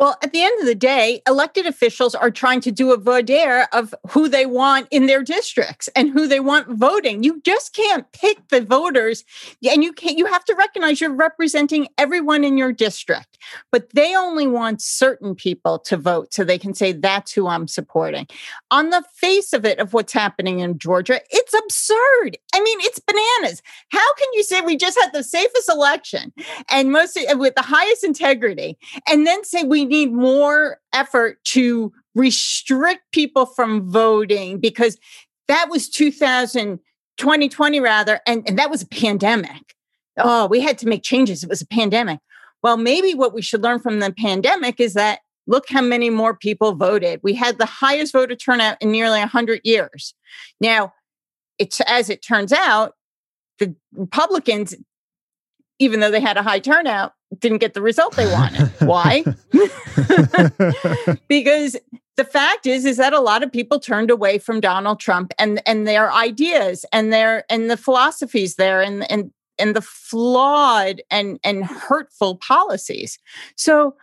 Well, 0.00 0.16
at 0.22 0.32
the 0.32 0.40
end 0.40 0.58
of 0.60 0.66
the 0.66 0.74
day, 0.74 1.20
elected 1.28 1.66
officials 1.66 2.14
are 2.14 2.30
trying 2.30 2.62
to 2.62 2.72
do 2.72 2.90
a 2.90 3.22
dire 3.22 3.68
of 3.74 3.94
who 4.08 4.30
they 4.30 4.46
want 4.46 4.88
in 4.90 5.04
their 5.04 5.22
districts 5.22 5.90
and 5.94 6.08
who 6.08 6.26
they 6.26 6.40
want 6.40 6.78
voting. 6.78 7.22
You 7.22 7.42
just 7.42 7.74
can't 7.74 8.10
pick 8.12 8.48
the 8.48 8.62
voters, 8.62 9.24
and 9.62 9.84
you 9.84 9.92
can't. 9.92 10.16
You 10.16 10.24
have 10.24 10.42
to 10.46 10.54
recognize 10.54 11.02
you're 11.02 11.12
representing 11.14 11.86
everyone 11.98 12.44
in 12.44 12.56
your 12.56 12.72
district, 12.72 13.36
but 13.70 13.90
they 13.90 14.16
only 14.16 14.46
want 14.46 14.80
certain 14.80 15.34
people 15.34 15.78
to 15.80 15.98
vote, 15.98 16.32
so 16.32 16.44
they 16.44 16.58
can 16.58 16.72
say 16.72 16.92
that's 16.92 17.32
who 17.32 17.46
I'm 17.46 17.68
supporting. 17.68 18.26
On 18.70 18.88
the 18.88 19.04
face 19.12 19.52
of 19.52 19.66
it, 19.66 19.78
of 19.80 19.92
what's 19.92 20.14
happening 20.14 20.60
in 20.60 20.78
Georgia, 20.78 21.20
it's 21.28 21.52
absurd. 21.52 22.38
I 22.54 22.62
mean, 22.62 22.78
it's 22.80 23.00
bananas. 23.00 23.60
How 23.90 24.14
can 24.14 24.28
you 24.32 24.44
say 24.44 24.62
we 24.62 24.78
just 24.78 24.98
had 24.98 25.12
the 25.12 25.22
safest 25.22 25.68
election 25.68 26.32
and 26.70 26.90
most 26.90 27.18
with 27.34 27.54
the 27.54 27.60
highest 27.60 28.02
integrity, 28.02 28.78
and 29.06 29.26
then 29.26 29.44
say 29.44 29.62
we 29.62 29.89
need 29.90 30.12
more 30.12 30.78
effort 30.92 31.42
to 31.44 31.92
restrict 32.14 33.02
people 33.12 33.46
from 33.46 33.90
voting 33.90 34.58
because 34.58 34.98
that 35.48 35.68
was 35.68 35.88
2000 35.88 36.78
2020 37.16 37.80
rather 37.80 38.20
and, 38.26 38.48
and 38.48 38.58
that 38.58 38.70
was 38.70 38.82
a 38.82 38.86
pandemic 38.86 39.74
oh 40.16 40.46
we 40.46 40.60
had 40.60 40.78
to 40.78 40.88
make 40.88 41.02
changes 41.02 41.42
it 41.42 41.48
was 41.48 41.60
a 41.60 41.66
pandemic 41.66 42.18
well 42.62 42.76
maybe 42.76 43.14
what 43.14 43.34
we 43.34 43.42
should 43.42 43.62
learn 43.62 43.78
from 43.78 44.00
the 44.00 44.12
pandemic 44.12 44.80
is 44.80 44.94
that 44.94 45.20
look 45.50 45.64
how 45.68 45.82
many 45.82 46.10
more 46.10 46.34
people 46.34 46.74
voted. 46.74 47.20
We 47.22 47.34
had 47.34 47.58
the 47.58 47.66
highest 47.66 48.12
voter 48.12 48.36
turnout 48.36 48.76
in 48.80 48.92
nearly 48.92 49.18
100 49.18 49.60
years. 49.64 50.14
Now, 50.60 50.92
it's 51.58 51.80
as 51.82 52.08
it 52.08 52.22
turns 52.22 52.52
out, 52.52 52.94
the 53.58 53.74
Republicans, 53.92 54.74
even 55.80 55.98
though 55.98 56.10
they 56.10 56.20
had 56.20 56.36
a 56.36 56.42
high 56.42 56.60
turnout, 56.60 57.14
didn't 57.38 57.58
get 57.58 57.74
the 57.74 57.82
result 57.82 58.14
they 58.14 58.30
wanted. 58.30 58.70
Why? 58.80 59.24
because 61.28 61.76
the 62.16 62.24
fact 62.24 62.66
is 62.66 62.84
is 62.84 62.98
that 62.98 63.14
a 63.14 63.20
lot 63.20 63.42
of 63.42 63.50
people 63.50 63.80
turned 63.80 64.10
away 64.10 64.38
from 64.38 64.60
Donald 64.60 65.00
Trump 65.00 65.32
and 65.38 65.62
and 65.66 65.88
their 65.88 66.12
ideas 66.12 66.84
and 66.92 67.12
their 67.12 67.44
and 67.50 67.70
the 67.70 67.76
philosophies 67.76 68.56
there 68.56 68.80
and 68.82 69.10
and 69.10 69.32
and 69.58 69.74
the 69.74 69.82
flawed 69.82 71.00
and 71.10 71.40
and 71.42 71.64
hurtful 71.64 72.36
policies. 72.36 73.18
So 73.56 73.96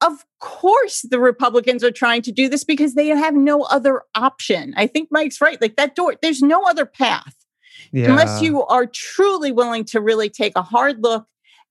of 0.00 0.24
course 0.38 1.04
the 1.10 1.18
Republicans 1.18 1.82
are 1.82 1.90
trying 1.90 2.22
to 2.22 2.32
do 2.32 2.48
this 2.48 2.62
because 2.62 2.94
they 2.94 3.08
have 3.08 3.34
no 3.34 3.62
other 3.62 4.02
option. 4.14 4.72
I 4.76 4.86
think 4.86 5.08
Mike's 5.10 5.40
right. 5.40 5.60
Like 5.60 5.76
that 5.76 5.96
door, 5.96 6.14
there's 6.22 6.42
no 6.42 6.62
other 6.62 6.86
path. 6.86 7.43
Yeah. 7.92 8.10
Unless 8.10 8.42
you 8.42 8.62
are 8.64 8.86
truly 8.86 9.52
willing 9.52 9.84
to 9.86 10.00
really 10.00 10.28
take 10.28 10.52
a 10.56 10.62
hard 10.62 11.02
look 11.02 11.26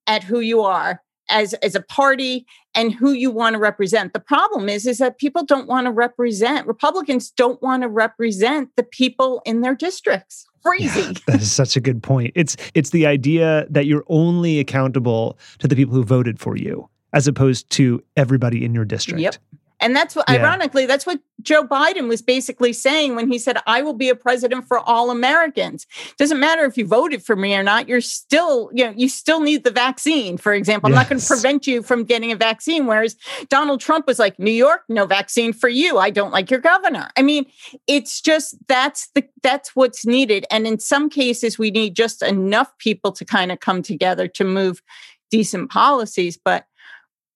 at 0.07 0.23
who 0.23 0.39
you 0.39 0.61
are 0.61 1.01
as 1.29 1.53
as 1.55 1.75
a 1.75 1.81
party 1.81 2.45
and 2.75 2.93
who 2.93 3.11
you 3.11 3.31
want 3.31 3.53
to 3.53 3.59
represent. 3.59 4.13
The 4.13 4.19
problem 4.19 4.69
is 4.69 4.85
is 4.85 4.97
that 4.97 5.17
people 5.17 5.43
don't 5.43 5.67
want 5.67 5.85
to 5.85 5.91
represent 5.91 6.67
Republicans 6.67 7.31
don't 7.31 7.61
want 7.61 7.83
to 7.83 7.89
represent 7.89 8.69
the 8.75 8.83
people 8.83 9.41
in 9.45 9.61
their 9.61 9.75
districts. 9.75 10.45
Crazy. 10.65 11.01
Yeah, 11.01 11.11
that 11.27 11.41
is 11.41 11.51
such 11.51 11.75
a 11.75 11.81
good 11.81 12.01
point. 12.01 12.31
It's 12.35 12.55
it's 12.73 12.91
the 12.91 13.05
idea 13.05 13.65
that 13.69 13.85
you're 13.85 14.05
only 14.07 14.59
accountable 14.59 15.37
to 15.59 15.67
the 15.67 15.75
people 15.75 15.93
who 15.93 16.03
voted 16.03 16.39
for 16.39 16.55
you 16.55 16.89
as 17.13 17.27
opposed 17.27 17.69
to 17.69 18.03
everybody 18.17 18.65
in 18.65 18.73
your 18.73 18.85
district. 18.85 19.21
Yep. 19.21 19.35
And 19.83 19.95
that's 19.95 20.15
what, 20.15 20.29
yeah. 20.29 20.37
ironically, 20.37 20.85
that's 20.85 21.05
what 21.05 21.19
Joe 21.41 21.67
Biden 21.67 22.07
was 22.07 22.21
basically 22.21 22.71
saying 22.71 23.15
when 23.15 23.29
he 23.29 23.37
said, 23.37 23.57
I 23.67 23.81
will 23.81 23.93
be 23.93 24.09
a 24.09 24.15
president 24.15 24.65
for 24.67 24.79
all 24.79 25.11
Americans. 25.11 25.85
Doesn't 26.17 26.39
matter 26.39 26.63
if 26.63 26.77
you 26.77 26.87
voted 26.87 27.23
for 27.23 27.35
me 27.35 27.53
or 27.53 27.63
not, 27.63 27.89
you're 27.89 28.01
still, 28.01 28.69
you 28.73 28.85
know, 28.85 28.93
you 28.95 29.09
still 29.09 29.41
need 29.41 29.63
the 29.63 29.71
vaccine, 29.71 30.37
for 30.37 30.53
example. 30.53 30.87
I'm 30.87 30.95
not 30.95 31.09
going 31.09 31.19
to 31.19 31.27
prevent 31.27 31.67
you 31.67 31.83
from 31.83 32.05
getting 32.05 32.31
a 32.31 32.35
vaccine. 32.35 32.87
Whereas 32.87 33.17
Donald 33.49 33.81
Trump 33.81 34.07
was 34.07 34.19
like, 34.19 34.39
New 34.39 34.51
York, 34.51 34.83
no 34.87 35.05
vaccine 35.05 35.51
for 35.51 35.67
you. 35.67 35.97
I 35.97 36.09
don't 36.09 36.31
like 36.31 36.49
your 36.49 36.61
governor. 36.61 37.09
I 37.17 37.21
mean, 37.21 37.45
it's 37.87 38.21
just 38.21 38.55
that's 38.67 39.09
the 39.13 39.23
that's 39.41 39.75
what's 39.75 40.05
needed. 40.05 40.45
And 40.49 40.65
in 40.65 40.79
some 40.79 41.09
cases, 41.09 41.59
we 41.59 41.71
need 41.71 41.95
just 41.95 42.23
enough 42.23 42.71
people 42.77 43.11
to 43.11 43.25
kind 43.25 43.51
of 43.51 43.59
come 43.59 43.81
together 43.81 44.27
to 44.29 44.43
move 44.45 44.81
decent 45.29 45.69
policies. 45.69 46.37
But 46.37 46.65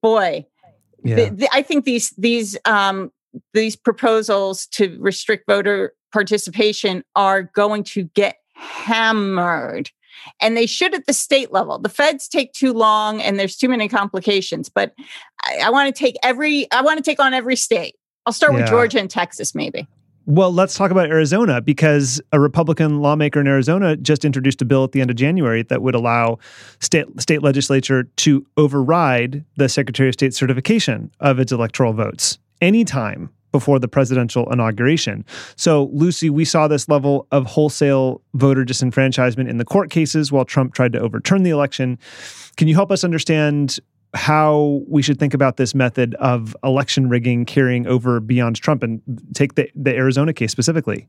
boy, 0.01 0.45
yeah. 1.08 1.16
The, 1.16 1.30
the, 1.36 1.49
I 1.51 1.62
think 1.62 1.86
these 1.86 2.12
these 2.12 2.58
um, 2.66 3.12
these 3.53 3.76
proposals 3.76 4.68
to 4.68 4.97
restrict 4.99 5.45
voter 5.47 5.93
participation 6.12 7.03
are 7.16 7.43
going 7.43 7.84
to 7.84 8.03
get 8.16 8.38
hammered 8.53 9.91
and 10.41 10.58
they 10.58 10.66
should 10.66 10.93
at 10.93 11.05
the 11.05 11.14
state 11.14 11.51
level. 11.51 11.78
The 11.80 11.89
feds 11.89 12.28
take 12.28 12.53
too 12.53 12.74
long 12.74 13.22
and 13.22 13.39
there's 13.39 13.55
too 13.55 13.70
many 13.70 13.88
complications. 13.88 14.70
But 14.70 14.93
I, 15.43 15.60
I 15.66 15.70
want 15.70 15.93
to 15.93 15.97
take 15.97 16.16
every 16.24 16.70
I 16.72 16.82
want 16.82 16.97
to 16.97 17.03
take 17.03 17.20
on 17.20 17.34
every 17.34 17.55
state. 17.55 17.95
I'll 18.26 18.34
start 18.34 18.53
yeah. 18.53 18.62
with 18.62 18.70
Georgia 18.70 18.99
and 18.99 19.10
Texas, 19.10 19.55
maybe. 19.55 19.88
Well, 20.30 20.51
let's 20.51 20.75
talk 20.75 20.91
about 20.91 21.07
Arizona 21.07 21.61
because 21.61 22.19
a 22.34 22.39
Republican 22.41 22.99
lawmaker 22.99 23.39
in 23.39 23.47
Arizona 23.47 23.95
just 23.95 24.25
introduced 24.25 24.61
a 24.61 24.65
bill 24.65 24.84
at 24.84 24.91
the 24.91 24.99
end 24.99 25.09
of 25.09 25.15
January 25.15 25.63
that 25.63 25.82
would 25.82 25.95
allow 25.95 26.39
state 26.82 27.05
state 27.21 27.41
legislature 27.41 28.03
to 28.03 28.45
override 28.57 29.45
the 29.55 29.69
Secretary 29.69 30.09
of 30.09 30.15
State 30.15 30.34
certification 30.34 31.09
of 31.21 31.39
its 31.39 31.53
electoral 31.53 31.93
votes 31.93 32.39
anytime 32.59 33.30
before 33.53 33.80
the 33.80 33.88
presidential 33.88 34.51
inauguration. 34.51 35.23
So, 35.55 35.89
Lucy, 35.93 36.30
we 36.30 36.43
saw 36.43 36.67
this 36.67 36.89
level 36.89 37.25
of 37.32 37.45
wholesale 37.45 38.21
voter 38.34 38.65
disenfranchisement 38.65 39.47
in 39.47 39.59
the 39.59 39.65
court 39.65 39.89
cases 39.89 40.30
while 40.30 40.43
Trump 40.43 40.73
tried 40.73 40.91
to 40.91 40.99
overturn 40.99 41.43
the 41.43 41.51
election. 41.51 41.97
Can 42.57 42.67
you 42.67 42.75
help 42.75 42.91
us 42.91 43.05
understand 43.05 43.80
how 44.14 44.82
we 44.88 45.01
should 45.01 45.20
think 45.20 45.34
about 45.34 45.58
this 45.58 45.76
method 45.76 46.16
of 46.16 46.55
election 46.64 47.10
rigging 47.10 47.45
carrying 47.45 47.88
over 47.88 48.20
beyond 48.20 48.55
Trump 48.55 48.84
and 48.84 49.01
take 49.34 49.55
the, 49.55 49.70
the 49.76 49.95
Arizona 49.95 50.34
case 50.34 50.51
specifically. 50.51 51.08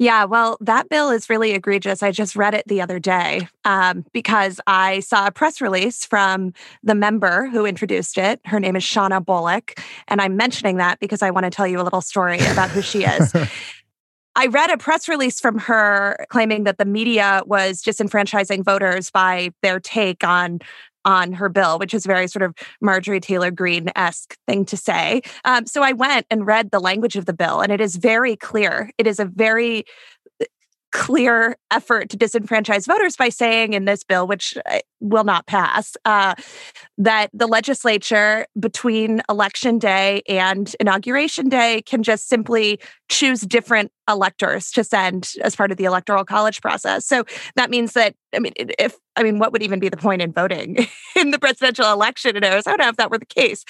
Yeah, 0.00 0.26
well, 0.26 0.58
that 0.60 0.88
bill 0.88 1.10
is 1.10 1.28
really 1.28 1.52
egregious. 1.52 2.04
I 2.04 2.12
just 2.12 2.36
read 2.36 2.54
it 2.54 2.62
the 2.68 2.80
other 2.80 3.00
day 3.00 3.48
um, 3.64 4.04
because 4.12 4.60
I 4.64 5.00
saw 5.00 5.26
a 5.26 5.32
press 5.32 5.60
release 5.60 6.04
from 6.04 6.52
the 6.84 6.94
member 6.94 7.48
who 7.48 7.66
introduced 7.66 8.16
it. 8.16 8.40
Her 8.44 8.60
name 8.60 8.76
is 8.76 8.84
Shawnna 8.84 9.24
Bolick. 9.24 9.76
And 10.06 10.20
I'm 10.22 10.36
mentioning 10.36 10.76
that 10.76 11.00
because 11.00 11.20
I 11.20 11.30
want 11.30 11.44
to 11.44 11.50
tell 11.50 11.66
you 11.66 11.80
a 11.80 11.82
little 11.82 12.00
story 12.00 12.38
about 12.38 12.70
who 12.70 12.80
she 12.80 13.04
is. 13.04 13.32
I 14.36 14.46
read 14.46 14.70
a 14.70 14.78
press 14.78 15.08
release 15.08 15.40
from 15.40 15.58
her 15.58 16.24
claiming 16.28 16.62
that 16.62 16.78
the 16.78 16.84
media 16.84 17.42
was 17.44 17.82
disenfranchising 17.82 18.64
voters 18.64 19.10
by 19.10 19.50
their 19.62 19.80
take 19.80 20.22
on 20.22 20.60
on 21.04 21.32
her 21.32 21.48
bill, 21.48 21.78
which 21.78 21.94
is 21.94 22.04
very 22.04 22.28
sort 22.28 22.42
of 22.42 22.54
Marjorie 22.80 23.20
Taylor 23.20 23.50
Greene 23.50 23.90
esque 23.96 24.36
thing 24.46 24.64
to 24.66 24.76
say. 24.76 25.22
Um, 25.44 25.66
so 25.66 25.82
I 25.82 25.92
went 25.92 26.26
and 26.30 26.46
read 26.46 26.70
the 26.70 26.80
language 26.80 27.16
of 27.16 27.26
the 27.26 27.32
bill, 27.32 27.60
and 27.60 27.72
it 27.72 27.80
is 27.80 27.96
very 27.96 28.36
clear. 28.36 28.90
It 28.98 29.06
is 29.06 29.18
a 29.18 29.24
very 29.24 29.84
clear 30.92 31.56
effort 31.70 32.08
to 32.10 32.16
disenfranchise 32.16 32.86
voters 32.86 33.16
by 33.16 33.28
saying 33.28 33.72
in 33.72 33.84
this 33.84 34.02
bill, 34.04 34.26
which 34.26 34.56
uh, 34.66 34.78
will 35.00 35.24
not 35.24 35.46
pass, 35.46 35.96
uh, 36.04 36.34
that 36.96 37.30
the 37.32 37.46
legislature 37.46 38.46
between 38.58 39.20
election 39.28 39.78
day 39.78 40.22
and 40.28 40.74
inauguration 40.80 41.48
day 41.48 41.82
can 41.82 42.02
just 42.02 42.28
simply 42.28 42.78
choose 43.08 43.42
different 43.42 43.92
electors 44.08 44.70
to 44.72 44.82
send 44.82 45.32
as 45.42 45.54
part 45.54 45.70
of 45.70 45.76
the 45.76 45.84
electoral 45.84 46.24
college 46.24 46.60
process. 46.60 47.06
So 47.06 47.24
that 47.56 47.70
means 47.70 47.92
that, 47.92 48.14
I 48.34 48.38
mean, 48.38 48.52
if, 48.56 48.96
I 49.16 49.22
mean, 49.22 49.38
what 49.38 49.52
would 49.52 49.62
even 49.62 49.80
be 49.80 49.88
the 49.88 49.96
point 49.96 50.22
in 50.22 50.32
voting 50.32 50.86
in 51.16 51.30
the 51.30 51.38
presidential 51.38 51.92
election 51.92 52.36
in 52.36 52.44
Arizona 52.44 52.88
if 52.88 52.96
that 52.96 53.10
were 53.10 53.18
the 53.18 53.26
case? 53.26 53.64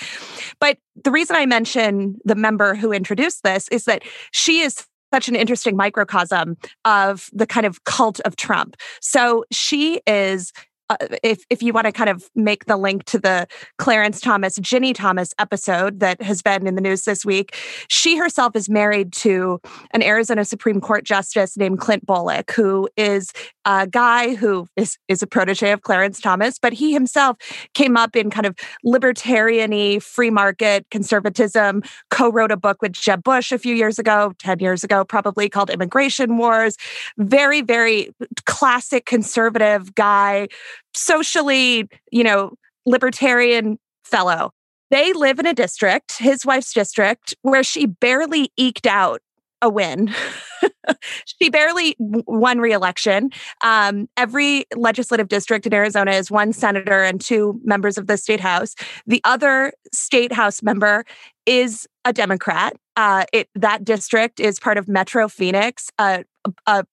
But 0.61 0.79
the 1.05 1.11
reason 1.11 1.37
I 1.37 1.47
mention 1.47 2.17
the 2.25 2.37
member 2.37 2.75
who 2.75 2.93
introduced 2.93 3.43
this 3.43 3.69
is 3.69 3.85
that 3.85 4.03
she 4.31 4.61
is 4.61 4.87
such 5.13 5.29
an 5.29 5.37
interesting 5.37 5.77
microcosm 5.77 6.57
of 6.85 7.31
the 7.33 7.47
kind 7.47 7.67
of 7.67 7.85
cult 7.85 8.21
of 8.21 8.37
Trump. 8.37 8.77
So 9.01 9.45
she 9.51 10.01
is 10.07 10.53
uh, 10.91 10.97
if 11.23 11.45
if 11.51 11.63
you 11.63 11.73
want 11.73 11.85
to 11.85 11.93
kind 11.93 12.09
of 12.09 12.31
make 12.35 12.65
the 12.65 12.77
link 12.77 13.05
to 13.05 13.19
the 13.19 13.47
Clarence 13.79 14.21
Thomas 14.21 14.57
Ginny 14.57 14.93
Thomas 14.93 15.35
episode 15.39 16.01
that 16.01 16.23
has 16.23 16.41
been 16.41 16.67
in 16.67 16.77
the 16.77 16.81
news 16.81 17.03
this 17.03 17.25
week, 17.25 17.55
she 17.89 18.17
herself 18.17 18.57
is 18.57 18.69
married 18.69 19.13
to 19.15 19.61
an 19.93 20.03
Arizona 20.03 20.45
Supreme 20.45 20.81
Court 20.81 21.05
justice 21.05 21.57
named 21.57 21.79
Clint 21.79 22.07
Bolick, 22.07 22.51
who 22.53 22.89
is 22.97 23.33
a 23.69 23.87
guy 23.87 24.35
who 24.35 24.67
is 24.77 24.97
is 25.09 25.23
a 25.23 25.27
protege 25.27 25.73
of 25.73 25.83
Clarence 25.83 26.21
Thomas, 26.21 26.59
but 26.59 26.73
he 26.73 26.93
himself 26.93 27.37
came 27.75 27.99
up 27.99 28.17
in 28.17 28.31
kind 28.31 28.47
of 28.47 28.57
libertarian 28.83 30.01
free 30.01 30.31
market 30.31 30.87
conservatism, 30.91 31.83
co-wrote 32.11 32.51
a 32.51 32.57
book 32.57 32.81
with 32.81 32.93
Jeb 32.93 33.23
Bush 33.23 33.53
a 33.53 33.59
few 33.59 33.75
years 33.75 33.99
ago, 33.99 34.33
10 34.39 34.61
years 34.61 34.83
ago, 34.83 35.05
probably 35.05 35.51
called 35.51 35.69
Immigration 35.69 36.39
Wars. 36.39 36.77
Very, 37.19 37.61
very 37.61 38.09
classic 38.47 39.05
conservative 39.05 39.95
guy 39.95 40.49
socially, 40.95 41.87
you 42.11 42.25
know, 42.25 42.55
libertarian 42.87 43.79
fellow. 44.03 44.51
They 44.91 45.13
live 45.13 45.39
in 45.39 45.45
a 45.45 45.53
district, 45.53 46.17
his 46.19 46.47
wife's 46.47 46.73
district, 46.73 47.35
where 47.43 47.63
she 47.63 47.85
barely 47.85 48.51
eked 48.57 48.87
out 48.87 49.21
a 49.63 49.69
win. 49.69 50.15
she 51.25 51.51
barely 51.51 51.97
won 51.99 52.59
reelection. 52.61 53.31
Um, 53.63 54.09
every 54.17 54.65
legislative 54.77 55.29
district 55.29 55.67
in 55.67 55.75
Arizona 55.75 56.13
is 56.13 56.31
one 56.31 56.53
senator 56.53 57.03
and 57.03 57.21
two 57.21 57.61
members 57.65 57.99
of 57.99 58.07
the 58.07 58.17
state 58.17 58.41
house. 58.41 58.75
The 59.07 59.21
other 59.25 59.73
state 59.93 60.33
house 60.33 60.63
member 60.63 61.05
is 61.47 61.87
a 62.05 62.13
Democrat. 62.13 62.77
Uh, 62.97 63.25
it, 63.33 63.49
that 63.55 63.85
district 63.85 64.41
is 64.41 64.59
part 64.59 64.79
of 64.79 64.89
Metro 64.89 65.29
Phoenix, 65.29 65.91
a, 65.99 66.25
a 66.67 66.85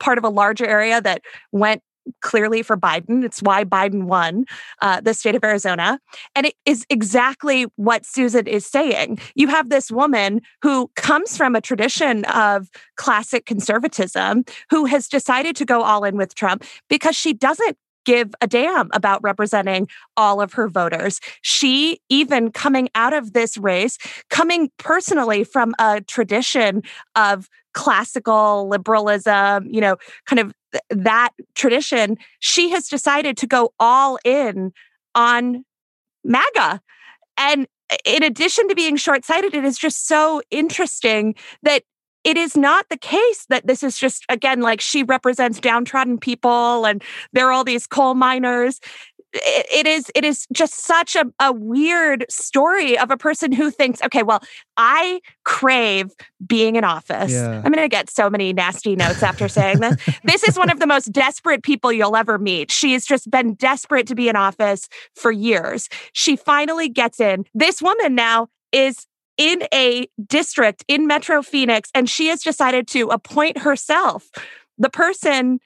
part 0.00 0.18
of 0.18 0.24
a 0.24 0.28
larger 0.28 0.66
area 0.66 1.00
that 1.00 1.22
went 1.52 1.82
clearly 2.20 2.62
for 2.62 2.76
Biden. 2.76 3.24
It's 3.24 3.40
why 3.40 3.64
Biden 3.64 4.04
won 4.04 4.44
uh, 4.80 5.00
the 5.00 5.14
state 5.14 5.34
of 5.34 5.44
Arizona. 5.44 5.98
And 6.34 6.46
it 6.46 6.54
is 6.64 6.84
exactly 6.90 7.66
what 7.76 8.04
Susan 8.04 8.46
is 8.46 8.66
saying. 8.66 9.18
You 9.34 9.48
have 9.48 9.70
this 9.70 9.90
woman 9.90 10.40
who 10.62 10.90
comes 10.96 11.36
from 11.36 11.54
a 11.54 11.60
tradition 11.60 12.24
of 12.26 12.68
classic 12.96 13.46
conservatism 13.46 14.44
who 14.70 14.84
has 14.86 15.08
decided 15.08 15.56
to 15.56 15.64
go 15.64 15.82
all 15.82 16.04
in 16.04 16.16
with 16.16 16.34
Trump 16.34 16.64
because 16.88 17.16
she 17.16 17.32
doesn't 17.32 17.76
give 18.04 18.34
a 18.40 18.46
damn 18.46 18.88
about 18.92 19.22
representing 19.22 19.88
all 20.16 20.40
of 20.40 20.54
her 20.54 20.68
voters. 20.68 21.20
She, 21.42 22.00
even 22.08 22.50
coming 22.50 22.88
out 22.94 23.12
of 23.12 23.32
this 23.32 23.56
race, 23.56 23.98
coming 24.30 24.70
personally 24.78 25.44
from 25.44 25.74
a 25.78 26.00
tradition 26.00 26.82
of 27.14 27.48
classical 27.74 28.68
liberalism, 28.68 29.68
you 29.70 29.80
know, 29.80 29.96
kind 30.26 30.40
of 30.40 30.52
that 30.90 31.30
tradition, 31.54 32.16
she 32.38 32.70
has 32.70 32.88
decided 32.88 33.36
to 33.38 33.46
go 33.46 33.72
all 33.78 34.18
in 34.24 34.72
on 35.14 35.64
MAGA. 36.24 36.80
And 37.36 37.66
in 38.04 38.22
addition 38.22 38.68
to 38.68 38.74
being 38.74 38.96
short 38.96 39.24
sighted, 39.24 39.54
it 39.54 39.64
is 39.64 39.78
just 39.78 40.06
so 40.06 40.42
interesting 40.50 41.34
that 41.62 41.82
it 42.22 42.36
is 42.36 42.56
not 42.56 42.86
the 42.90 42.98
case 42.98 43.46
that 43.48 43.66
this 43.66 43.82
is 43.82 43.96
just, 43.96 44.24
again, 44.28 44.60
like 44.60 44.80
she 44.80 45.02
represents 45.02 45.58
downtrodden 45.58 46.18
people 46.18 46.84
and 46.84 47.02
there 47.32 47.48
are 47.48 47.52
all 47.52 47.64
these 47.64 47.86
coal 47.86 48.14
miners 48.14 48.78
it, 49.32 49.66
it 49.70 49.86
is 49.86 50.10
it 50.14 50.24
is 50.24 50.46
just 50.52 50.84
such 50.84 51.16
a, 51.16 51.24
a 51.38 51.52
weird 51.52 52.26
story 52.28 52.98
of 52.98 53.10
a 53.10 53.16
person 53.16 53.52
who 53.52 53.70
thinks 53.70 54.02
okay 54.02 54.22
well 54.22 54.42
i 54.76 55.20
crave 55.44 56.10
being 56.46 56.76
in 56.76 56.84
office. 56.84 57.32
Yeah. 57.32 57.62
i'm 57.64 57.72
going 57.72 57.84
to 57.84 57.88
get 57.88 58.10
so 58.10 58.30
many 58.30 58.52
nasty 58.52 58.96
notes 58.96 59.22
after 59.22 59.48
saying 59.48 59.80
this. 59.80 59.96
This 60.24 60.42
is 60.44 60.56
one 60.56 60.70
of 60.70 60.78
the 60.78 60.86
most 60.86 61.12
desperate 61.12 61.62
people 61.62 61.92
you'll 61.92 62.16
ever 62.16 62.38
meet. 62.38 62.70
She's 62.70 63.06
just 63.06 63.30
been 63.30 63.54
desperate 63.54 64.06
to 64.08 64.14
be 64.14 64.28
in 64.28 64.36
office 64.36 64.88
for 65.14 65.30
years. 65.30 65.88
She 66.12 66.36
finally 66.36 66.88
gets 66.88 67.20
in. 67.20 67.44
This 67.54 67.82
woman 67.82 68.14
now 68.14 68.48
is 68.72 69.06
in 69.36 69.62
a 69.72 70.06
district 70.26 70.84
in 70.88 71.06
metro 71.06 71.42
phoenix 71.42 71.90
and 71.94 72.08
she 72.08 72.28
has 72.28 72.42
decided 72.42 72.86
to 72.88 73.08
appoint 73.08 73.58
herself 73.58 74.30
the 74.78 74.90
person 74.90 75.60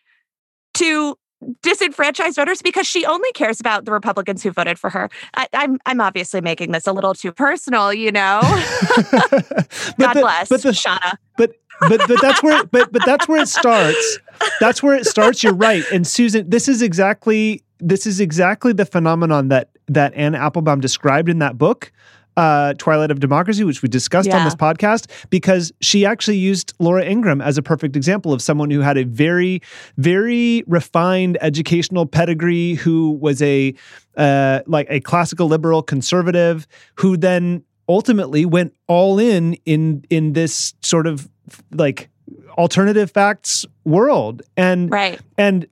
to 0.75 1.17
disenfranchised 1.63 2.37
voters 2.37 2.63
because 2.63 2.87
she 2.87 3.05
only 3.07 3.31
cares 3.33 3.61
about 3.61 3.85
the 3.85 3.93
Republicans 3.93 4.43
who 4.43 4.51
voted 4.51 4.79
for 4.79 4.91
her. 4.91 5.09
I, 5.35 5.49
am 5.53 5.73
I'm, 5.73 5.79
I'm 5.87 6.01
obviously 6.01 6.41
making 6.41 6.73
this 6.73 6.87
a 6.87 6.93
little 6.93 7.15
too 7.15 7.33
personal, 7.33 7.93
you 7.93 8.13
know. 8.13 8.41
God 8.43 10.15
the, 10.15 10.21
bless, 10.21 10.49
but 10.49 10.63
the, 10.63 10.71
Shawnna. 10.71 11.15
But 11.37 11.53
but 11.81 12.01
but 12.07 12.21
that's 12.21 12.43
where 12.43 12.65
but 12.65 12.93
but 12.93 13.05
that's 13.05 13.29
where 13.29 13.43
it 13.43 13.49
starts. 13.49 14.19
That's 14.61 14.83
where 14.83 14.95
it 14.95 15.07
starts. 15.07 15.43
You're 15.43 15.55
right. 15.55 15.85
And 15.93 16.07
Susan, 16.07 16.49
this 16.49 16.69
is 16.69 16.83
exactly 16.83 17.63
this 17.81 18.07
is 18.07 18.21
exactly 18.21 18.73
the 18.73 18.87
phenomenon 18.87 19.49
that 19.49 19.71
that 19.89 20.15
Anne 20.15 20.35
Applebaum 20.35 20.81
described 20.81 21.29
in 21.29 21.39
that 21.41 21.59
book 21.59 21.93
uh, 22.37 22.74
Twilight 22.74 23.11
of 23.11 23.20
Democracy, 23.20 23.64
which 23.64 23.82
we 23.82 23.89
discussed 23.89 24.28
yeah. 24.28 24.39
on 24.39 24.45
this 24.45 24.55
podcast, 24.55 25.07
because 25.30 25.72
she 25.80 26.05
actually 26.05 26.37
used 26.37 26.74
Laura 26.78 27.05
Ingraham 27.05 27.41
as 27.41 27.59
a 27.59 27.62
perfect 27.62 27.97
example 27.97 28.32
of 28.32 28.43
someone 28.43 28.70
who 28.70 28.80
had 28.80 28.97
a 28.97 29.05
very, 29.05 29.62
very 29.97 30.64
refined 30.66 31.39
educational 31.41 32.07
pedigree, 32.07 32.74
who 32.74 33.12
was 33.12 33.41
a 33.43 33.74
uh, 34.16 34.61
like 34.66 34.87
a 34.91 35.01
classical 35.01 35.47
liberal 35.47 35.82
conservative, 35.82 36.66
who 36.97 37.16
then 37.16 37.62
ultimately 37.89 38.45
went 38.45 38.74
all 38.87 39.18
in 39.18 39.55
in 39.64 40.05
in 40.11 40.32
this 40.32 40.74
sort 40.82 41.07
of 41.07 41.28
like 41.72 42.09
alternative 42.57 43.11
facts 43.11 43.64
world, 43.85 44.43
and 44.57 44.91
right 44.91 45.20
and 45.37 45.66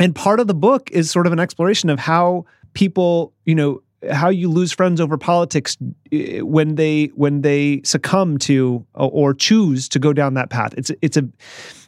and 0.00 0.14
part 0.14 0.40
of 0.40 0.46
the 0.46 0.54
book 0.54 0.90
is 0.90 1.10
sort 1.10 1.26
of 1.26 1.32
an 1.32 1.38
exploration 1.38 1.90
of 1.90 1.98
how 1.98 2.44
people, 2.74 3.32
you 3.44 3.54
know 3.54 3.82
how 4.10 4.28
you 4.28 4.48
lose 4.48 4.72
friends 4.72 5.00
over 5.00 5.16
politics 5.16 5.76
eh, 6.10 6.40
when 6.40 6.74
they 6.74 7.06
when 7.14 7.42
they 7.42 7.80
succumb 7.84 8.38
to 8.38 8.84
or 8.94 9.34
choose 9.34 9.88
to 9.90 9.98
go 9.98 10.12
down 10.12 10.34
that 10.34 10.50
path. 10.50 10.74
It's 10.76 10.90
it's 11.02 11.16
a 11.16 11.28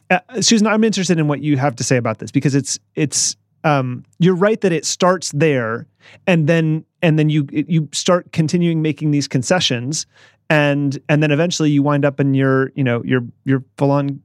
uh, 0.09 0.41
Susan. 0.41 0.67
I'm 0.67 0.83
interested 0.83 1.19
in 1.19 1.27
what 1.27 1.41
you 1.41 1.57
have 1.57 1.75
to 1.77 1.83
say 1.83 1.97
about 1.97 2.19
this 2.19 2.31
because 2.31 2.55
it's 2.55 2.79
it's 2.95 3.35
um, 3.63 4.03
you're 4.19 4.35
right 4.35 4.61
that 4.61 4.71
it 4.71 4.85
starts 4.85 5.31
there 5.31 5.87
and 6.27 6.47
then 6.47 6.85
and 7.01 7.17
then 7.17 7.29
you 7.29 7.47
you 7.51 7.89
start 7.91 8.31
continuing 8.31 8.81
making 8.81 9.11
these 9.11 9.27
concessions 9.27 10.05
and 10.49 10.99
and 11.09 11.23
then 11.23 11.31
eventually 11.31 11.71
you 11.71 11.81
wind 11.81 12.05
up 12.05 12.19
in 12.19 12.33
your 12.33 12.71
you 12.75 12.83
know 12.83 13.03
your 13.03 13.21
your 13.43 13.63
full 13.77 13.91
on 13.91 14.21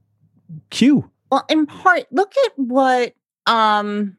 Q. 0.70 1.10
Well, 1.30 1.44
in 1.48 1.66
part, 1.66 2.06
look 2.10 2.32
at 2.46 2.52
what 2.56 3.14
um 3.46 4.16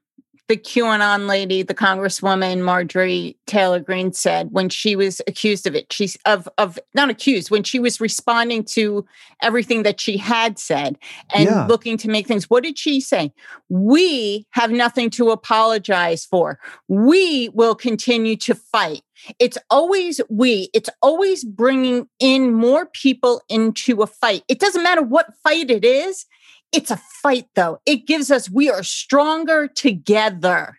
the 0.51 0.57
QAnon 0.57 1.27
lady, 1.27 1.63
the 1.63 1.73
Congresswoman 1.73 2.61
Marjorie 2.61 3.37
Taylor 3.47 3.79
Greene 3.79 4.11
said 4.11 4.49
when 4.51 4.67
she 4.67 4.97
was 4.97 5.21
accused 5.25 5.65
of 5.65 5.75
it. 5.75 5.93
She's 5.93 6.17
of 6.25 6.49
of 6.57 6.77
not 6.93 7.09
accused 7.09 7.49
when 7.49 7.63
she 7.63 7.79
was 7.79 8.01
responding 8.01 8.65
to 8.65 9.05
everything 9.41 9.83
that 9.83 10.01
she 10.01 10.17
had 10.17 10.59
said 10.59 10.97
and 11.33 11.45
yeah. 11.45 11.67
looking 11.67 11.95
to 11.99 12.09
make 12.09 12.27
things. 12.27 12.49
What 12.49 12.63
did 12.63 12.77
she 12.77 12.99
say? 12.99 13.31
We 13.69 14.45
have 14.49 14.71
nothing 14.71 15.09
to 15.11 15.29
apologize 15.29 16.25
for. 16.25 16.59
We 16.89 17.47
will 17.53 17.73
continue 17.73 18.35
to 18.35 18.53
fight. 18.53 19.03
It's 19.39 19.57
always 19.69 20.19
we. 20.29 20.69
It's 20.73 20.89
always 21.01 21.45
bringing 21.45 22.09
in 22.19 22.53
more 22.53 22.87
people 22.87 23.41
into 23.47 24.01
a 24.01 24.07
fight. 24.07 24.43
It 24.49 24.59
doesn't 24.59 24.83
matter 24.83 25.01
what 25.01 25.33
fight 25.43 25.71
it 25.71 25.85
is. 25.85 26.25
It's 26.71 26.91
a 26.91 26.97
fight 26.97 27.47
though. 27.55 27.79
It 27.85 28.07
gives 28.07 28.31
us, 28.31 28.49
we 28.49 28.69
are 28.69 28.83
stronger 28.83 29.67
together. 29.67 30.77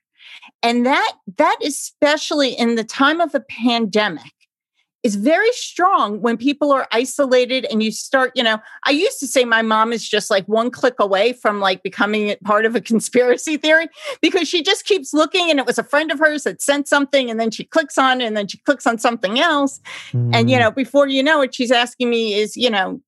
And 0.62 0.86
that, 0.86 1.12
that 1.38 1.58
especially 1.64 2.50
in 2.50 2.76
the 2.76 2.84
time 2.84 3.20
of 3.20 3.34
a 3.34 3.40
pandemic 3.40 4.32
is 5.02 5.16
very 5.16 5.50
strong 5.52 6.20
when 6.20 6.36
people 6.36 6.70
are 6.70 6.86
isolated 6.92 7.66
and 7.70 7.82
you 7.82 7.90
start, 7.90 8.30
you 8.36 8.42
know, 8.42 8.58
I 8.84 8.90
used 8.90 9.18
to 9.20 9.26
say 9.26 9.44
my 9.44 9.60
mom 9.60 9.92
is 9.92 10.08
just 10.08 10.30
like 10.30 10.46
one 10.46 10.70
click 10.70 10.94
away 11.00 11.32
from 11.32 11.58
like 11.58 11.82
becoming 11.82 12.36
part 12.44 12.64
of 12.64 12.76
a 12.76 12.80
conspiracy 12.92 13.56
theory 13.56 13.88
because 14.20 14.48
she 14.48 14.62
just 14.62 14.84
keeps 14.84 15.12
looking 15.12 15.50
and 15.50 15.58
it 15.58 15.66
was 15.66 15.78
a 15.78 15.84
friend 15.84 16.12
of 16.12 16.20
hers 16.20 16.44
that 16.44 16.62
sent 16.62 16.86
something 16.86 17.30
and 17.30 17.40
then 17.40 17.50
she 17.50 17.64
clicks 17.64 17.98
on 17.98 18.20
it 18.20 18.26
and 18.26 18.36
then 18.36 18.46
she 18.46 18.58
clicks 18.58 18.86
on 18.86 18.98
something 18.98 19.40
else. 19.40 19.80
Mm. 20.12 20.34
And, 20.34 20.50
you 20.50 20.56
mm. 20.56 20.60
know, 20.60 20.70
before 20.70 21.08
you 21.08 21.22
know 21.22 21.42
it, 21.42 21.54
she's 21.54 21.72
asking 21.72 22.08
me 22.08 22.34
is, 22.34 22.56
you 22.56 22.70
know, 22.70 23.00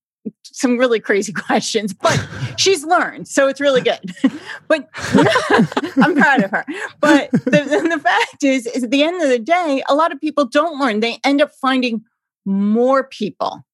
some 0.43 0.79
really 0.79 1.01
crazy 1.01 1.33
questions, 1.47 1.93
but 1.93 2.19
she's 2.57 2.85
learned, 2.85 3.29
so 3.29 3.49
it's 3.49 3.61
really 3.61 3.81
good. 3.81 4.01
but 4.69 4.89
I'm 6.01 6.15
proud 6.15 6.43
of 6.43 6.51
her. 6.51 6.65
But 7.01 7.31
the, 7.33 7.89
the 7.91 8.01
fact 8.03 8.43
is, 8.43 8.67
is 8.67 8.85
at 8.85 8.91
the 8.91 9.03
end 9.03 9.23
of 9.23 9.29
the 9.29 9.39
day, 9.39 9.83
a 9.89 9.95
lot 9.95 10.13
of 10.13 10.21
people 10.21 10.47
don't 10.47 10.79
learn. 10.79 11.01
They 11.01 11.19
end 11.25 11.43
up 11.43 11.53
finding 11.53 12.05
more 12.45 13.05
people 13.05 13.65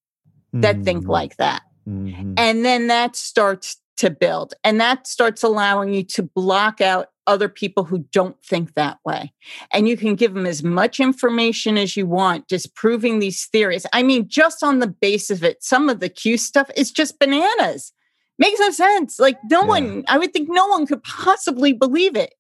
that 0.53 0.77
mm-hmm. 0.77 0.85
think 0.85 1.09
like 1.09 1.37
that, 1.37 1.63
mm-hmm. 1.89 2.35
and 2.37 2.65
then 2.65 2.89
that 2.89 3.15
starts 3.15 3.77
to 3.99 4.11
build, 4.11 4.55
and 4.65 4.81
that 4.81 5.07
starts 5.07 5.43
allowing 5.43 5.93
you 5.93 6.03
to 6.05 6.23
block 6.23 6.81
out 6.81 7.09
other 7.31 7.49
people 7.49 7.85
who 7.85 8.01
don't 8.13 8.37
think 8.43 8.75
that 8.75 8.99
way. 9.05 9.33
And 9.73 9.89
you 9.89 9.97
can 9.97 10.17
give 10.17 10.35
them 10.35 10.47
as 10.47 10.63
much 10.63 10.99
information 10.99 11.79
as 11.79 11.97
you 11.97 12.07
want, 12.07 12.49
disproving 12.49 13.21
these 13.21 13.47
theories. 13.47 13.87
I 13.93 14.03
mean, 14.03 14.29
just 14.29 14.63
on 14.63 14.81
the 14.81 14.89
base 14.89 15.31
of 15.31 15.45
it, 15.45 15.63
some 15.63 15.89
of 15.89 16.01
the 16.01 16.09
Q 16.09 16.37
stuff 16.37 16.69
is 16.77 16.91
just 16.91 17.19
bananas. 17.19 17.93
Makes 18.39 18.61
no 18.61 18.71
sense. 18.71 19.21
Like, 19.21 19.39
no 19.51 19.61
yeah. 19.61 19.67
one, 19.69 20.05
I 20.09 20.19
would 20.19 20.33
think 20.33 20.49
no 20.51 20.67
one 20.67 20.87
could 20.87 21.03
possibly 21.05 21.73
believe 21.73 22.17
it 22.17 22.35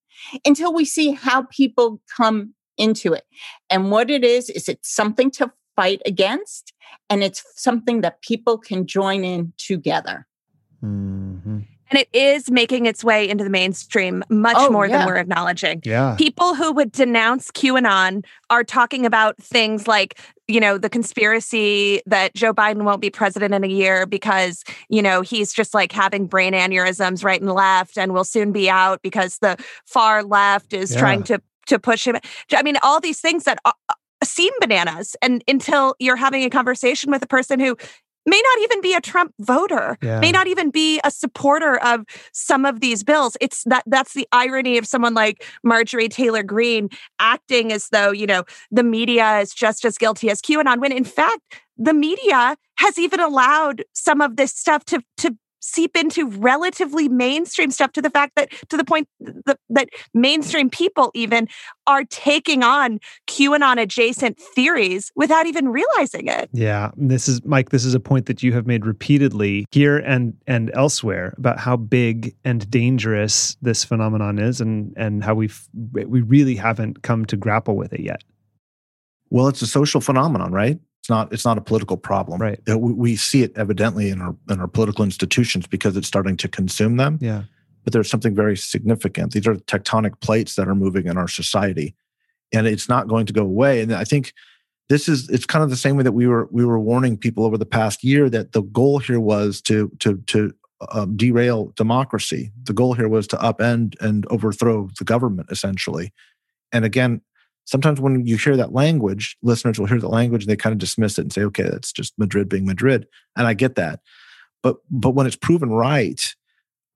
until 0.45 0.75
we 0.75 0.85
see 0.85 1.13
how 1.13 1.43
people 1.45 2.01
come 2.17 2.55
into 2.77 3.13
it. 3.13 3.25
And 3.69 3.91
what 3.91 4.11
it 4.11 4.25
is, 4.25 4.51
is 4.51 4.69
it's 4.69 4.93
something 4.93 5.31
to 5.33 5.53
fight 5.77 6.03
against, 6.05 6.73
and 7.09 7.23
it's 7.23 7.45
something 7.55 8.01
that 8.01 8.23
people 8.23 8.59
can 8.59 8.87
join 8.87 9.25
in 9.25 9.53
together. 9.57 10.27
Mm-hmm. 10.83 11.61
And 11.91 11.99
it 11.99 12.09
is 12.13 12.51
making 12.51 12.87
its 12.87 13.03
way 13.03 13.29
into 13.29 13.43
the 13.43 13.51
mainstream 13.51 14.23
much 14.29 14.57
oh, 14.59 14.71
more 14.71 14.87
yeah. 14.87 14.99
than 14.99 15.07
we're 15.07 15.17
acknowledging. 15.17 15.83
Yeah. 15.85 16.15
People 16.17 16.55
who 16.55 16.73
would 16.73 16.93
denounce 16.93 17.51
QAnon 17.51 18.25
are 18.49 18.63
talking 18.63 19.05
about 19.05 19.37
things 19.39 19.89
like, 19.89 20.19
you 20.47 20.61
know, 20.61 20.79
the 20.79 20.89
conspiracy 20.89 22.01
that 22.07 22.35
Joe 22.35 22.55
Biden 22.55 22.83
won't 22.83 23.01
be 23.01 23.11
president 23.11 23.55
in 23.55 23.65
a 23.65 23.69
year 23.69 24.07
because, 24.07 24.65
you 24.89 25.03
know, 25.03 25.21
he's 25.21 25.53
just 25.53 25.75
like 25.75 25.91
having 25.93 26.27
brain 26.27 26.53
aneurysms 26.53 27.25
right 27.25 27.41
and 27.41 27.51
left 27.51 27.99
and 27.99 28.13
will 28.13 28.25
soon 28.25 28.53
be 28.53 28.71
out 28.71 29.03
because 29.03 29.39
the 29.39 29.57
far 29.85 30.23
left 30.23 30.73
is 30.73 30.93
yeah. 30.93 31.01
trying 31.01 31.23
to 31.25 31.41
to 31.67 31.79
push 31.79 32.07
him. 32.07 32.17
I 32.53 32.63
mean, 32.63 32.77
all 32.83 33.01
these 33.01 33.21
things 33.21 33.45
that 33.45 33.59
uh, 33.65 33.73
uh, 33.89 33.95
seem 34.25 34.53
bananas 34.61 35.17
and 35.23 35.43
until 35.49 35.95
you're 35.99 36.17
having 36.17 36.45
a 36.45 36.51
conversation 36.51 37.11
with 37.11 37.23
a 37.23 37.27
person 37.27 37.59
who 37.61 37.77
may 38.27 38.41
not 38.43 38.63
even 38.63 38.81
be 38.81 38.95
a 38.95 39.01
Trump 39.01 39.35
voter, 39.41 39.97
yeah. 40.03 40.21
may 40.21 40.31
not 40.31 40.47
even 40.47 40.71
be 40.71 41.01
a 41.05 41.11
supporter 41.11 41.79
of 41.79 42.05
some 42.33 42.65
of 42.65 42.81
these 42.81 43.03
bills. 43.03 43.37
It's 43.41 43.65
that 43.65 43.85
that's 43.87 44.15
the 44.15 44.29
irony 44.33 44.79
of 44.79 44.87
someone 44.87 45.15
like 45.15 45.45
Marjorie 45.65 46.09
Taylor 46.09 46.43
Greene 46.43 46.89
acting 47.19 47.73
as 47.73 47.89
though, 47.91 48.11
you 48.11 48.27
know, 48.27 48.45
the 48.71 48.83
media 48.83 49.39
is 49.39 49.53
just 49.53 49.85
as 49.85 49.99
guilty 49.99 50.31
as 50.31 50.41
QAnon, 50.41 50.81
when 50.81 50.93
in 50.93 51.05
fact, 51.05 51.41
the 51.77 51.95
media 51.95 52.57
has 52.77 52.99
even 52.99 53.21
allowed 53.21 53.85
some 53.95 54.21
of 54.21 54.37
this 54.37 54.53
stuff 54.53 54.85
to 54.87 55.03
to 55.19 55.37
seep 55.61 55.97
into 55.97 56.27
relatively 56.29 57.09
mainstream 57.09 57.71
stuff 57.71 57.93
to 57.93 58.03
the 58.03 58.11
fact 58.11 58.33
that 58.37 58.51
to 58.69 58.77
the 58.77 58.85
point 58.85 59.09
that, 59.47 59.59
that 59.69 59.89
mainstream 60.15 60.71
people 60.71 61.11
even 61.15 61.49
are 61.87 62.05
taking 62.05 62.63
on 62.63 62.99
QAnon 63.27 63.81
adjacent 63.81 64.39
theories 64.39 65.13
without 65.15 65.47
even 65.47 65.69
realizing 65.69 66.29
it. 66.29 66.49
Yeah, 66.53 66.91
this 66.97 67.29
is 67.29 67.45
Mike 67.45 67.71
this 67.71 67.85
is 67.85 67.95
a 67.95 68.01
point 68.01 68.27
that 68.27 68.43
you 68.43 68.53
have 68.53 68.67
made 68.67 68.87
repeatedly 68.87 69.67
here 69.71 69.99
and 69.99 70.35
and 70.47 70.71
elsewhere 70.75 71.35
about 71.37 71.59
how 71.59 71.77
big 71.77 72.35
and 72.45 72.69
dangerous 72.71 73.57
this 73.63 73.85
phenomenon 73.85 74.39
is 74.39 74.61
and 74.61 74.93
and 74.97 75.23
how 75.23 75.35
we 75.35 75.51
we 75.93 76.23
really 76.23 76.57
haven't 76.57 77.03
come 77.03 77.25
to 77.27 77.37
grapple 77.37 77.77
with 77.77 77.93
it 77.93 78.01
yet. 78.01 78.23
Well, 79.31 79.47
it's 79.47 79.63
a 79.63 79.67
social 79.67 80.01
phenomenon, 80.01 80.53
right? 80.53 80.79
It's 81.11 81.17
not 81.17 81.33
it's 81.33 81.45
not 81.45 81.59
a 81.59 81.61
political 81.61 81.97
problem. 81.97 82.41
Right. 82.41 82.61
We 82.69 83.17
see 83.17 83.43
it 83.43 83.53
evidently 83.57 84.11
in 84.11 84.21
our 84.21 84.37
in 84.49 84.61
our 84.61 84.69
political 84.69 85.05
institutions 85.05 85.67
because 85.67 85.97
it's 85.97 86.07
starting 86.07 86.37
to 86.37 86.47
consume 86.47 86.99
them. 86.99 87.19
Yeah. 87.21 87.43
But 87.83 87.93
there's 87.93 88.09
something 88.09 88.33
very 88.33 88.57
significant. 88.57 89.33
These 89.33 89.49
are 89.49 89.57
tectonic 89.57 90.21
plates 90.21 90.55
that 90.55 90.69
are 90.69 90.77
moving 90.77 91.07
in 91.07 91.17
our 91.17 91.27
society, 91.27 91.97
and 92.53 92.69
it's 92.69 92.89
not 92.89 93.09
going 93.09 93.27
to 93.27 93.33
go 93.33 93.43
away. 93.43 93.81
And 93.81 93.93
I 93.93 94.05
think 94.05 94.35
this 94.89 95.09
is 95.09 95.29
it's 95.31 95.47
kind 95.47 95.65
of 95.65 95.71
the 95.71 95.77
same 95.77 95.97
way 95.97 96.05
that 96.05 96.13
we 96.13 96.29
were 96.29 96.49
we 96.53 96.65
were 96.65 96.79
warning 96.79 97.17
people 97.17 97.45
over 97.45 97.59
the 97.59 97.67
past 97.67 98.05
year 98.05 98.31
that 98.31 98.53
the 98.53 98.63
goal 98.63 99.01
here 99.01 99.19
was 99.19 99.61
to 99.63 99.91
to 99.99 100.19
to 100.29 100.55
um, 100.93 101.17
derail 101.17 101.73
democracy. 101.75 102.53
The 102.63 102.73
goal 102.73 102.95
here 102.95 103.09
was 103.09 103.27
to 103.29 103.37
upend 103.39 104.01
and 104.01 104.27
overthrow 104.31 104.91
the 104.97 105.05
government, 105.05 105.49
essentially. 105.51 106.13
And 106.71 106.85
again, 106.85 107.21
sometimes 107.71 108.01
when 108.01 108.27
you 108.27 108.37
hear 108.37 108.57
that 108.57 108.73
language, 108.73 109.37
listeners 109.43 109.79
will 109.79 109.87
hear 109.87 110.01
the 110.01 110.09
language 110.09 110.43
and 110.43 110.51
they 110.51 110.57
kind 110.57 110.73
of 110.73 110.79
dismiss 110.79 111.19
it 111.19 111.23
and 111.23 111.33
say, 111.33 111.43
"Okay, 111.43 111.63
that's 111.63 111.93
just 111.93 112.19
Madrid 112.19 112.49
being 112.49 112.67
Madrid," 112.67 113.07
and 113.37 113.47
I 113.47 113.55
get 113.55 113.77
that. 113.77 114.01
But 114.63 114.77
but 114.91 115.11
when 115.11 115.27
it's 115.27 115.37
proven 115.37 115.71
right, 115.71 116.35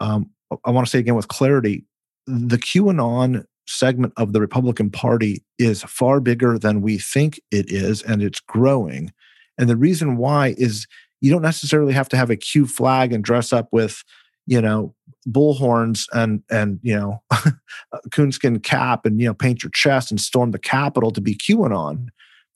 um, 0.00 0.30
I 0.64 0.70
want 0.70 0.86
to 0.86 0.90
say 0.90 0.98
again 0.98 1.14
with 1.14 1.28
clarity, 1.28 1.84
the 2.26 2.58
QAnon 2.58 3.44
segment 3.66 4.12
of 4.16 4.32
the 4.32 4.40
Republican 4.40 4.90
Party 4.90 5.44
is 5.58 5.84
far 5.84 6.20
bigger 6.20 6.58
than 6.58 6.82
we 6.82 6.98
think 6.98 7.40
it 7.52 7.70
is, 7.70 8.02
and 8.02 8.20
it's 8.22 8.40
growing. 8.40 9.12
And 9.56 9.68
the 9.68 9.76
reason 9.76 10.16
why 10.16 10.54
is 10.58 10.86
you 11.20 11.30
don't 11.30 11.42
necessarily 11.42 11.92
have 11.92 12.08
to 12.10 12.16
have 12.16 12.30
a 12.30 12.36
Q 12.36 12.66
flag 12.66 13.12
and 13.12 13.22
dress 13.22 13.52
up 13.52 13.68
with, 13.70 14.02
you 14.46 14.60
know, 14.60 14.94
bullhorns 15.28 16.06
and 16.12 16.42
and 16.50 16.80
you 16.82 16.96
know, 16.96 17.22
coonskin 18.10 18.60
cap 18.60 19.06
and 19.06 19.20
you 19.20 19.26
know, 19.26 19.34
paint 19.34 19.62
your 19.62 19.70
chest 19.72 20.10
and 20.10 20.20
storm 20.20 20.50
the 20.50 20.58
Capitol 20.58 21.10
to 21.10 21.20
be 21.20 21.34
QAnon. 21.34 22.08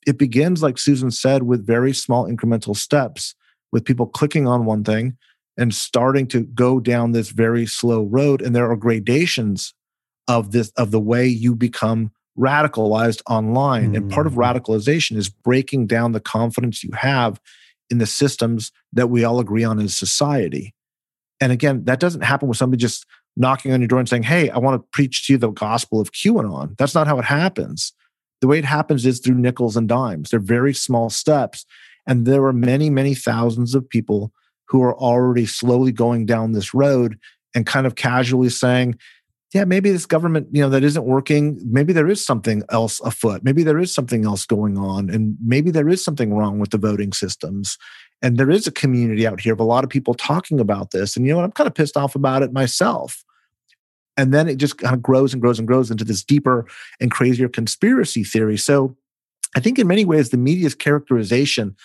It 0.07 0.17
begins, 0.17 0.63
like 0.63 0.77
Susan 0.77 1.11
said, 1.11 1.43
with 1.43 1.65
very 1.65 1.93
small 1.93 2.25
incremental 2.25 2.75
steps, 2.75 3.35
with 3.71 3.85
people 3.85 4.07
clicking 4.07 4.47
on 4.47 4.65
one 4.65 4.83
thing 4.83 5.17
and 5.57 5.73
starting 5.73 6.25
to 6.27 6.43
go 6.43 6.79
down 6.79 7.11
this 7.11 7.29
very 7.29 7.65
slow 7.65 8.03
road. 8.03 8.41
And 8.41 8.55
there 8.55 8.69
are 8.71 8.77
gradations 8.77 9.73
of 10.27 10.51
this 10.51 10.71
of 10.77 10.91
the 10.91 10.99
way 10.99 11.27
you 11.27 11.55
become 11.55 12.11
radicalized 12.37 13.21
online. 13.29 13.91
Mm. 13.91 13.97
And 13.97 14.11
part 14.11 14.25
of 14.25 14.33
hmm. 14.33 14.39
radicalization 14.39 15.17
is 15.17 15.27
breaking 15.27 15.87
down 15.87 16.13
the 16.13 16.21
confidence 16.21 16.83
you 16.83 16.91
have 16.93 17.41
in 17.89 17.97
the 17.97 18.05
systems 18.05 18.71
that 18.93 19.09
we 19.09 19.23
all 19.23 19.39
agree 19.39 19.63
on 19.63 19.79
as 19.79 19.97
society. 19.97 20.73
And 21.41 21.51
again, 21.51 21.83
that 21.85 21.99
doesn't 21.99 22.21
happen 22.21 22.47
with 22.47 22.57
somebody 22.57 22.81
just 22.81 23.05
knocking 23.37 23.71
on 23.71 23.81
your 23.81 23.87
door 23.87 23.99
and 23.99 24.09
saying, 24.09 24.23
Hey, 24.23 24.49
I 24.49 24.57
want 24.57 24.81
to 24.81 24.87
preach 24.91 25.27
to 25.27 25.33
you 25.33 25.37
the 25.37 25.51
gospel 25.51 26.01
of 26.01 26.11
QAnon. 26.11 26.77
That's 26.77 26.95
not 26.95 27.07
how 27.07 27.19
it 27.19 27.25
happens. 27.25 27.93
The 28.41 28.47
way 28.47 28.59
it 28.59 28.65
happens 28.65 29.05
is 29.05 29.19
through 29.19 29.35
nickels 29.35 29.75
and 29.75 29.87
dimes. 29.87 30.29
They're 30.29 30.39
very 30.39 30.73
small 30.73 31.09
steps. 31.09 31.65
And 32.07 32.25
there 32.25 32.43
are 32.45 32.53
many, 32.53 32.89
many 32.89 33.13
thousands 33.13 33.75
of 33.75 33.89
people 33.89 34.31
who 34.67 34.81
are 34.83 34.97
already 34.97 35.45
slowly 35.45 35.91
going 35.91 36.25
down 36.25 36.51
this 36.51 36.73
road 36.73 37.17
and 37.55 37.65
kind 37.65 37.85
of 37.85 37.95
casually 37.95 38.49
saying, 38.49 38.97
yeah, 39.53 39.65
maybe 39.65 39.91
this 39.91 40.05
government, 40.05 40.47
you 40.51 40.61
know, 40.61 40.69
that 40.69 40.83
isn't 40.83 41.05
working. 41.05 41.59
Maybe 41.65 41.91
there 41.91 42.07
is 42.07 42.23
something 42.23 42.63
else 42.69 42.99
afoot. 43.01 43.43
Maybe 43.43 43.63
there 43.63 43.79
is 43.79 43.93
something 43.93 44.23
else 44.25 44.45
going 44.45 44.77
on. 44.77 45.09
And 45.09 45.35
maybe 45.43 45.71
there 45.71 45.89
is 45.89 46.03
something 46.03 46.33
wrong 46.33 46.59
with 46.59 46.69
the 46.69 46.77
voting 46.77 47.13
systems. 47.13 47.77
And 48.21 48.37
there 48.37 48.49
is 48.49 48.67
a 48.67 48.71
community 48.71 49.25
out 49.25 49.39
here 49.39 49.53
of 49.53 49.59
a 49.59 49.65
lot 49.65 49.83
of 49.83 49.89
people 49.89 50.13
talking 50.13 50.59
about 50.59 50.91
this. 50.91 51.15
And 51.15 51.25
you 51.25 51.31
know 51.31 51.37
what? 51.37 51.45
I'm 51.45 51.51
kind 51.51 51.67
of 51.67 51.73
pissed 51.73 51.97
off 51.97 52.15
about 52.15 52.43
it 52.43 52.51
myself. 52.51 53.23
And 54.17 54.33
then 54.33 54.49
it 54.49 54.57
just 54.57 54.77
kind 54.77 54.93
of 54.93 55.01
grows 55.01 55.33
and 55.33 55.41
grows 55.41 55.59
and 55.59 55.67
grows 55.67 55.89
into 55.89 56.03
this 56.03 56.23
deeper 56.23 56.67
and 56.99 57.09
crazier 57.09 57.47
conspiracy 57.47 58.25
theory. 58.25 58.57
So 58.57 58.97
I 59.55 59.61
think 59.61 59.79
in 59.79 59.87
many 59.87 60.03
ways, 60.03 60.29
the 60.29 60.37
media's 60.37 60.75
characterization 60.75 61.75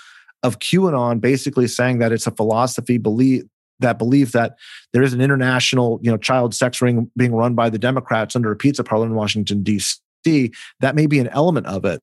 of 0.42 0.58
QAnon 0.58 1.20
basically 1.20 1.68
saying 1.68 2.00
that 2.00 2.12
it's 2.12 2.26
a 2.26 2.32
philosophy 2.32 2.98
belief 2.98 3.44
that 3.80 3.98
believe 3.98 4.32
that 4.32 4.56
there 4.92 5.02
is 5.02 5.12
an 5.12 5.20
international, 5.20 5.98
you 6.02 6.10
know, 6.10 6.16
child 6.16 6.54
sex 6.54 6.80
ring 6.80 7.10
being 7.16 7.34
run 7.34 7.54
by 7.54 7.70
the 7.70 7.78
Democrats 7.78 8.36
under 8.36 8.52
a 8.52 8.56
pizza 8.56 8.84
parlor 8.84 9.06
in 9.06 9.14
Washington 9.14 9.62
D.C. 9.62 10.52
That 10.80 10.94
may 10.94 11.06
be 11.06 11.18
an 11.18 11.28
element 11.28 11.66
of 11.66 11.84
it, 11.84 12.02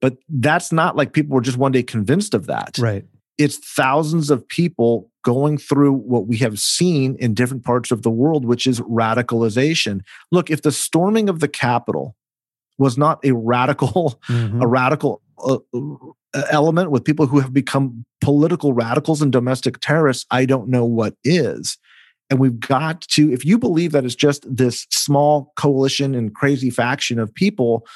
but 0.00 0.16
that's 0.28 0.72
not 0.72 0.96
like 0.96 1.12
people 1.12 1.34
were 1.34 1.40
just 1.40 1.58
one 1.58 1.72
day 1.72 1.82
convinced 1.82 2.34
of 2.34 2.46
that. 2.46 2.76
Right. 2.78 3.04
It's 3.38 3.56
thousands 3.56 4.30
of 4.30 4.46
people 4.46 5.10
going 5.24 5.58
through 5.58 5.92
what 5.92 6.26
we 6.26 6.36
have 6.38 6.58
seen 6.58 7.16
in 7.20 7.34
different 7.34 7.64
parts 7.64 7.90
of 7.90 8.02
the 8.02 8.10
world, 8.10 8.44
which 8.44 8.66
is 8.66 8.80
radicalization. 8.80 10.00
Look, 10.32 10.50
if 10.50 10.62
the 10.62 10.72
storming 10.72 11.28
of 11.28 11.40
the 11.40 11.48
Capitol 11.48 12.16
was 12.78 12.98
not 12.98 13.24
a 13.24 13.32
radical, 13.32 14.20
mm-hmm. 14.28 14.60
a 14.60 14.66
radical 14.66 15.22
uh, 15.44 15.58
element 16.50 16.90
with 16.90 17.04
people 17.04 17.26
who 17.26 17.40
have 17.40 17.52
become 17.52 18.04
political 18.20 18.72
radicals 18.72 19.22
and 19.22 19.32
domestic 19.32 19.78
terrorists, 19.80 20.26
I 20.30 20.44
don't 20.44 20.68
know 20.68 20.84
what 20.84 21.14
is. 21.24 21.78
And 22.30 22.38
we've 22.38 22.60
got 22.60 23.00
to, 23.02 23.32
if 23.32 23.44
you 23.44 23.58
believe 23.58 23.92
that 23.92 24.04
it's 24.04 24.14
just 24.14 24.44
this 24.54 24.86
small 24.90 25.52
coalition 25.56 26.14
and 26.14 26.34
crazy 26.34 26.70
faction 26.70 27.18
of 27.18 27.34
people, 27.34 27.86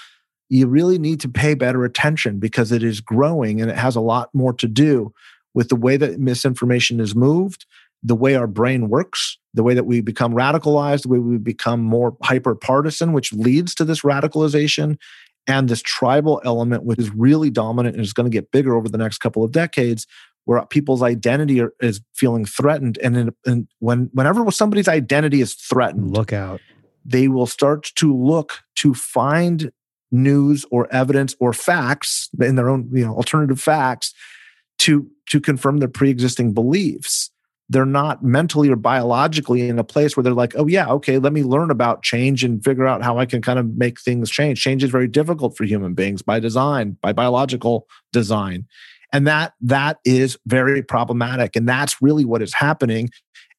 you 0.53 0.67
really 0.67 0.99
need 0.99 1.19
to 1.19 1.31
pay 1.31 1.55
better 1.55 1.83
attention 1.83 2.39
because 2.39 2.73
it 2.73 2.83
is 2.83 3.01
growing 3.01 3.63
and 3.63 3.71
it 3.71 3.77
has 3.79 3.97
a 3.97 4.03
lot 4.03 4.29
more 4.35 4.53
to 4.53 4.69
do 4.69 5.11
with 5.55 5.71
the 5.71 5.77
way 5.77 5.97
that 5.97 6.21
misinformation 6.21 7.01
is 7.01 7.15
moved, 7.15 7.65
the 8.03 8.15
way 8.15 8.35
our 8.35 8.47
brain 8.47 8.91
works, 8.91 9.39
the 9.55 9.63
way 9.63 9.73
that 9.73 9.85
we 9.85 10.03
become 10.03 10.35
radicalized, 10.35 11.05
the 11.05 11.09
way 11.09 11.19
we 11.19 11.39
become 11.39 11.81
more 11.81 12.15
hyper 12.23 12.55
partisan, 12.55 13.15
which 13.15 13.33
leads 13.33 13.75
to 13.75 13.83
this 13.83 14.03
radicalization, 14.03 14.99
and 15.47 15.71
this 15.71 15.81
tribal 15.81 16.39
element, 16.45 16.85
which 16.85 16.99
is 16.99 17.11
really 17.15 17.49
dominant 17.49 17.97
and 17.97 18.05
is 18.05 18.13
going 18.13 18.31
to 18.31 18.37
get 18.37 18.53
bigger 18.53 18.77
over 18.77 18.91
the 18.91 18.99
next 18.99 19.19
couple 19.19 19.43
of 19.43 19.53
decades, 19.53 20.07
where 20.45 20.63
people's 20.67 21.03
identity 21.03 21.63
are, 21.63 21.73
is 21.81 22.03
feeling 22.13 22.45
threatened. 22.45 22.99
And, 22.99 23.17
in, 23.17 23.35
and 23.47 23.69
when 23.79 24.11
whenever 24.13 24.51
somebody's 24.51 24.89
identity 24.89 25.41
is 25.41 25.55
threatened, 25.55 26.15
look 26.15 26.31
out. 26.31 26.61
They 27.07 27.27
will 27.29 27.47
start 27.47 27.91
to 27.97 28.15
look 28.15 28.61
to 28.77 28.93
find 28.93 29.73
news 30.13 30.65
or 30.71 30.93
evidence 30.93 31.35
or 31.41 31.53
facts 31.53 32.29
in 32.41 32.55
their 32.55 32.69
own, 32.69 32.89
you 32.93 33.05
know, 33.05 33.15
alternative 33.15 33.61
facts 33.61 34.15
to 34.79 35.09
to 35.31 35.41
confirm 35.41 35.79
their 35.79 35.89
pre-existing 35.89 36.53
beliefs 36.53 37.33
they're 37.73 37.87
not 37.87 38.23
mentally 38.23 38.69
or 38.69 38.77
biologically 38.77 39.67
in 39.67 39.79
a 39.79 39.85
place 39.85 40.15
where 40.15 40.23
they're 40.23 40.35
like, 40.35 40.55
oh, 40.57 40.67
yeah, 40.67 40.89
okay, 40.89 41.19
let 41.19 41.33
me 41.33 41.43
learn 41.43 41.71
about 41.71 42.03
change 42.03 42.45
and 42.45 42.63
figure 42.63 42.87
out 42.87 43.03
how 43.03 43.19
I 43.19 43.25
can 43.25 43.41
kind 43.41 43.59
of 43.59 43.77
make 43.77 43.99
things 43.99 44.31
change. 44.31 44.61
Change 44.61 44.85
is 44.85 44.91
very 44.91 45.09
difficult 45.09 45.57
for 45.57 45.65
human 45.65 45.95
beings 45.95 46.21
by 46.21 46.39
design, 46.39 46.99
by 47.01 47.15
biological 47.15 47.89
design. 48.13 48.67
And 49.11 49.27
that 49.27 49.55
that 49.63 49.99
is 50.05 50.39
very 50.47 50.83
problematic. 50.83 51.57
And 51.57 51.67
that's 51.67 52.03
really 52.03 52.27
what 52.27 52.43
is 52.43 52.53
happening. 52.53 53.09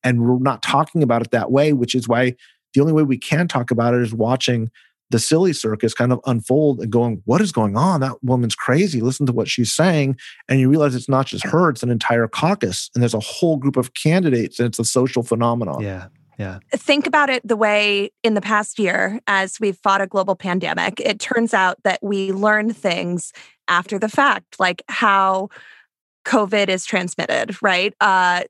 And 0.04 0.22
we're 0.22 0.38
not 0.38 0.62
talking 0.62 1.02
about 1.02 1.24
it 1.24 1.32
that 1.32 1.52
way, 1.52 1.74
which 1.74 1.96
is 1.96 2.08
why 2.08 2.36
the 2.76 2.82
only 2.82 2.94
way 2.94 3.04
we 3.04 3.18
can 3.18 3.48
talk 3.48 3.72
about 3.72 3.96
it 3.96 4.02
is 4.02 4.14
watching 4.14 4.70
the 5.10 5.20
silly 5.20 5.54
circus 5.54 5.94
kind 5.94 6.12
of 6.12 6.20
unfold 6.26 6.80
and 6.80 6.92
going, 6.92 7.22
what 7.26 7.42
is 7.42 7.52
going 7.52 7.78
on? 7.78 8.00
That 8.00 8.24
woman's 8.24 8.56
crazy. 8.56 9.02
Listen 9.02 9.26
to 9.26 9.34
what 9.34 9.48
she's 9.48 9.72
saying. 9.72 10.18
And 10.50 10.60
you 10.60 10.70
realize 10.70 10.96
it's 10.96 11.10
not 11.10 11.28
just 11.28 11.46
her, 11.46 11.70
it's 11.70 11.84
an 11.84 11.92
entire 11.92 12.28
caucus. 12.28 12.90
And 12.96 13.02
there's 13.02 13.14
a 13.14 13.20
whole 13.20 13.58
group 13.58 13.78
of 13.78 13.94
candidates, 13.94 14.60
and 14.60 14.68
it's 14.68 14.80
a 14.80 14.86
social 14.86 15.24
phenomenon. 15.24 15.82
Yeah. 15.82 16.08
Yeah. 16.40 16.60
Think 16.72 17.06
about 17.06 17.30
it 17.30 17.48
the 17.48 17.56
way 17.56 18.12
in 18.24 18.34
the 18.34 18.42
past 18.42 18.80
year, 18.80 19.20
as 19.28 19.60
we've 19.60 19.78
fought 19.78 20.02
a 20.02 20.08
global 20.08 20.36
pandemic, 20.36 21.00
it 21.00 21.20
turns 21.20 21.54
out 21.54 21.78
that 21.84 22.00
we 22.02 22.32
learn 22.32 22.74
things 22.74 23.32
after 23.68 24.00
the 24.00 24.10
fact, 24.10 24.60
like 24.60 24.82
how 24.90 25.50
COVID 26.26 26.70
is 26.70 26.86
transmitted, 26.86 27.56
right? 27.62 27.94
Uh, 28.02 28.44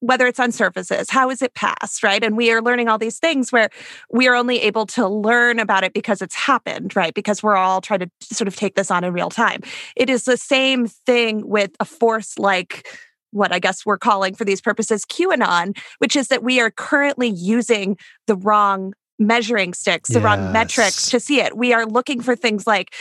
whether 0.00 0.26
it's 0.26 0.40
on 0.40 0.50
surfaces, 0.50 1.10
how 1.10 1.30
is 1.30 1.42
it 1.42 1.54
passed, 1.54 2.02
right? 2.02 2.24
And 2.24 2.36
we 2.36 2.50
are 2.50 2.62
learning 2.62 2.88
all 2.88 2.98
these 2.98 3.18
things 3.18 3.52
where 3.52 3.70
we 4.10 4.26
are 4.28 4.34
only 4.34 4.60
able 4.60 4.86
to 4.86 5.06
learn 5.06 5.58
about 5.58 5.84
it 5.84 5.92
because 5.92 6.22
it's 6.22 6.34
happened, 6.34 6.96
right? 6.96 7.14
Because 7.14 7.42
we're 7.42 7.56
all 7.56 7.80
trying 7.80 8.00
to 8.00 8.10
sort 8.22 8.48
of 8.48 8.56
take 8.56 8.74
this 8.74 8.90
on 8.90 9.04
in 9.04 9.12
real 9.12 9.30
time. 9.30 9.60
It 9.96 10.10
is 10.10 10.24
the 10.24 10.36
same 10.36 10.86
thing 10.86 11.46
with 11.46 11.70
a 11.80 11.84
force 11.84 12.38
like 12.38 12.86
what 13.32 13.52
I 13.52 13.58
guess 13.58 13.86
we're 13.86 13.98
calling 13.98 14.34
for 14.34 14.44
these 14.44 14.60
purposes 14.60 15.04
QAnon, 15.04 15.78
which 15.98 16.16
is 16.16 16.28
that 16.28 16.42
we 16.42 16.60
are 16.60 16.70
currently 16.70 17.28
using 17.28 17.96
the 18.26 18.34
wrong 18.34 18.92
measuring 19.18 19.74
sticks, 19.74 20.08
the 20.08 20.14
yes. 20.14 20.24
wrong 20.24 20.52
metrics 20.52 21.10
to 21.10 21.20
see 21.20 21.40
it. 21.40 21.56
We 21.56 21.72
are 21.72 21.86
looking 21.86 22.22
for 22.22 22.34
things 22.34 22.66
like, 22.66 22.94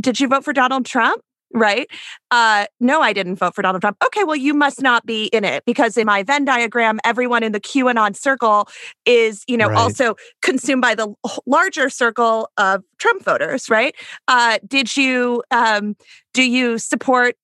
did 0.00 0.20
you 0.20 0.28
vote 0.28 0.44
for 0.44 0.52
Donald 0.52 0.84
Trump? 0.84 1.22
Right? 1.54 1.88
Uh, 2.30 2.66
no, 2.80 3.00
I 3.00 3.12
didn't 3.12 3.36
vote 3.36 3.54
for 3.54 3.62
Donald 3.62 3.82
Trump. 3.82 3.96
Okay, 4.04 4.24
well, 4.24 4.36
you 4.36 4.54
must 4.54 4.80
not 4.82 5.06
be 5.06 5.26
in 5.26 5.44
it 5.44 5.64
because 5.66 5.96
in 5.96 6.06
my 6.06 6.22
Venn 6.22 6.44
diagram, 6.44 6.98
everyone 7.04 7.42
in 7.42 7.52
the 7.52 7.60
QAnon 7.60 8.16
circle 8.16 8.68
is, 9.04 9.44
you 9.46 9.56
know, 9.56 9.68
right. 9.68 9.78
also 9.78 10.14
consumed 10.42 10.82
by 10.82 10.94
the 10.94 11.12
larger 11.46 11.88
circle 11.88 12.50
of 12.56 12.82
Trump 12.98 13.24
voters, 13.24 13.68
right? 13.68 13.94
Uh, 14.28 14.58
did 14.66 14.96
you, 14.96 15.42
um, 15.50 15.96
do 16.32 16.48
you 16.48 16.78
support 16.78 17.36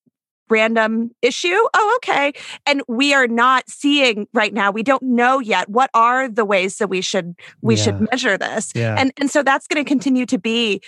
random 0.51 1.11
issue 1.21 1.59
oh 1.75 1.99
okay 1.99 2.33
and 2.67 2.83
we 2.89 3.13
are 3.13 3.27
not 3.27 3.69
seeing 3.69 4.27
right 4.33 4.55
now 4.55 4.71
we 4.71 4.83
don't 4.83 5.03
know 5.03 5.39
yet 5.39 5.69
what 5.69 5.91
are 5.93 6.29
the 6.29 6.45
ways 6.45 6.79
that 6.79 6.89
we 6.89 7.01
should 7.01 7.35
we 7.61 7.77
yeah. 7.77 7.83
should 7.83 8.11
measure 8.11 8.39
this 8.39 8.73
yeah. 8.75 8.95
and 8.99 9.13
and 9.19 9.31
so 9.31 9.43
that's 9.43 9.67
going 9.67 9.83
to 9.83 9.87
continue 9.87 10.25
to 10.25 10.39
be 10.39 10.81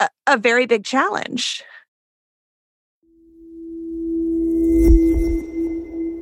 a, 0.00 0.08
a 0.26 0.36
very 0.36 0.66
big 0.66 0.84
challenge 0.84 1.62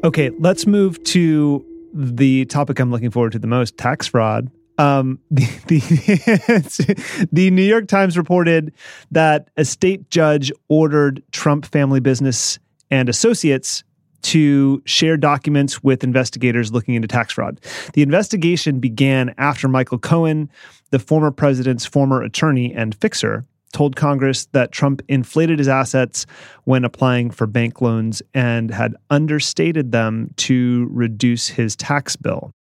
Okay, 0.06 0.30
let's 0.38 0.68
move 0.68 1.02
to 1.02 1.66
the 1.92 2.44
topic 2.44 2.78
I'm 2.78 2.92
looking 2.92 3.10
forward 3.10 3.32
to 3.32 3.40
the 3.40 3.48
most 3.48 3.76
tax 3.76 4.06
fraud. 4.06 4.48
Um, 4.78 5.18
the, 5.32 5.46
the, 5.66 7.28
the 7.32 7.50
New 7.50 7.64
York 7.64 7.88
Times 7.88 8.16
reported 8.16 8.72
that 9.10 9.50
a 9.56 9.64
state 9.64 10.08
judge 10.08 10.52
ordered 10.68 11.24
Trump 11.32 11.66
family 11.66 11.98
business 11.98 12.60
and 12.88 13.08
associates 13.08 13.82
to 14.22 14.80
share 14.84 15.16
documents 15.16 15.82
with 15.82 16.04
investigators 16.04 16.70
looking 16.70 16.94
into 16.94 17.08
tax 17.08 17.32
fraud. 17.32 17.60
The 17.94 18.02
investigation 18.02 18.78
began 18.78 19.34
after 19.38 19.66
Michael 19.66 19.98
Cohen, 19.98 20.48
the 20.90 21.00
former 21.00 21.32
president's 21.32 21.84
former 21.84 22.22
attorney 22.22 22.72
and 22.72 22.94
fixer, 22.94 23.44
told 23.72 23.96
Congress 23.96 24.46
that 24.52 24.72
Trump 24.72 25.02
inflated 25.08 25.58
his 25.58 25.68
assets 25.68 26.26
when 26.64 26.84
applying 26.84 27.30
for 27.30 27.46
bank 27.46 27.80
loans 27.80 28.22
and 28.32 28.70
had 28.70 28.94
understated 29.10 29.92
them 29.92 30.30
to 30.36 30.88
reduce 30.90 31.48
his 31.48 31.76
tax 31.76 32.16
bill. 32.16 32.52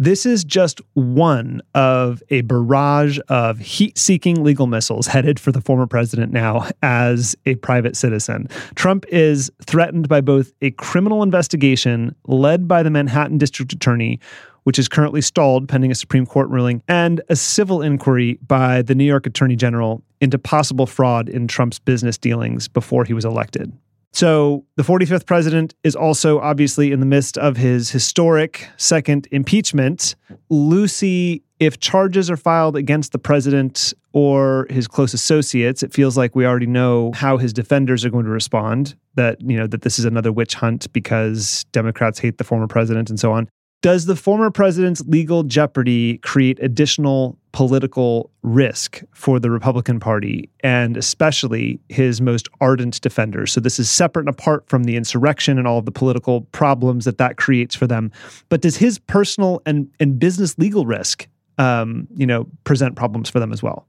This 0.00 0.24
is 0.24 0.44
just 0.44 0.80
one 0.94 1.60
of 1.74 2.22
a 2.30 2.42
barrage 2.42 3.18
of 3.28 3.58
heat 3.58 3.98
seeking 3.98 4.44
legal 4.44 4.68
missiles 4.68 5.08
headed 5.08 5.40
for 5.40 5.50
the 5.50 5.60
former 5.60 5.88
president 5.88 6.32
now 6.32 6.68
as 6.82 7.34
a 7.46 7.56
private 7.56 7.96
citizen. 7.96 8.46
Trump 8.76 9.04
is 9.08 9.50
threatened 9.66 10.08
by 10.08 10.20
both 10.20 10.52
a 10.62 10.70
criminal 10.72 11.24
investigation 11.24 12.14
led 12.28 12.68
by 12.68 12.84
the 12.84 12.90
Manhattan 12.90 13.38
district 13.38 13.72
attorney, 13.72 14.20
which 14.62 14.78
is 14.78 14.86
currently 14.86 15.20
stalled 15.20 15.68
pending 15.68 15.90
a 15.90 15.96
Supreme 15.96 16.26
Court 16.26 16.48
ruling, 16.48 16.80
and 16.86 17.20
a 17.28 17.34
civil 17.34 17.82
inquiry 17.82 18.38
by 18.46 18.82
the 18.82 18.94
New 18.94 19.02
York 19.02 19.26
Attorney 19.26 19.56
General 19.56 20.04
into 20.20 20.38
possible 20.38 20.86
fraud 20.86 21.28
in 21.28 21.48
Trump's 21.48 21.78
business 21.78 22.18
dealings 22.18 22.68
before 22.68 23.04
he 23.04 23.12
was 23.12 23.24
elected. 23.24 23.72
So, 24.12 24.64
the 24.76 24.82
45th 24.82 25.26
president 25.26 25.74
is 25.84 25.94
also 25.94 26.40
obviously 26.40 26.92
in 26.92 27.00
the 27.00 27.06
midst 27.06 27.36
of 27.36 27.56
his 27.56 27.90
historic 27.90 28.66
second 28.76 29.28
impeachment. 29.30 30.16
Lucy, 30.48 31.42
if 31.60 31.78
charges 31.78 32.30
are 32.30 32.36
filed 32.36 32.74
against 32.74 33.12
the 33.12 33.18
president 33.18 33.92
or 34.12 34.66
his 34.70 34.88
close 34.88 35.12
associates, 35.12 35.82
it 35.82 35.92
feels 35.92 36.16
like 36.16 36.34
we 36.34 36.46
already 36.46 36.66
know 36.66 37.12
how 37.14 37.36
his 37.36 37.52
defenders 37.52 38.04
are 38.04 38.10
going 38.10 38.24
to 38.24 38.30
respond 38.30 38.96
that, 39.14 39.40
you 39.42 39.56
know, 39.56 39.66
that 39.66 39.82
this 39.82 39.98
is 39.98 40.04
another 40.04 40.32
witch 40.32 40.54
hunt 40.54 40.90
because 40.92 41.64
Democrats 41.72 42.18
hate 42.18 42.38
the 42.38 42.44
former 42.44 42.66
president 42.66 43.10
and 43.10 43.20
so 43.20 43.32
on. 43.32 43.48
Does 43.80 44.06
the 44.06 44.16
former 44.16 44.50
president's 44.50 45.02
legal 45.06 45.44
jeopardy 45.44 46.18
create 46.18 46.58
additional 46.60 47.38
political 47.52 48.30
risk 48.42 49.02
for 49.14 49.38
the 49.38 49.50
Republican 49.50 50.00
Party 50.00 50.50
and 50.60 50.96
especially 50.96 51.78
his 51.88 52.20
most 52.20 52.48
ardent 52.60 53.00
defenders? 53.00 53.52
So, 53.52 53.60
this 53.60 53.78
is 53.78 53.88
separate 53.88 54.22
and 54.22 54.30
apart 54.30 54.68
from 54.68 54.84
the 54.84 54.96
insurrection 54.96 55.58
and 55.58 55.68
all 55.68 55.78
of 55.78 55.84
the 55.84 55.92
political 55.92 56.40
problems 56.40 57.04
that 57.04 57.18
that 57.18 57.36
creates 57.36 57.76
for 57.76 57.86
them. 57.86 58.10
But 58.48 58.62
does 58.62 58.76
his 58.76 58.98
personal 58.98 59.62
and, 59.64 59.88
and 60.00 60.18
business 60.18 60.58
legal 60.58 60.84
risk, 60.84 61.28
um, 61.58 62.08
you 62.16 62.26
know, 62.26 62.48
present 62.64 62.96
problems 62.96 63.30
for 63.30 63.38
them 63.38 63.52
as 63.52 63.62
well? 63.62 63.86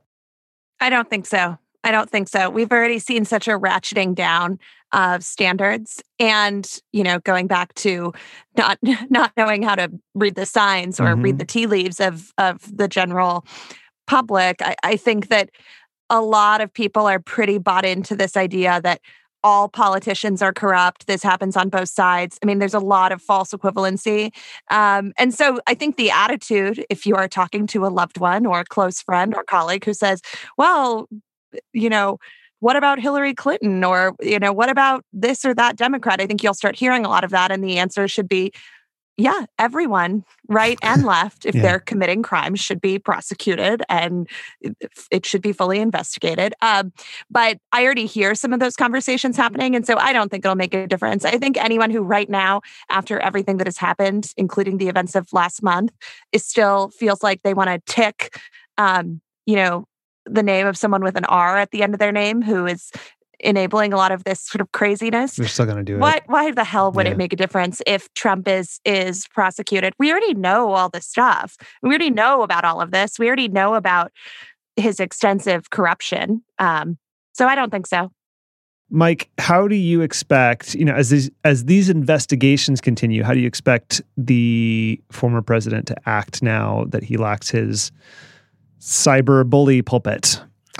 I 0.80 0.92
don't 0.92 1.10
think 1.10 1.26
so. 1.26 1.58
I 1.84 1.92
don't 1.92 2.10
think 2.10 2.28
so. 2.28 2.50
We've 2.50 2.72
already 2.72 3.00
seen 3.00 3.26
such 3.26 3.48
a 3.48 3.52
ratcheting 3.52 4.16
down 4.16 4.60
of 4.92 5.24
standards 5.24 6.02
and 6.20 6.80
you 6.92 7.04
know 7.04 7.20
going 7.20 7.46
back 7.46 7.74
to 7.76 8.12
not 8.58 8.80
not 9.10 9.32
knowing 9.38 9.62
how 9.62 9.76
to 9.76 9.92
read 10.16 10.36
the 10.36 10.46
signs 10.46 11.00
or 11.00 11.06
mm-hmm. 11.06 11.22
read 11.22 11.38
the 11.38 11.46
tea 11.46 11.68
leaves 11.68 12.00
of 12.00 12.34
of 12.40 12.76
the 12.76 12.88
general 12.88 13.46
public 14.08 14.62
I, 14.64 14.76
I 14.84 14.96
think 14.96 15.28
that 15.28 15.52
a 16.10 16.22
lot 16.22 16.60
of 16.60 16.74
people 16.74 17.06
are 17.06 17.20
pretty 17.20 17.60
bought 17.60 17.86
into 17.86 18.16
this 18.16 18.36
idea 18.36 18.82
that 18.82 19.00
all 19.44 19.70
politicians 19.70 20.42
are 20.42 20.52
corrupt. 20.52 21.08
This 21.08 21.24
happens 21.24 21.56
on 21.56 21.70
both 21.70 21.88
sides. 21.88 22.38
I 22.44 22.46
mean, 22.46 22.60
there's 22.60 22.74
a 22.74 22.80
lot 22.80 23.12
of 23.12 23.22
false 23.22 23.52
equivalency. 23.52 24.32
Um, 24.70 25.14
and 25.18 25.34
so 25.34 25.60
I 25.66 25.76
think 25.76 25.96
the 25.96 26.12
attitude, 26.12 26.86
if 26.90 27.06
you 27.06 27.16
are 27.16 27.28
talking 27.28 27.66
to 27.68 27.86
a 27.86 27.88
loved 27.88 28.18
one 28.18 28.46
or 28.46 28.60
a 28.60 28.66
close 28.66 29.02
friend 29.02 29.34
or 29.34 29.44
colleague 29.44 29.86
who 29.86 29.94
says, 29.94 30.22
well, 30.58 31.08
you 31.74 31.89
know, 31.89 32.20
what 32.60 32.76
about 32.76 33.00
Hillary 33.00 33.34
Clinton 33.34 33.84
or, 33.84 34.16
you 34.22 34.39
know, 34.39 34.52
what 34.52 34.70
about 34.70 35.06
this 35.14 35.45
or 35.45 35.54
that 35.56 35.78
Democrat? 35.78 36.20
I 36.22 36.28
think 36.28 36.43
you'll 36.43 36.54
start 36.54 36.76
hearing 36.76 37.06
a 37.06 37.10
lot 37.10 37.24
of 37.24 37.32
that. 37.32 37.52
And 37.52 37.64
the 37.64 37.78
answer 37.78 38.08
should 38.08 38.28
be, 38.28 38.52
yeah, 39.16 39.45
everyone, 39.58 40.24
right 40.47 40.80
and 40.82 41.04
left, 41.04 41.45
if 41.45 41.54
yeah. 41.54 41.62
they're 41.62 41.80
committing 41.80 42.24
crimes, 42.24 42.62
should 42.62 42.80
be 42.80 42.97
prosecuted 42.97 43.84
and 43.89 44.30
it 45.12 45.26
should 45.26 45.41
be 45.41 45.52
fully 45.52 45.80
investigated. 45.80 46.54
Um, 46.62 46.93
but 47.30 47.58
I 47.74 47.84
already 47.84 48.06
hear 48.06 48.34
some 48.34 48.54
of 48.54 48.62
those 48.62 48.78
conversations 48.78 49.36
happening. 49.36 49.76
And 49.76 49.86
so 49.86 49.97
I 49.97 50.14
don't 50.14 50.32
think 50.32 50.45
it'll 50.45 50.56
make 50.56 50.74
a 50.74 50.88
difference. 50.88 51.26
I 51.26 51.38
think 51.38 51.58
anyone 51.58 51.91
who, 51.91 52.02
right 52.02 52.30
now, 52.30 52.62
after 52.89 53.20
everything 53.20 53.58
that 53.58 53.68
has 53.68 53.78
happened, 53.78 54.32
including 54.38 54.78
the 54.78 54.88
events 54.88 55.16
of 55.16 55.34
last 55.34 55.62
month, 55.62 55.91
is 56.32 56.45
still 56.45 56.89
feels 56.89 57.22
like 57.22 57.41
they 57.41 57.54
want 57.54 57.70
to 57.70 57.93
tick, 57.93 58.38
um, 58.78 59.20
you 59.45 59.58
know, 59.58 59.86
the 60.32 60.44
name 60.44 60.68
of 60.68 60.78
someone 60.78 61.04
with 61.04 61.18
an 61.18 61.26
R 61.26 61.58
at 61.58 61.72
the 61.72 61.84
end 61.84 61.94
of 61.94 62.00
their 62.00 62.12
name 62.12 62.42
who 62.42 62.66
is 62.66 62.92
enabling 63.40 63.94
a 63.94 63.96
lot 63.96 64.12
of 64.12 64.24
this 64.26 64.42
sort 64.42 64.62
of 64.62 64.72
craziness. 64.72 65.36
They're 65.36 65.48
still 65.48 65.66
going 65.66 65.78
to 65.78 65.84
do 65.84 65.96
it. 65.96 66.00
Why, 66.00 66.20
why 66.26 66.52
the 66.52 66.64
hell 66.64 66.92
would 66.92 67.06
yeah. 67.06 67.14
it 67.14 67.18
make 67.18 67.32
a 67.32 67.38
difference 67.38 67.82
if 67.88 68.14
Trump 68.14 68.48
is 68.48 68.80
is 68.86 69.28
prosecuted? 69.28 69.94
We 69.98 70.12
already 70.12 70.34
know 70.34 70.74
all 70.74 70.90
this 70.90 71.06
stuff. 71.06 71.58
We 71.82 71.90
already 71.90 72.10
know 72.10 72.44
about 72.44 72.66
all 72.66 72.82
of 72.82 72.92
this. 72.92 73.18
We 73.18 73.28
already 73.28 73.48
know 73.48 73.76
about 73.76 74.12
his 74.76 75.00
extensive 75.00 75.70
corruption. 75.70 76.44
Um, 76.58 76.98
so 77.34 77.48
I 77.48 77.56
don't 77.56 77.72
think 77.72 77.88
so. 77.88 78.12
Mike, 78.92 79.30
how 79.38 79.68
do 79.68 79.76
you 79.76 80.02
expect, 80.02 80.74
you 80.74 80.84
know, 80.84 80.96
as 80.96 81.10
these 81.10 81.30
as 81.44 81.66
these 81.66 81.90
investigations 81.90 82.82
continue, 82.82 83.24
how 83.24 83.34
do 83.34 83.40
you 83.40 83.48
expect 83.48 84.02
the 84.18 85.00
former 85.12 85.42
president 85.42 85.86
to 85.88 85.96
act 86.08 86.42
now 86.42 86.86
that 86.90 87.04
he 87.04 87.16
lacks 87.16 87.52
his 87.52 87.92
cyber 88.80 89.48
bully 89.48 89.82
pulpit. 89.82 90.42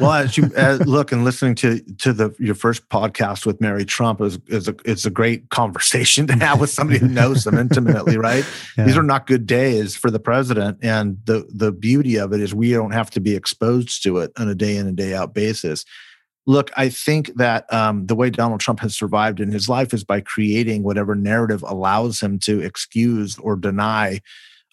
well, 0.00 0.12
as 0.12 0.36
you 0.36 0.50
as 0.56 0.80
look 0.86 1.12
and 1.12 1.24
listening 1.24 1.54
to 1.56 1.80
to 1.98 2.12
the 2.12 2.34
your 2.38 2.54
first 2.54 2.88
podcast 2.88 3.44
with 3.44 3.60
Mary 3.60 3.84
Trump 3.84 4.20
is 4.20 4.38
is 4.46 4.68
a 4.68 4.74
it's 4.84 5.04
a 5.04 5.10
great 5.10 5.50
conversation 5.50 6.26
to 6.26 6.34
have 6.34 6.60
with 6.60 6.70
somebody 6.70 6.98
who 6.98 7.08
knows 7.08 7.44
them 7.44 7.58
intimately, 7.58 8.16
right? 8.18 8.44
Yeah. 8.76 8.84
These 8.84 8.96
are 8.96 9.02
not 9.02 9.26
good 9.26 9.46
days 9.46 9.96
for 9.96 10.10
the 10.10 10.20
president, 10.20 10.78
and 10.82 11.18
the 11.24 11.46
the 11.52 11.72
beauty 11.72 12.16
of 12.16 12.32
it 12.32 12.40
is 12.40 12.54
we 12.54 12.72
don't 12.72 12.92
have 12.92 13.10
to 13.10 13.20
be 13.20 13.34
exposed 13.34 14.02
to 14.04 14.18
it 14.18 14.32
on 14.38 14.48
a 14.48 14.54
day 14.54 14.76
in 14.76 14.86
and 14.86 14.96
day 14.96 15.14
out 15.14 15.34
basis. 15.34 15.84
Look, 16.46 16.70
I 16.78 16.88
think 16.88 17.34
that 17.34 17.70
um, 17.70 18.06
the 18.06 18.14
way 18.14 18.30
Donald 18.30 18.60
Trump 18.60 18.80
has 18.80 18.96
survived 18.96 19.38
in 19.38 19.52
his 19.52 19.68
life 19.68 19.92
is 19.92 20.02
by 20.02 20.22
creating 20.22 20.82
whatever 20.82 21.14
narrative 21.14 21.62
allows 21.62 22.22
him 22.22 22.38
to 22.40 22.60
excuse 22.62 23.38
or 23.38 23.54
deny 23.54 24.20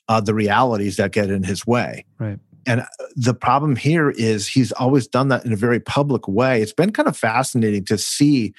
uh, 0.08 0.22
the 0.22 0.34
realities 0.34 0.98
that 0.98 1.12
get 1.12 1.30
in 1.30 1.44
his 1.44 1.66
way. 1.66 2.06
Right. 2.20 2.40
And 2.66 2.82
uh, 2.82 2.86
the 3.16 3.34
problem 3.34 3.76
here 3.76 4.12
is 4.12 4.48
he's 4.48 4.72
always 4.74 5.08
done 5.08 5.28
that 5.30 5.46
in 5.46 5.54
a 5.54 5.58
very 5.58 5.80
public 5.80 6.28
way. 6.28 6.62
It's 6.62 6.74
been 6.74 6.92
kind 6.92 7.08
of 7.08 7.16
fascinating 7.16 7.86
to 7.86 7.98
see 7.98 8.54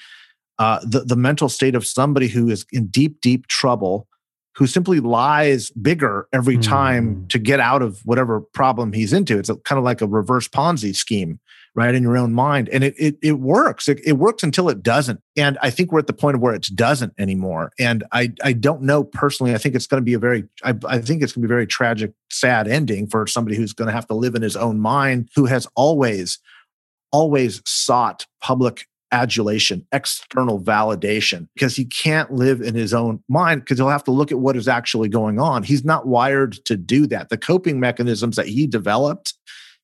uh, 0.59 0.79
the, 0.83 1.01
the 1.01 1.15
mental 1.15 1.49
state 1.49 1.75
of 1.75 1.85
somebody 1.85 2.27
who 2.27 2.49
is 2.49 2.65
in 2.71 2.87
deep, 2.87 3.21
deep 3.21 3.47
trouble, 3.47 4.07
who 4.57 4.65
simply 4.65 4.99
lies 4.99 5.69
bigger 5.71 6.27
every 6.33 6.57
time 6.57 7.15
mm. 7.15 7.29
to 7.29 7.37
get 7.37 7.59
out 7.59 7.83
of 7.83 7.99
whatever 8.05 8.41
problem 8.41 8.91
he's 8.91 9.13
into. 9.13 9.37
It's 9.37 9.49
a, 9.49 9.55
kind 9.57 9.77
of 9.77 9.85
like 9.85 10.01
a 10.01 10.07
reverse 10.07 10.47
Ponzi 10.47 10.95
scheme 10.95 11.39
right 11.75 11.93
in 11.93 12.01
your 12.01 12.17
own 12.17 12.33
mind. 12.33 12.67
And 12.69 12.83
it 12.83 12.95
it, 12.97 13.17
it 13.21 13.33
works. 13.33 13.87
It, 13.87 14.01
it 14.03 14.13
works 14.13 14.41
until 14.41 14.67
it 14.67 14.81
doesn't. 14.81 15.21
And 15.37 15.59
i 15.61 15.69
think 15.69 15.91
we're 15.91 15.99
at 15.99 16.07
the 16.07 16.13
point 16.13 16.35
of 16.35 16.41
where 16.41 16.55
it 16.55 16.67
doesn't 16.73 17.13
anymore. 17.19 17.71
And 17.79 18.03
i 18.11 18.33
i 18.43 18.51
don't 18.51 18.81
know 18.81 19.03
personally. 19.03 19.53
I 19.53 19.59
think 19.59 19.75
it's 19.75 19.85
going 19.85 20.01
to 20.01 20.05
be 20.05 20.15
a 20.15 20.19
very 20.19 20.45
I, 20.63 20.73
I 20.87 20.99
think 20.99 21.21
it's 21.21 21.33
going 21.33 21.43
to 21.43 21.47
be 21.47 21.53
a 21.53 21.55
very 21.55 21.67
tragic 21.67 22.13
sad 22.31 22.67
ending 22.67 23.05
for 23.05 23.27
somebody 23.27 23.55
who's 23.55 23.73
going 23.73 23.87
to 23.87 23.93
have 23.93 24.07
to 24.07 24.15
live 24.15 24.33
in 24.33 24.41
his 24.41 24.55
own 24.55 24.79
mind 24.79 25.29
who 25.35 25.45
has 25.45 25.67
always 25.75 26.39
always 27.11 27.61
sought 27.65 28.25
public 28.41 28.87
adulation, 29.11 29.85
external 29.91 30.59
validation, 30.59 31.47
because 31.53 31.75
he 31.75 31.85
can't 31.85 32.31
live 32.31 32.61
in 32.61 32.75
his 32.75 32.93
own 32.93 33.23
mind 33.29 33.61
because 33.61 33.77
he'll 33.77 33.89
have 33.89 34.03
to 34.03 34.11
look 34.11 34.31
at 34.31 34.39
what 34.39 34.55
is 34.55 34.67
actually 34.67 35.09
going 35.09 35.39
on. 35.39 35.63
He's 35.63 35.85
not 35.85 36.07
wired 36.07 36.53
to 36.65 36.75
do 36.75 37.07
that. 37.07 37.29
The 37.29 37.37
coping 37.37 37.79
mechanisms 37.79 38.35
that 38.35 38.47
he 38.47 38.67
developed 38.67 39.33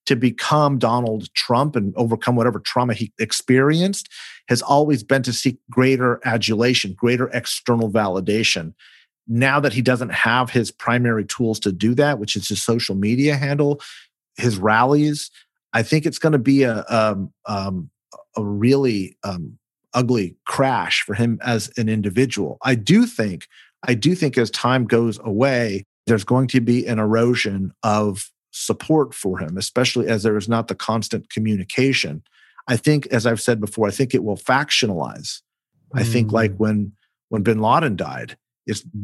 to 0.06 0.16
become 0.16 0.78
Donald 0.78 1.34
Trump 1.34 1.76
and 1.76 1.94
overcome 1.96 2.36
whatever 2.36 2.60
trauma 2.60 2.94
he 2.94 3.14
experienced 3.20 4.10
has 4.50 4.62
always 4.62 5.04
been 5.04 5.24
to 5.24 5.32
seek 5.32 5.58
greater 5.70 6.20
adulation, 6.26 6.94
greater 6.94 7.30
external 7.30 7.90
validation. 7.90 8.74
Now 9.28 9.62
that 9.62 9.72
he 9.72 9.82
doesn't 9.82 10.12
have 10.12 10.50
his 10.50 10.72
primary 10.72 11.24
tools 11.24 11.60
to 11.62 11.72
do 11.72 11.96
that, 11.96 12.20
which 12.20 12.36
is 12.36 12.50
his 12.50 12.62
social 12.62 12.96
media 12.96 13.38
handle, 13.38 13.80
his 14.36 14.58
rallies, 14.58 15.32
I 15.74 15.82
think 15.82 16.06
it's 16.06 16.20
going 16.20 16.34
to 16.34 16.40
be 16.40 16.64
a 16.64 16.86
um, 16.88 17.34
um, 17.46 17.90
a 18.36 18.44
really 18.44 19.18
um, 19.24 19.58
ugly 19.94 20.36
crash 20.46 21.04
for 21.04 21.14
him 21.14 21.40
as 21.44 21.72
an 21.78 21.90
individual. 21.90 22.58
I 22.64 22.76
do 22.76 23.06
think, 23.06 23.48
I 23.88 23.94
do 23.94 24.16
think 24.16 24.38
as 24.38 24.50
time 24.52 24.86
goes 24.86 25.20
away, 25.24 25.86
there's 26.08 26.24
going 26.24 26.48
to 26.48 26.62
be 26.62 26.86
an 26.86 27.00
erosion 27.00 27.74
of 27.84 28.30
support 28.52 29.14
for 29.14 29.40
him, 29.40 29.58
especially 29.58 30.08
as 30.08 30.24
there 30.24 30.38
is 30.38 30.50
not 30.50 30.68
the 30.68 30.76
constant 30.76 31.30
communication. 31.30 32.24
I 32.68 32.78
think, 32.78 33.08
as 33.08 33.26
I've 33.26 33.42
said 33.42 33.60
before, 33.60 33.88
I 33.88 33.92
think 33.92 34.14
it 34.14 34.24
will 34.24 34.38
factionalize. 34.38 35.42
Mm. 35.94 36.02
I 36.02 36.04
think 36.04 36.32
like 36.32 36.52
mm. 36.52 36.60
when 36.60 36.92
when 37.30 37.42
bin 37.42 37.60
Laden 37.60 37.96
died, 37.96 38.38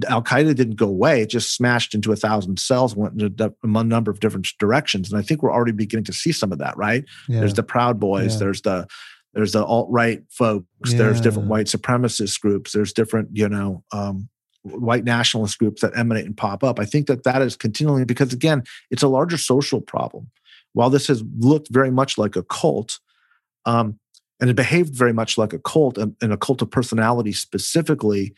Al 0.07 0.23
Qaeda 0.23 0.55
didn't 0.55 0.75
go 0.75 0.87
away; 0.87 1.21
it 1.21 1.29
just 1.29 1.55
smashed 1.55 1.93
into 1.93 2.11
a 2.11 2.15
thousand 2.15 2.59
cells, 2.59 2.95
went 2.95 3.21
in 3.21 3.35
a, 3.39 3.51
a 3.63 3.83
number 3.83 4.11
of 4.11 4.19
different 4.19 4.47
directions, 4.59 5.11
and 5.11 5.19
I 5.19 5.23
think 5.23 5.41
we're 5.41 5.53
already 5.53 5.71
beginning 5.71 6.05
to 6.05 6.13
see 6.13 6.31
some 6.31 6.51
of 6.51 6.59
that. 6.59 6.77
Right? 6.77 7.03
Yeah. 7.27 7.39
There's 7.39 7.55
the 7.55 7.63
Proud 7.63 7.99
Boys. 7.99 8.33
Yeah. 8.33 8.39
There's 8.39 8.61
the 8.61 8.87
there's 9.33 9.53
the 9.53 9.63
alt 9.63 9.87
right 9.89 10.21
folks. 10.29 10.65
Yeah. 10.91 10.97
There's 10.97 11.21
different 11.21 11.49
white 11.49 11.67
supremacist 11.67 12.39
groups. 12.41 12.71
There's 12.71 12.93
different 12.93 13.29
you 13.33 13.47
know 13.49 13.83
um, 13.91 14.29
white 14.63 15.03
nationalist 15.03 15.57
groups 15.59 15.81
that 15.81 15.97
emanate 15.97 16.25
and 16.25 16.37
pop 16.37 16.63
up. 16.63 16.79
I 16.79 16.85
think 16.85 17.07
that 17.07 17.23
that 17.23 17.41
is 17.41 17.55
continuing 17.55 18.05
because 18.05 18.33
again, 18.33 18.63
it's 18.91 19.03
a 19.03 19.07
larger 19.07 19.37
social 19.37 19.81
problem. 19.81 20.29
While 20.73 20.89
this 20.89 21.07
has 21.07 21.23
looked 21.39 21.69
very 21.71 21.91
much 21.91 22.17
like 22.17 22.35
a 22.35 22.43
cult, 22.43 22.99
um, 23.65 23.99
and 24.39 24.49
it 24.49 24.55
behaved 24.55 24.95
very 24.95 25.13
much 25.13 25.37
like 25.37 25.53
a 25.53 25.59
cult 25.59 25.97
and, 25.97 26.15
and 26.21 26.31
a 26.31 26.37
cult 26.37 26.61
of 26.61 26.71
personality 26.71 27.33
specifically, 27.33 28.33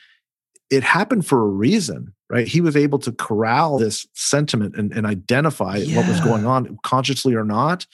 it 0.69 0.83
happened 0.83 1.25
for 1.25 1.41
a 1.41 1.47
reason, 1.47 2.13
right? 2.29 2.47
He 2.47 2.61
was 2.61 2.75
able 2.75 2.99
to 2.99 3.11
corral 3.11 3.77
this 3.77 4.07
sentiment 4.13 4.75
and, 4.75 4.91
and 4.93 5.05
identify 5.05 5.77
yeah. 5.77 5.97
what 5.97 6.07
was 6.07 6.21
going 6.21 6.45
on, 6.45 6.79
consciously 6.83 7.35
or 7.35 7.43
not. 7.43 7.85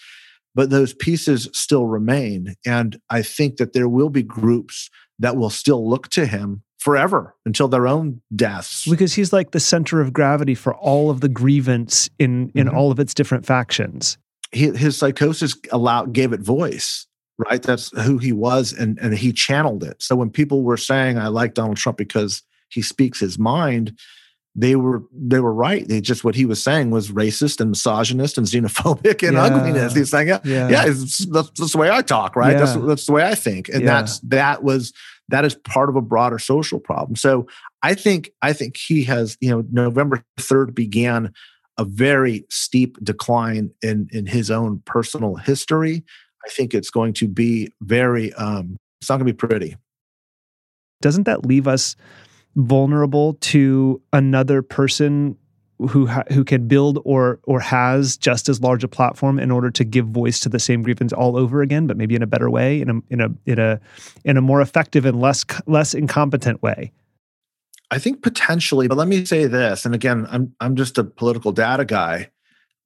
But 0.58 0.72
those 0.72 0.96
pieces 0.96 1.48
still 1.54 1.86
remain. 1.86 2.56
And 2.66 3.00
I 3.12 3.22
think 3.22 3.58
that 3.58 3.74
there 3.74 3.88
will 3.88 4.10
be 4.10 4.24
groups 4.24 4.90
that 5.20 5.38
will 5.38 5.52
still 5.52 5.88
look 5.88 6.10
to 6.10 6.26
him 6.26 6.64
forever 6.80 7.36
until 7.46 7.68
their 7.68 7.88
own 7.88 8.22
deaths. 8.36 8.88
Because 8.90 9.14
he's 9.14 9.32
like 9.32 9.52
the 9.52 9.60
center 9.60 10.02
of 10.02 10.14
gravity 10.14 10.56
for 10.56 10.74
all 10.74 11.12
of 11.12 11.22
the 11.22 11.30
grievance 11.30 12.10
in 12.18 12.52
in 12.56 12.66
mm-hmm. 12.66 12.76
all 12.76 12.92
of 12.92 13.00
its 13.00 13.14
different 13.14 13.46
factions. 13.46 14.18
He, 14.52 14.72
his 14.72 14.98
psychosis 14.98 15.56
allowed 15.72 16.14
gave 16.14 16.34
it 16.34 16.40
voice, 16.40 17.06
right? 17.38 17.62
That's 17.62 17.92
who 18.02 18.18
he 18.18 18.32
was, 18.32 18.74
and 18.74 18.98
and 19.00 19.14
he 19.14 19.34
channeled 19.34 19.84
it. 19.84 20.02
So 20.02 20.16
when 20.16 20.32
people 20.32 20.64
were 20.64 20.78
saying, 20.78 21.20
"I 21.20 21.28
like 21.28 21.54
Donald 21.54 21.78
Trump 21.78 22.00
because 22.00 22.42
he 22.70 22.82
speaks 22.82 23.20
his 23.20 23.38
mind," 23.38 23.96
they 24.60 24.76
were 24.76 25.04
they 25.14 25.40
were 25.40 25.54
right. 25.54 25.88
They 25.88 26.02
just 26.02 26.24
what 26.24 26.34
he 26.34 26.46
was 26.46 26.62
saying 26.62 26.90
was 26.90 27.12
racist 27.12 27.62
and 27.62 27.70
misogynist 27.70 28.40
and 28.40 28.48
xenophobic 28.48 29.26
and 29.26 29.38
yeah. 29.38 29.44
ugliness. 29.44 29.94
He's 29.94 30.10
saying, 30.10 30.30
yeah, 30.30 30.40
yeah, 30.44 30.68
yeah 30.68 30.86
that's, 30.86 31.26
that's, 31.28 31.72
the 31.72 31.78
way 31.78 31.92
I 31.92 32.02
talk, 32.02 32.36
right? 32.36 32.54
Yeah. 32.54 32.66
That's 32.66 32.86
that's 32.86 33.06
the 33.06 33.12
way 33.12 33.24
I 33.24 33.36
think, 33.36 33.70
and 33.70 33.88
that's 33.88 34.20
that 34.22 34.64
was 34.64 34.94
that 35.30 35.46
is 35.46 35.54
part 35.54 35.90
of 35.90 35.96
a 35.96 36.02
broader 36.02 36.40
social 36.40 36.80
problem. 36.80 37.16
So 37.16 37.48
I 37.84 37.94
think 37.94 38.32
I 38.42 38.52
think 38.52 38.78
he 38.78 39.04
has 39.04 39.38
you 39.40 39.52
know 39.52 39.64
November 39.72 40.24
third 40.38 40.74
began 40.74 41.32
a 41.78 41.86
very 41.86 42.44
steep 42.50 42.98
decline 43.04 43.70
in 43.84 44.10
in 44.12 44.26
his 44.26 44.50
own 44.50 44.82
personal 44.86 45.36
history. 45.36 46.04
I 46.44 46.50
think 46.50 46.74
it's 46.74 46.90
going 46.90 47.14
to 47.14 47.28
be 47.28 47.72
very 47.82 48.34
um, 48.34 48.78
it's 49.02 49.10
not 49.10 49.18
going 49.18 49.28
to 49.28 49.34
be 49.34 49.38
pretty. 49.38 49.78
Doesn't 51.00 51.26
that 51.26 51.46
leave 51.46 51.68
us 51.68 51.96
vulnerable 52.58 53.36
to 53.36 54.02
another 54.12 54.62
person 54.62 55.38
who 55.90 56.08
ha- 56.08 56.24
who 56.32 56.44
can 56.44 56.68
build 56.68 57.00
or 57.06 57.40
or 57.44 57.60
has 57.60 58.18
just 58.18 58.50
as 58.50 58.60
large 58.62 58.84
a 58.84 58.88
platform 58.88 59.40
in 59.40 59.52
order 59.52 59.70
to 59.70 59.84
give 59.84 60.08
voice 60.08 60.40
to 60.40 60.50
the 60.50 60.60
same 60.60 60.82
grievance 60.82 61.14
all 61.14 61.38
over 61.38 61.62
again, 61.62 61.86
but 61.86 61.96
maybe 61.98 62.16
in 62.16 62.24
a 62.24 62.28
better 62.28 62.50
way, 62.50 62.82
in 62.82 62.90
a 62.90 62.94
in 63.10 63.22
a 63.22 63.30
in 63.46 63.60
a 63.60 63.80
in 64.26 64.38
a 64.38 64.42
more 64.42 64.60
effective 64.60 65.06
and 65.06 65.22
less 65.22 65.46
less 65.68 65.94
incompetent 65.94 66.62
way. 66.64 66.92
I 67.90 68.00
think 68.00 68.22
potentially, 68.22 68.88
but 68.88 68.98
let 68.98 69.08
me 69.08 69.24
say 69.24 69.46
this, 69.46 69.86
and 69.86 69.94
again, 69.94 70.28
I'm 70.30 70.56
I'm 70.60 70.76
just 70.76 70.98
a 70.98 71.04
political 71.04 71.52
data 71.52 71.86
guy 71.86 72.32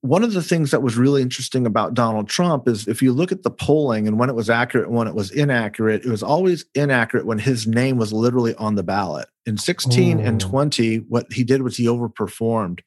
one 0.01 0.23
of 0.23 0.33
the 0.33 0.41
things 0.41 0.71
that 0.71 0.81
was 0.81 0.97
really 0.97 1.21
interesting 1.21 1.67
about 1.67 1.93
Donald 1.93 2.27
Trump 2.27 2.67
is 2.67 2.87
if 2.87 3.03
you 3.03 3.13
look 3.13 3.31
at 3.31 3.43
the 3.43 3.51
polling 3.51 4.07
and 4.07 4.17
when 4.17 4.29
it 4.29 4.35
was 4.35 4.49
accurate 4.49 4.87
and 4.87 4.95
when 4.95 5.07
it 5.07 5.13
was 5.13 5.29
inaccurate, 5.29 6.03
it 6.03 6.09
was 6.09 6.23
always 6.23 6.65
inaccurate 6.73 7.25
when 7.25 7.37
his 7.37 7.67
name 7.67 7.97
was 7.97 8.11
literally 8.11 8.55
on 8.55 8.75
the 8.75 8.83
ballot. 8.83 9.29
In 9.45 9.57
16 9.57 10.19
Ooh. 10.19 10.23
and 10.23 10.41
20, 10.41 10.97
what 10.97 11.31
he 11.31 11.43
did 11.43 11.61
was 11.61 11.77
he 11.77 11.85
overperformed. 11.85 12.79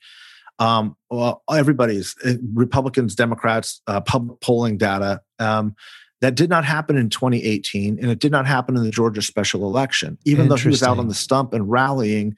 Um, 0.58 0.96
well, 1.08 1.44
everybody's 1.50 2.16
eh, 2.24 2.36
Republicans, 2.52 3.14
Democrats, 3.14 3.80
uh, 3.86 4.00
public 4.00 4.40
polling 4.40 4.76
data. 4.76 5.22
Um, 5.38 5.76
that 6.20 6.36
did 6.36 6.48
not 6.48 6.64
happen 6.64 6.96
in 6.96 7.10
2018, 7.10 7.98
and 8.00 8.10
it 8.10 8.18
did 8.18 8.32
not 8.32 8.46
happen 8.46 8.76
in 8.76 8.82
the 8.82 8.90
Georgia 8.90 9.20
special 9.20 9.64
election. 9.64 10.16
Even 10.24 10.48
though 10.48 10.56
he 10.56 10.68
was 10.68 10.82
out 10.82 10.98
on 10.98 11.08
the 11.08 11.14
stump 11.14 11.52
and 11.52 11.70
rallying, 11.70 12.34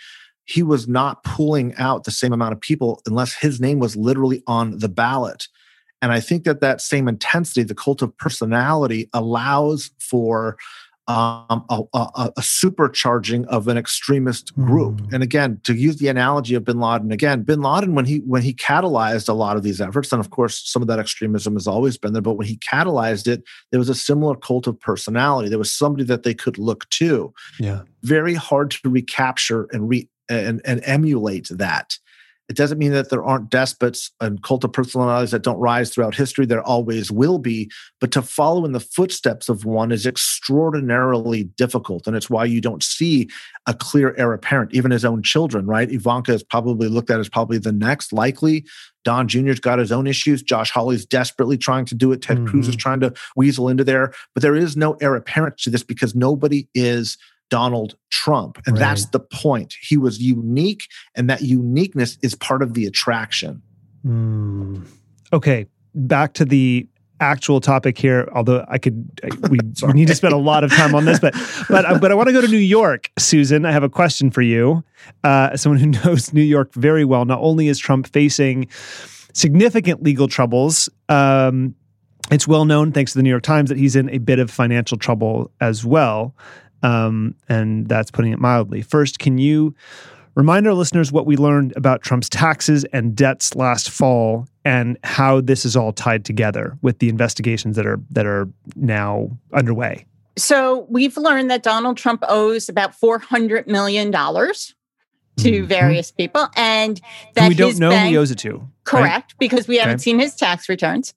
he 0.46 0.62
was 0.62 0.88
not 0.88 1.22
pulling 1.24 1.74
out 1.74 2.04
the 2.04 2.10
same 2.10 2.32
amount 2.32 2.52
of 2.52 2.60
people 2.60 3.02
unless 3.06 3.34
his 3.34 3.60
name 3.60 3.78
was 3.78 3.96
literally 3.96 4.42
on 4.46 4.78
the 4.78 4.88
ballot. 4.88 5.48
And 6.02 6.12
I 6.12 6.20
think 6.20 6.44
that 6.44 6.60
that 6.60 6.80
same 6.80 7.08
intensity, 7.08 7.62
the 7.62 7.74
cult 7.74 8.02
of 8.02 8.16
personality, 8.16 9.08
allows 9.12 9.90
for 9.98 10.56
um, 11.08 11.64
a, 11.70 11.82
a, 11.94 12.32
a, 12.36 12.40
supercharging 12.40 13.46
of 13.46 13.68
an 13.68 13.78
extremist 13.78 14.52
group. 14.56 15.00
Mm. 15.02 15.14
And 15.14 15.22
again, 15.22 15.60
to 15.62 15.74
use 15.74 15.98
the 15.98 16.08
analogy 16.08 16.56
of 16.56 16.64
Bin 16.64 16.80
Laden 16.80 17.12
again, 17.12 17.42
Bin 17.42 17.62
Laden 17.62 17.94
when 17.94 18.06
he 18.06 18.18
when 18.26 18.42
he 18.42 18.52
catalyzed 18.52 19.28
a 19.28 19.32
lot 19.32 19.56
of 19.56 19.62
these 19.62 19.80
efforts, 19.80 20.12
and 20.12 20.18
of 20.18 20.30
course 20.30 20.68
some 20.68 20.82
of 20.82 20.88
that 20.88 20.98
extremism 20.98 21.54
has 21.54 21.68
always 21.68 21.96
been 21.96 22.12
there, 22.12 22.22
but 22.22 22.34
when 22.34 22.48
he 22.48 22.58
catalyzed 22.58 23.28
it, 23.28 23.44
there 23.70 23.78
was 23.78 23.88
a 23.88 23.94
similar 23.94 24.34
cult 24.34 24.66
of 24.66 24.80
personality. 24.80 25.48
There 25.48 25.60
was 25.60 25.72
somebody 25.72 26.02
that 26.04 26.24
they 26.24 26.34
could 26.34 26.58
look 26.58 26.88
to. 26.90 27.32
Yeah, 27.60 27.82
very 28.02 28.34
hard 28.34 28.72
to 28.72 28.90
recapture 28.90 29.68
and 29.70 29.88
re 29.88 30.08
and, 30.28 30.60
and 30.64 30.80
emulate 30.84 31.48
that. 31.50 31.98
It 32.48 32.54
doesn't 32.54 32.78
mean 32.78 32.92
that 32.92 33.10
there 33.10 33.24
aren't 33.24 33.50
despots 33.50 34.12
and 34.20 34.40
cult 34.40 34.62
of 34.62 34.72
personalities 34.72 35.32
that 35.32 35.42
don't 35.42 35.58
rise 35.58 35.90
throughout 35.90 36.14
history. 36.14 36.46
There 36.46 36.62
always 36.62 37.10
will 37.10 37.38
be. 37.38 37.70
But 38.00 38.12
to 38.12 38.22
follow 38.22 38.64
in 38.64 38.70
the 38.70 38.78
footsteps 38.78 39.48
of 39.48 39.64
one 39.64 39.90
is 39.90 40.06
extraordinarily 40.06 41.44
difficult. 41.44 42.06
And 42.06 42.14
it's 42.14 42.30
why 42.30 42.44
you 42.44 42.60
don't 42.60 42.84
see 42.84 43.28
a 43.66 43.74
clear 43.74 44.14
heir 44.16 44.32
apparent, 44.32 44.72
even 44.74 44.92
his 44.92 45.04
own 45.04 45.24
children, 45.24 45.66
right? 45.66 45.90
Ivanka 45.90 46.34
is 46.34 46.44
probably 46.44 46.86
looked 46.88 47.10
at 47.10 47.18
as 47.18 47.28
probably 47.28 47.58
the 47.58 47.72
next 47.72 48.12
likely. 48.12 48.64
Don 49.04 49.26
Jr.'s 49.26 49.58
got 49.58 49.80
his 49.80 49.90
own 49.90 50.06
issues. 50.06 50.40
Josh 50.40 50.70
Hawley's 50.70 51.04
desperately 51.04 51.58
trying 51.58 51.84
to 51.86 51.96
do 51.96 52.12
it. 52.12 52.22
Ted 52.22 52.38
mm-hmm. 52.38 52.46
Cruz 52.46 52.68
is 52.68 52.76
trying 52.76 53.00
to 53.00 53.12
weasel 53.34 53.68
into 53.68 53.82
there. 53.82 54.12
But 54.34 54.42
there 54.42 54.54
is 54.56 54.76
no 54.76 54.94
heir 55.00 55.16
apparent 55.16 55.58
to 55.58 55.70
this 55.70 55.82
because 55.82 56.14
nobody 56.14 56.68
is 56.74 57.18
Donald 57.50 57.96
Trump. 58.10 58.58
And 58.66 58.74
right. 58.74 58.80
that's 58.80 59.06
the 59.06 59.20
point. 59.20 59.74
He 59.80 59.96
was 59.96 60.20
unique, 60.20 60.84
and 61.14 61.30
that 61.30 61.42
uniqueness 61.42 62.18
is 62.22 62.34
part 62.34 62.62
of 62.62 62.74
the 62.74 62.86
attraction. 62.86 63.62
Mm. 64.04 64.86
Okay, 65.32 65.66
back 65.94 66.34
to 66.34 66.44
the 66.44 66.88
actual 67.20 67.60
topic 67.60 67.96
here 67.96 68.28
although 68.34 68.64
i 68.68 68.76
could 68.76 69.08
we, 69.50 69.58
we 69.86 69.92
need 69.94 70.06
to 70.06 70.14
spend 70.14 70.34
a 70.34 70.38
lot 70.38 70.62
of 70.62 70.70
time 70.70 70.94
on 70.94 71.06
this 71.06 71.18
but 71.18 71.32
but 71.70 72.00
but 72.00 72.12
i 72.12 72.14
want 72.14 72.26
to 72.28 72.32
go 72.32 72.42
to 72.42 72.48
new 72.48 72.58
york 72.58 73.10
susan 73.18 73.64
i 73.64 73.72
have 73.72 73.82
a 73.82 73.88
question 73.88 74.30
for 74.30 74.42
you 74.42 74.84
uh, 75.24 75.56
someone 75.56 75.80
who 75.80 75.86
knows 76.04 76.32
new 76.32 76.42
york 76.42 76.72
very 76.74 77.04
well 77.04 77.24
not 77.24 77.40
only 77.40 77.68
is 77.68 77.78
trump 77.78 78.06
facing 78.06 78.68
significant 79.32 80.02
legal 80.02 80.28
troubles 80.28 80.90
um, 81.08 81.74
it's 82.30 82.46
well 82.46 82.66
known 82.66 82.92
thanks 82.92 83.12
to 83.12 83.18
the 83.18 83.22
new 83.22 83.30
york 83.30 83.42
times 83.42 83.70
that 83.70 83.78
he's 83.78 83.96
in 83.96 84.10
a 84.10 84.18
bit 84.18 84.38
of 84.38 84.50
financial 84.50 84.98
trouble 84.98 85.50
as 85.60 85.86
well 85.86 86.34
um, 86.82 87.34
and 87.48 87.88
that's 87.88 88.10
putting 88.10 88.32
it 88.32 88.38
mildly. 88.38 88.82
First, 88.82 89.18
can 89.18 89.38
you 89.38 89.74
remind 90.34 90.66
our 90.66 90.74
listeners 90.74 91.10
what 91.10 91.26
we 91.26 91.36
learned 91.36 91.72
about 91.76 92.02
Trump's 92.02 92.28
taxes 92.28 92.84
and 92.92 93.16
debts 93.16 93.56
last 93.56 93.90
fall 93.90 94.46
and 94.64 94.96
how 95.02 95.40
this 95.40 95.64
is 95.64 95.76
all 95.76 95.92
tied 95.92 96.24
together 96.24 96.78
with 96.82 96.98
the 96.98 97.08
investigations 97.08 97.76
that 97.76 97.86
are 97.86 98.00
that 98.10 98.26
are 98.26 98.48
now 98.76 99.30
underway? 99.52 100.06
So 100.38 100.86
we've 100.90 101.16
learned 101.16 101.50
that 101.50 101.62
Donald 101.62 101.96
Trump 101.96 102.22
owes 102.28 102.68
about 102.68 102.94
four 102.94 103.18
hundred 103.18 103.66
million 103.66 104.10
dollars 104.10 104.74
to 105.38 105.50
mm-hmm. 105.50 105.66
various 105.66 106.10
people, 106.10 106.48
and 106.56 107.00
that 107.34 107.44
and 107.44 107.48
we 107.48 107.54
don't 107.54 107.78
know 107.78 107.90
bank, 107.90 108.06
who 108.06 108.10
he 108.10 108.16
owes 108.16 108.30
it 108.30 108.38
to. 108.38 108.66
Correct, 108.84 109.32
right? 109.32 109.38
because 109.38 109.66
we 109.66 109.76
haven't 109.76 109.96
okay. 109.96 110.02
seen 110.02 110.18
his 110.18 110.34
tax 110.34 110.68
returns. 110.68 111.14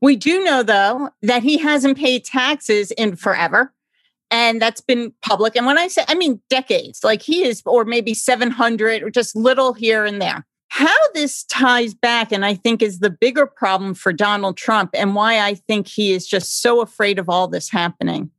We 0.00 0.16
do 0.16 0.42
know 0.42 0.62
though 0.62 1.10
that 1.22 1.42
he 1.42 1.58
hasn't 1.58 1.98
paid 1.98 2.24
taxes 2.24 2.90
in 2.92 3.16
forever 3.16 3.72
and 4.42 4.60
that's 4.60 4.80
been 4.80 5.12
public. 5.22 5.54
And 5.54 5.66
when 5.66 5.78
I 5.78 5.86
say, 5.86 6.04
I 6.08 6.16
mean 6.16 6.40
decades, 6.50 7.04
like 7.04 7.22
he 7.22 7.44
is, 7.44 7.62
or 7.64 7.84
maybe 7.84 8.12
700 8.12 9.02
or 9.02 9.10
just 9.10 9.36
little 9.36 9.72
here 9.72 10.04
and 10.04 10.20
there. 10.20 10.44
How 10.68 10.96
this 11.14 11.44
ties 11.44 11.94
back, 11.94 12.32
and 12.32 12.44
I 12.44 12.54
think 12.54 12.82
is 12.82 12.98
the 12.98 13.10
bigger 13.10 13.46
problem 13.46 13.94
for 13.94 14.12
Donald 14.12 14.56
Trump, 14.56 14.90
and 14.94 15.14
why 15.14 15.38
I 15.38 15.54
think 15.54 15.86
he 15.86 16.12
is 16.12 16.26
just 16.26 16.60
so 16.60 16.80
afraid 16.80 17.18
of 17.18 17.28
all 17.28 17.46
this 17.46 17.70
happening, 17.70 18.30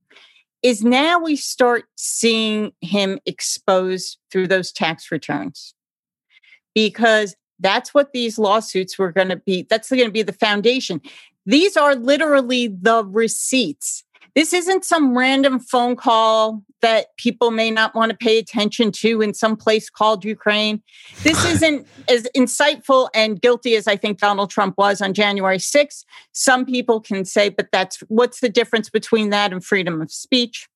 is 0.61 0.83
now 0.83 1.19
we 1.19 1.35
start 1.35 1.85
seeing 1.95 2.73
him 2.81 3.19
exposed 3.25 4.17
through 4.29 4.47
those 4.47 4.71
tax 4.71 5.11
returns. 5.11 5.73
Because 6.75 7.35
that's 7.59 7.93
what 7.93 8.13
these 8.13 8.39
lawsuits 8.39 8.97
were 8.97 9.11
going 9.11 9.29
to 9.29 9.37
be. 9.37 9.67
That's 9.69 9.89
going 9.89 10.03
to 10.03 10.11
be 10.11 10.23
the 10.23 10.33
foundation. 10.33 11.01
These 11.45 11.77
are 11.77 11.95
literally 11.95 12.67
the 12.67 13.05
receipts 13.05 14.03
this 14.35 14.53
isn't 14.53 14.83
some 14.83 15.17
random 15.17 15.59
phone 15.59 15.95
call 15.95 16.63
that 16.81 17.15
people 17.17 17.51
may 17.51 17.71
not 17.71 17.95
want 17.95 18.11
to 18.11 18.17
pay 18.17 18.37
attention 18.37 18.91
to 18.91 19.21
in 19.21 19.33
some 19.33 19.55
place 19.55 19.89
called 19.89 20.25
Ukraine. 20.25 20.81
This 21.21 21.43
isn't 21.53 21.87
as 22.09 22.27
insightful 22.35 23.09
and 23.13 23.41
guilty 23.41 23.75
as 23.75 23.87
I 23.87 23.95
think 23.95 24.19
Donald 24.19 24.49
Trump 24.49 24.75
was 24.77 25.01
on 25.01 25.13
January 25.13 25.57
6th. 25.57 26.03
Some 26.31 26.65
people 26.65 26.99
can 26.99 27.25
say, 27.25 27.49
but 27.49 27.69
that's 27.71 27.99
what's 28.07 28.41
the 28.41 28.49
difference 28.49 28.89
between 28.89 29.29
that 29.29 29.51
and 29.51 29.63
freedom 29.63 30.01
of 30.01 30.11
speech? 30.11 30.67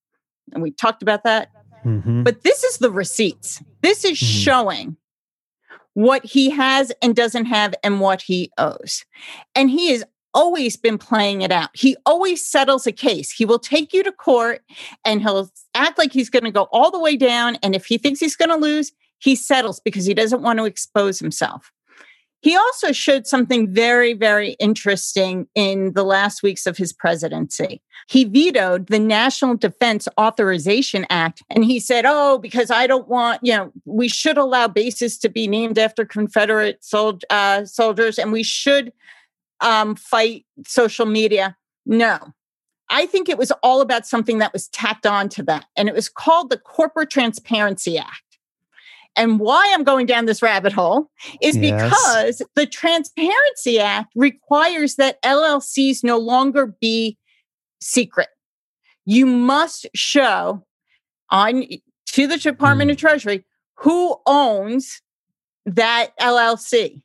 And 0.54 0.64
we 0.64 0.72
talked 0.72 1.02
about 1.02 1.24
that. 1.24 1.50
Mm-hmm. 1.84 2.24
But 2.24 2.44
this 2.44 2.64
is 2.64 2.78
the 2.78 2.92
receipts. 2.92 3.62
This 3.82 4.06
is 4.06 4.18
mm-hmm. 4.18 4.40
showing 4.40 4.98
what 5.94 6.24
he 6.24 6.52
has 6.52 6.92
and 7.02 7.16
doesn't 7.16 7.46
have 7.46 7.74
and 7.84 8.00
what 8.00 8.22
he 8.22 8.52
owes. 8.58 9.04
And 9.56 9.70
he 9.70 9.92
has 9.92 10.04
always 10.38 10.78
been 10.78 11.00
playing 11.00 11.42
it 11.42 11.52
out. 11.52 11.72
He 11.74 11.98
always 12.06 12.46
settles 12.46 12.86
a 12.86 12.92
case. 12.92 13.32
He 13.32 13.44
will 13.44 13.58
take 13.58 13.92
you 13.92 14.04
to 14.04 14.12
court 14.12 14.62
and 15.04 15.20
he'll 15.20 15.50
act 15.74 15.98
like 15.98 16.14
he's 16.14 16.30
going 16.30 16.44
to 16.44 16.52
go 16.52 16.68
all 16.72 16.92
the 16.92 17.00
way 17.00 17.18
down. 17.18 17.58
And 17.64 17.76
if 17.76 17.88
he 17.88 17.98
thinks 17.98 18.20
he's 18.20 18.36
going 18.36 18.52
to 18.52 18.56
lose, 18.56 18.92
he 19.18 19.36
settles 19.36 19.80
because 19.80 20.06
he 20.06 20.14
doesn't 20.14 20.44
want 20.44 20.60
to 20.60 20.66
expose 20.66 21.18
himself. 21.18 21.72
He 22.42 22.56
also 22.56 22.92
showed 22.92 23.26
something 23.26 23.74
very, 23.74 24.14
very 24.14 24.52
interesting 24.60 25.48
in 25.56 25.94
the 25.94 26.04
last 26.04 26.44
weeks 26.44 26.68
of 26.68 26.78
his 26.78 26.94
presidency. 26.94 27.82
He 28.08 28.24
vetoed 28.26 28.88
the 28.88 29.00
National 29.00 29.56
Defense 29.56 30.08
Authorization 30.20 31.08
Act. 31.10 31.42
And 31.50 31.66
he 31.66 31.80
said, 31.80 32.06
Oh, 32.08 32.38
because 32.38 32.70
I 32.70 32.86
don't 32.86 33.08
want, 33.08 33.40
you 33.42 33.54
know, 33.54 33.72
we 33.86 34.08
should 34.08 34.38
allow 34.38 34.68
bases 34.68 35.18
to 35.18 35.30
be 35.30 35.48
named 35.48 35.80
after 35.80 36.06
Confederate 36.06 36.86
uh, 37.32 37.66
soldiers 37.66 38.20
and 38.20 38.32
we 38.32 38.44
should 38.44 38.94
um, 39.62 39.96
fight 39.96 40.46
social 40.66 41.06
media. 41.06 41.56
No. 41.86 42.20
I 42.90 43.06
think 43.06 43.28
it 43.28 43.38
was 43.38 43.52
all 43.64 43.82
about 43.82 44.08
something 44.08 44.38
that 44.38 44.54
was 44.54 44.70
tacked 44.70 45.06
on 45.06 45.30
to 45.30 45.44
that. 45.44 45.66
And 45.76 45.90
it 45.90 45.96
was 45.96 46.10
called 46.10 46.50
the 46.50 46.58
Corporate 46.58 47.10
Transparency 47.10 47.98
Act. 47.98 48.22
And 49.18 49.40
why 49.40 49.72
I'm 49.74 49.84
going 49.84 50.06
down 50.06 50.26
this 50.26 50.44
rabbit 50.44 50.74
hole 50.74 51.10
is 51.42 51.58
yes. 51.58 51.90
because 51.90 52.42
the 52.56 52.68
Transparency 52.68 53.80
Act 53.80 54.14
requires 54.16 54.96
that 54.96 55.22
LLCs 55.24 56.04
no 56.04 56.18
longer 56.18 56.76
be 56.80 57.18
secret. 57.82 58.30
You 59.06 59.26
must 59.26 59.88
show 59.96 60.64
on 61.32 61.66
to 62.08 62.28
the 62.28 62.38
Department 62.38 62.90
mm. 62.90 62.94
of 62.94 63.00
Treasury 63.00 63.44
who 63.76 64.16
owns 64.26 65.02
that 65.66 66.12
LLC. 66.20 67.02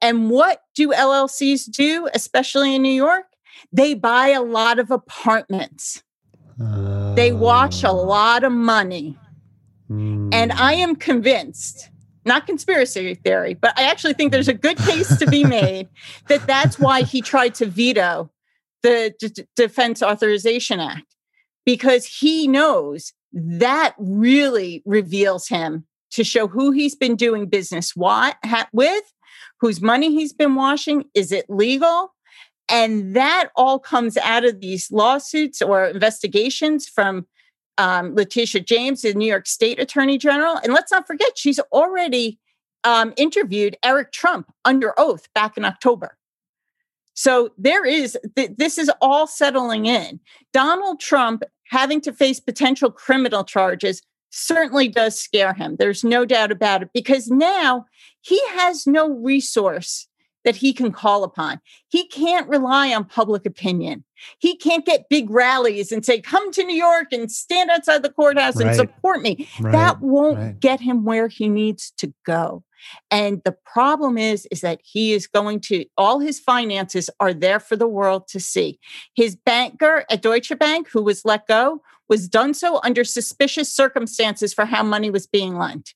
And 0.00 0.30
what 0.30 0.61
do 0.74 0.88
LLCs 0.88 1.70
do, 1.70 2.08
especially 2.14 2.74
in 2.74 2.82
New 2.82 2.92
York? 2.92 3.24
They 3.72 3.94
buy 3.94 4.28
a 4.28 4.42
lot 4.42 4.78
of 4.78 4.90
apartments. 4.90 6.02
Uh, 6.62 7.14
they 7.14 7.32
wash 7.32 7.82
a 7.82 7.92
lot 7.92 8.44
of 8.44 8.52
money. 8.52 9.16
And 9.90 10.52
I 10.52 10.72
am 10.72 10.96
convinced, 10.96 11.90
not 12.24 12.46
conspiracy 12.46 13.14
theory, 13.14 13.52
but 13.52 13.78
I 13.78 13.82
actually 13.82 14.14
think 14.14 14.32
there's 14.32 14.48
a 14.48 14.54
good 14.54 14.78
case 14.78 15.18
to 15.18 15.26
be 15.26 15.44
made 15.60 15.88
that 16.28 16.46
that's 16.46 16.78
why 16.78 17.02
he 17.02 17.20
tried 17.20 17.54
to 17.56 17.66
veto 17.66 18.30
the 18.82 19.14
D- 19.18 19.44
Defense 19.54 20.02
Authorization 20.02 20.80
Act 20.80 21.14
because 21.66 22.06
he 22.06 22.48
knows 22.48 23.12
that 23.32 23.94
really 23.98 24.82
reveals 24.86 25.48
him 25.48 25.86
to 26.12 26.24
show 26.24 26.46
who 26.46 26.70
he's 26.70 26.94
been 26.94 27.16
doing 27.16 27.46
business 27.46 27.94
with, 28.72 29.12
whose 29.62 29.80
money 29.80 30.10
he's 30.10 30.32
been 30.32 30.56
washing. 30.56 31.04
Is 31.14 31.30
it 31.30 31.46
legal? 31.48 32.12
And 32.68 33.14
that 33.14 33.50
all 33.54 33.78
comes 33.78 34.16
out 34.16 34.44
of 34.44 34.60
these 34.60 34.90
lawsuits 34.90 35.62
or 35.62 35.86
investigations 35.86 36.88
from 36.88 37.26
um, 37.78 38.14
Letitia 38.16 38.62
James, 38.62 39.02
the 39.02 39.14
New 39.14 39.28
York 39.28 39.46
State 39.46 39.78
Attorney 39.78 40.18
General. 40.18 40.56
And 40.56 40.72
let's 40.72 40.90
not 40.90 41.06
forget, 41.06 41.38
she's 41.38 41.60
already 41.72 42.40
um, 42.82 43.14
interviewed 43.16 43.76
Eric 43.84 44.10
Trump 44.10 44.50
under 44.64 44.98
oath 44.98 45.32
back 45.32 45.56
in 45.56 45.64
October. 45.64 46.18
So 47.14 47.50
there 47.56 47.84
is, 47.84 48.18
th- 48.34 48.56
this 48.58 48.78
is 48.78 48.90
all 49.00 49.28
settling 49.28 49.86
in. 49.86 50.18
Donald 50.52 50.98
Trump 50.98 51.44
having 51.70 52.00
to 52.00 52.12
face 52.12 52.40
potential 52.40 52.90
criminal 52.90 53.44
charges 53.44 54.02
certainly 54.30 54.88
does 54.88 55.16
scare 55.16 55.54
him. 55.54 55.76
There's 55.78 56.02
no 56.02 56.24
doubt 56.24 56.50
about 56.50 56.82
it 56.82 56.88
because 56.92 57.28
now 57.28 57.86
he 58.22 58.40
has 58.48 58.86
no 58.86 59.10
resource 59.10 60.08
that 60.44 60.56
he 60.56 60.72
can 60.72 60.90
call 60.90 61.22
upon. 61.22 61.60
He 61.88 62.06
can't 62.08 62.48
rely 62.48 62.92
on 62.92 63.04
public 63.04 63.46
opinion. 63.46 64.04
He 64.38 64.56
can't 64.56 64.84
get 64.84 65.08
big 65.08 65.30
rallies 65.30 65.92
and 65.92 66.04
say, 66.04 66.20
come 66.20 66.50
to 66.52 66.64
New 66.64 66.74
York 66.74 67.08
and 67.12 67.30
stand 67.30 67.70
outside 67.70 68.02
the 68.02 68.10
courthouse 68.10 68.56
right. 68.56 68.66
and 68.66 68.76
support 68.76 69.22
me. 69.22 69.48
Right. 69.60 69.72
That 69.72 70.00
won't 70.00 70.38
right. 70.38 70.58
get 70.58 70.80
him 70.80 71.04
where 71.04 71.28
he 71.28 71.48
needs 71.48 71.92
to 71.98 72.12
go. 72.26 72.64
And 73.10 73.40
the 73.44 73.56
problem 73.64 74.18
is, 74.18 74.46
is 74.50 74.60
that 74.62 74.80
he 74.82 75.12
is 75.12 75.28
going 75.28 75.60
to, 75.60 75.84
all 75.96 76.18
his 76.18 76.40
finances 76.40 77.08
are 77.20 77.32
there 77.32 77.60
for 77.60 77.76
the 77.76 77.86
world 77.86 78.26
to 78.28 78.40
see. 78.40 78.80
His 79.14 79.36
banker 79.36 80.04
at 80.10 80.22
Deutsche 80.22 80.58
Bank, 80.58 80.88
who 80.90 81.02
was 81.02 81.24
let 81.24 81.46
go, 81.46 81.80
was 82.08 82.28
done 82.28 82.52
so 82.54 82.80
under 82.82 83.04
suspicious 83.04 83.72
circumstances 83.72 84.52
for 84.52 84.64
how 84.64 84.82
money 84.82 85.10
was 85.10 85.28
being 85.28 85.56
lent. 85.56 85.94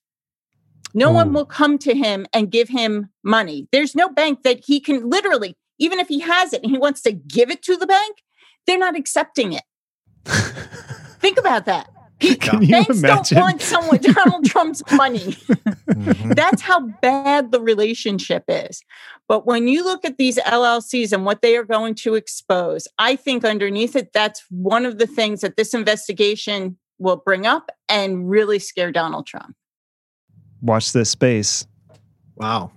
No 0.97 1.11
one 1.11 1.31
will 1.31 1.45
come 1.45 1.77
to 1.79 1.93
him 1.93 2.25
and 2.33 2.49
give 2.49 2.69
him 2.69 3.09
money. 3.23 3.67
There's 3.71 3.93
no 3.93 4.09
bank 4.09 4.41
that 4.41 4.65
he 4.65 4.79
can 4.79 5.07
literally, 5.07 5.55
even 5.77 5.99
if 5.99 6.07
he 6.07 6.19
has 6.21 6.53
it 6.53 6.63
and 6.63 6.71
he 6.71 6.79
wants 6.79 7.01
to 7.01 7.11
give 7.11 7.51
it 7.51 7.61
to 7.63 7.77
the 7.77 7.85
bank, 7.85 8.23
they're 8.65 8.79
not 8.79 8.97
accepting 8.97 9.53
it. 9.53 9.61
Think 10.25 11.37
about 11.37 11.65
that. 11.65 11.87
Can 12.19 12.63
you 12.63 12.69
Banks 12.69 12.97
imagine? 12.97 13.35
don't 13.37 13.43
want 13.43 13.61
someone 13.61 13.99
Donald 14.01 14.45
Trump's 14.49 14.81
money. 14.91 15.19
mm-hmm. 15.19 16.31
That's 16.31 16.63
how 16.63 16.79
bad 16.79 17.51
the 17.51 17.61
relationship 17.61 18.45
is. 18.47 18.81
But 19.27 19.45
when 19.45 19.67
you 19.67 19.83
look 19.83 20.03
at 20.03 20.17
these 20.17 20.39
LLCs 20.39 21.13
and 21.13 21.25
what 21.25 21.43
they 21.43 21.55
are 21.57 21.63
going 21.63 21.93
to 21.95 22.15
expose, 22.15 22.87
I 22.97 23.15
think 23.15 23.45
underneath 23.45 23.95
it, 23.95 24.13
that's 24.13 24.43
one 24.49 24.83
of 24.83 24.97
the 24.97 25.05
things 25.05 25.41
that 25.41 25.57
this 25.57 25.75
investigation 25.75 26.75
will 26.97 27.17
bring 27.17 27.45
up 27.45 27.69
and 27.87 28.27
really 28.27 28.57
scare 28.57 28.91
Donald 28.91 29.27
Trump 29.27 29.55
watch 30.67 30.93
this 30.93 31.09
space. 31.09 31.65
Wow. 32.35 32.71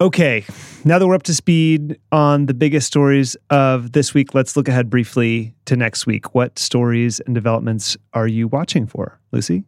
Okay, 0.00 0.44
now 0.84 0.98
that 0.98 1.06
we're 1.06 1.14
up 1.14 1.24
to 1.24 1.34
speed 1.34 1.98
on 2.12 2.46
the 2.46 2.54
biggest 2.54 2.86
stories 2.86 3.36
of 3.50 3.92
this 3.92 4.14
week, 4.14 4.32
let's 4.32 4.56
look 4.56 4.68
ahead 4.68 4.88
briefly 4.88 5.54
to 5.64 5.76
next 5.76 6.06
week. 6.06 6.34
What 6.34 6.58
stories 6.58 7.20
and 7.20 7.34
developments 7.34 7.96
are 8.14 8.28
you 8.28 8.46
watching 8.46 8.86
for, 8.86 9.18
Lucy? 9.32 9.64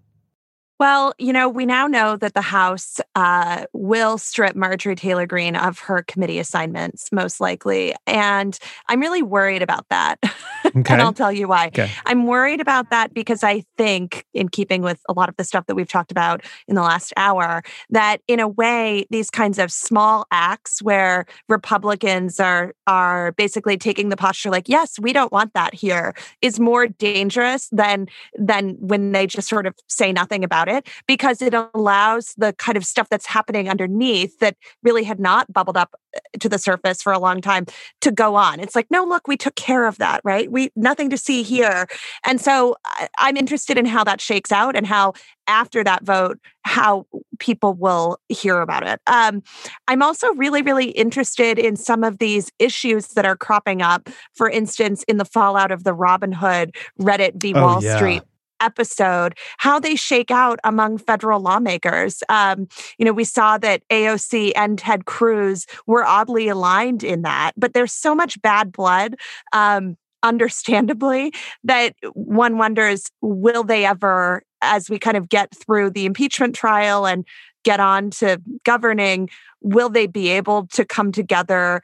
Well, 0.81 1.13
you 1.19 1.35
know, 1.35 1.47
we 1.47 1.67
now 1.67 1.87
know 1.87 2.17
that 2.17 2.33
the 2.33 2.41
House 2.41 3.01
uh, 3.15 3.67
will 3.75 4.17
strip 4.17 4.57
Marjorie 4.57 4.97
Taylor 4.97 5.27
Greene 5.27 5.55
of 5.55 5.79
her 5.81 6.03
committee 6.03 6.39
assignments, 6.39 7.13
most 7.13 7.39
likely. 7.39 7.95
And 8.07 8.59
I'm 8.89 8.99
really 8.99 9.23
worried 9.23 9.61
about 9.61 9.87
that. 9.91 10.19
Okay. 10.23 10.33
and 10.95 11.03
I'll 11.03 11.13
tell 11.13 11.31
you 11.31 11.49
why. 11.49 11.67
Okay. 11.67 11.91
I'm 12.07 12.27
worried 12.27 12.63
about 12.63 12.89
that 12.89 13.13
because 13.13 13.45
I 13.45 13.63
think, 13.77 14.25
in 14.33 14.49
keeping 14.49 14.81
with 14.81 15.03
a 15.07 15.13
lot 15.13 15.29
of 15.29 15.37
the 15.37 15.45
stuff 15.45 15.67
that 15.67 15.75
we've 15.75 15.87
talked 15.87 16.11
about 16.11 16.43
in 16.67 16.77
the 16.77 16.83
last 16.83 17.13
hour, 17.19 17.63
that 17.91 18.23
in 18.27 18.41
a 18.41 18.49
way, 18.49 19.05
these 19.11 19.31
kinds 19.31 19.59
of 19.59 19.71
small 19.71 20.27
acts 20.31 20.81
where 20.81 21.27
Republicans 21.51 22.41
are 22.41 22.73
are 22.87 23.33
basically 23.33 23.77
taking 23.77 24.09
the 24.09 24.17
posture 24.17 24.49
like, 24.49 24.67
yes, 24.67 24.99
we 24.99 25.13
don't 25.13 25.31
want 25.31 25.53
that 25.53 25.75
here, 25.75 26.15
is 26.41 26.59
more 26.59 26.87
dangerous 26.87 27.69
than 27.71 28.07
than 28.39 28.77
when 28.79 29.13
they 29.13 29.27
just 29.27 29.47
sort 29.47 29.67
of 29.67 29.75
say 29.87 30.11
nothing 30.11 30.43
about 30.43 30.69
it 30.69 30.70
because 31.07 31.43
it 31.43 31.55
allows 31.75 32.35
the 32.37 32.53
kind 32.55 32.77
of 32.77 32.85
stuff 32.85 33.09
that's 33.09 33.27
happening 33.27 33.69
underneath 33.69 34.39
that 34.39 34.57
really 34.83 35.05
had 35.05 35.21
not 35.21 35.53
bubbled 35.53 35.77
up 35.77 35.95
uh, 36.17 36.21
to 36.39 36.49
the 36.49 36.59
surface 36.59 37.03
for 37.03 37.13
a 37.13 37.19
long 37.19 37.41
time 37.41 37.67
to 38.01 38.11
go 38.11 38.35
on. 38.35 38.61
It's 38.61 38.75
like, 38.75 38.87
no, 38.91 39.05
look, 39.05 39.29
we 39.29 39.37
took 39.37 39.55
care 39.55 39.87
of 39.87 39.99
that, 39.99 40.21
right? 40.25 40.51
We 40.51 40.71
nothing 40.77 41.11
to 41.11 41.19
see 41.19 41.43
here. 41.43 41.87
And 42.25 42.41
so 42.41 42.77
I'm 43.19 43.37
interested 43.37 43.79
in 43.79 43.87
how 43.87 44.05
that 44.05 44.21
shakes 44.21 44.53
out 44.53 44.77
and 44.77 44.87
how 44.87 45.15
after 45.47 45.83
that 45.83 46.05
vote, 46.05 46.39
how 46.63 47.07
people 47.39 47.75
will 47.75 48.19
hear 48.29 48.61
about 48.61 48.87
it. 48.87 49.01
Um, 49.07 49.43
I'm 49.89 50.03
also 50.03 50.33
really, 50.35 50.63
really 50.63 50.91
interested 50.91 51.59
in 51.59 51.75
some 51.75 52.05
of 52.05 52.19
these 52.19 52.53
issues 52.59 53.09
that 53.09 53.27
are 53.27 53.37
cropping 53.37 53.83
up. 53.83 54.09
For 54.35 54.49
instance, 54.49 55.03
in 55.09 55.17
the 55.17 55.25
fallout 55.25 55.73
of 55.73 55.83
the 55.83 55.95
Robinhood 55.95 56.77
Reddit 57.01 57.41
v. 57.41 57.53
Oh, 57.55 57.63
Wall 57.63 57.83
yeah. 57.83 57.97
Street 57.97 58.23
episode 58.61 59.37
how 59.59 59.81
they 59.81 59.97
shake 59.97 60.31
out 60.31 60.59
among 60.65 60.99
federal 60.99 61.41
lawmakers. 61.41 62.23
Um, 62.29 62.69
you 62.99 63.05
know, 63.05 63.13
we 63.13 63.25
saw 63.25 63.59
that 63.59 63.83
AOC 63.91 64.53
and 64.57 64.79
Ted 64.79 65.05
Cruz 65.05 65.67
were 65.87 66.05
oddly 66.05 66.49
aligned 66.49 67.03
in 67.03 67.23
that, 67.23 67.53
but 67.57 67.75
there's 67.75 67.93
so 67.93 68.15
much 68.15 68.41
bad 68.43 68.73
blood. 68.73 69.17
Um, 69.53 69.97
understandably 70.23 71.33
that 71.65 71.95
one 72.13 72.59
wonders 72.59 73.11
will 73.21 73.65
they 73.65 73.85
ever 73.85 74.43
as 74.63 74.91
we 74.91 74.99
kind 74.99 75.17
of 75.17 75.29
get 75.29 75.49
through 75.57 75.91
the 75.91 76.05
impeachment 76.05 76.55
trial 76.55 77.07
and 77.07 77.25
get 77.65 77.81
on 77.81 78.11
to 78.11 78.41
governing 78.65 79.29
will 79.61 79.89
they 79.89 80.07
be 80.07 80.29
able 80.29 80.67
to 80.67 80.85
come 80.85 81.13
together 81.13 81.83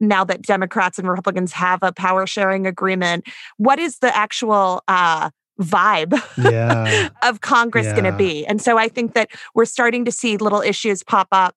now 0.00 0.24
that 0.24 0.42
democrats 0.42 0.98
and 0.98 1.08
republicans 1.08 1.52
have 1.52 1.82
a 1.82 1.92
power 1.92 2.26
sharing 2.26 2.66
agreement 2.66 3.26
what 3.56 3.78
is 3.78 3.98
the 3.98 4.14
actual 4.14 4.82
uh, 4.88 5.30
vibe 5.60 6.20
yeah. 6.36 7.08
of 7.22 7.40
Congress 7.40 7.86
yeah. 7.86 7.92
going 7.92 8.04
to 8.04 8.16
be. 8.16 8.46
And 8.46 8.60
so 8.62 8.78
I 8.78 8.88
think 8.88 9.14
that 9.14 9.30
we're 9.54 9.64
starting 9.64 10.04
to 10.04 10.12
see 10.12 10.36
little 10.36 10.60
issues 10.60 11.02
pop 11.02 11.28
up, 11.32 11.56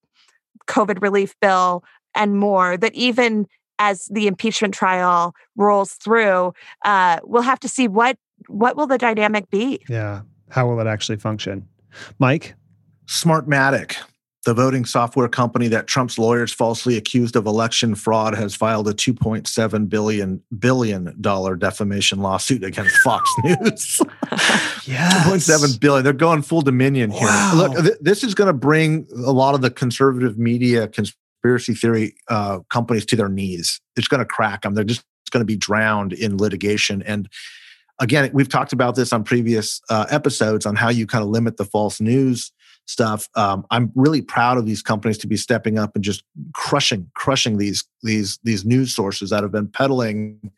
COVID 0.67 1.01
relief 1.01 1.35
bill 1.41 1.83
and 2.15 2.37
more, 2.37 2.77
that 2.77 2.93
even 2.93 3.47
as 3.79 4.05
the 4.11 4.27
impeachment 4.27 4.73
trial 4.73 5.33
rolls 5.55 5.93
through, 5.93 6.53
uh, 6.85 7.19
we'll 7.23 7.41
have 7.41 7.59
to 7.61 7.67
see 7.67 7.87
what 7.87 8.17
what 8.47 8.75
will 8.75 8.87
the 8.87 8.97
dynamic 8.97 9.49
be. 9.49 9.79
Yeah. 9.87 10.21
How 10.49 10.67
will 10.67 10.79
it 10.79 10.87
actually 10.87 11.17
function? 11.17 11.67
Mike? 12.19 12.55
Smartmatic, 13.07 13.97
the 14.43 14.53
voting 14.55 14.85
software 14.85 15.27
company 15.27 15.67
that 15.67 15.85
Trump's 15.85 16.17
lawyers 16.17 16.51
falsely 16.51 16.97
accused 16.97 17.35
of 17.35 17.45
election 17.45 17.93
fraud 17.93 18.33
has 18.35 18.55
filed 18.55 18.87
a 18.87 18.93
2.7 18.93 19.89
billion 19.89 20.41
billion 20.57 21.15
dollar 21.21 21.55
defamation 21.55 22.19
lawsuit 22.19 22.63
against 22.63 22.95
Fox 22.97 23.29
News. 23.43 24.01
yeah, 24.85 25.09
2.7 25.25 25.79
billion. 25.79 26.03
They're 26.03 26.13
going 26.13 26.41
full 26.41 26.61
dominion 26.61 27.11
here. 27.11 27.27
Wow. 27.27 27.53
Look, 27.55 27.85
th- 27.85 27.97
this 28.01 28.23
is 28.23 28.33
going 28.33 28.47
to 28.47 28.53
bring 28.53 29.07
a 29.15 29.31
lot 29.31 29.53
of 29.53 29.61
the 29.61 29.69
conservative 29.69 30.39
media 30.39 30.87
conspiracy 30.87 31.75
theory 31.75 32.15
uh, 32.27 32.59
companies 32.69 33.05
to 33.07 33.15
their 33.15 33.29
knees. 33.29 33.79
It's 33.95 34.07
going 34.07 34.19
to 34.19 34.25
crack 34.25 34.63
them. 34.63 34.73
They're 34.73 34.83
just 34.83 35.03
going 35.29 35.41
to 35.41 35.45
be 35.45 35.55
drowned 35.55 36.11
in 36.11 36.37
litigation 36.37 37.01
and 37.03 37.29
again 38.01 38.29
we've 38.33 38.49
talked 38.49 38.73
about 38.73 38.95
this 38.95 39.13
on 39.13 39.23
previous 39.23 39.79
uh, 39.89 40.05
episodes 40.09 40.65
on 40.65 40.75
how 40.75 40.89
you 40.89 41.07
kind 41.07 41.23
of 41.23 41.29
limit 41.29 41.55
the 41.55 41.63
false 41.63 42.01
news 42.01 42.51
stuff. 42.91 43.29
Um, 43.35 43.65
I'm 43.71 43.91
really 43.95 44.21
proud 44.21 44.57
of 44.57 44.65
these 44.65 44.81
companies 44.81 45.17
to 45.19 45.27
be 45.27 45.37
stepping 45.37 45.79
up 45.79 45.95
and 45.95 46.03
just 46.03 46.23
crushing, 46.53 47.09
crushing 47.15 47.57
these 47.57 47.83
these 48.03 48.39
these 48.43 48.65
news 48.65 48.93
sources 48.93 49.29
that 49.29 49.43
have 49.43 49.51
been 49.51 49.67
peddling 49.67 50.51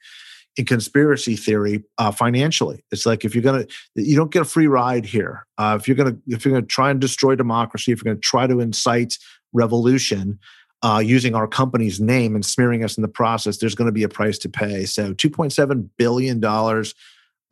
in 0.56 0.66
conspiracy 0.66 1.36
theory 1.36 1.84
uh, 1.98 2.12
financially. 2.12 2.84
It's 2.92 3.06
like 3.06 3.26
if 3.26 3.34
you're 3.34 3.44
gonna, 3.44 3.66
you 3.96 4.16
don't 4.16 4.32
get 4.32 4.42
a 4.42 4.46
free 4.46 4.68
ride 4.68 5.06
here. 5.06 5.46
Uh, 5.58 5.78
if 5.80 5.88
you're 5.88 5.96
gonna, 5.96 6.18
if 6.28 6.46
you're 6.46 6.54
gonna 6.54 6.66
try 6.66 6.92
and 6.92 7.00
destroy 7.00 7.36
democracy, 7.36 7.92
if 7.92 8.04
you're 8.04 8.14
gonna 8.14 8.22
try 8.22 8.48
to 8.48 8.60
incite 8.60 9.18
revolution. 9.54 10.40
Uh, 10.86 11.00
using 11.00 11.34
our 11.34 11.48
company's 11.48 12.02
name 12.02 12.36
and 12.36 12.46
smearing 12.46 12.84
us 12.84 12.98
in 12.98 13.04
the 13.04 13.08
process, 13.08 13.56
there's 13.56 13.74
going 13.74 13.86
to 13.86 13.94
be 13.94 14.04
a 14.04 14.10
price 14.10 14.38
to 14.38 14.50
pay. 14.50 14.84
So, 14.84 15.14
2.7 15.14 15.88
billion 15.96 16.42
dollars, 16.42 16.94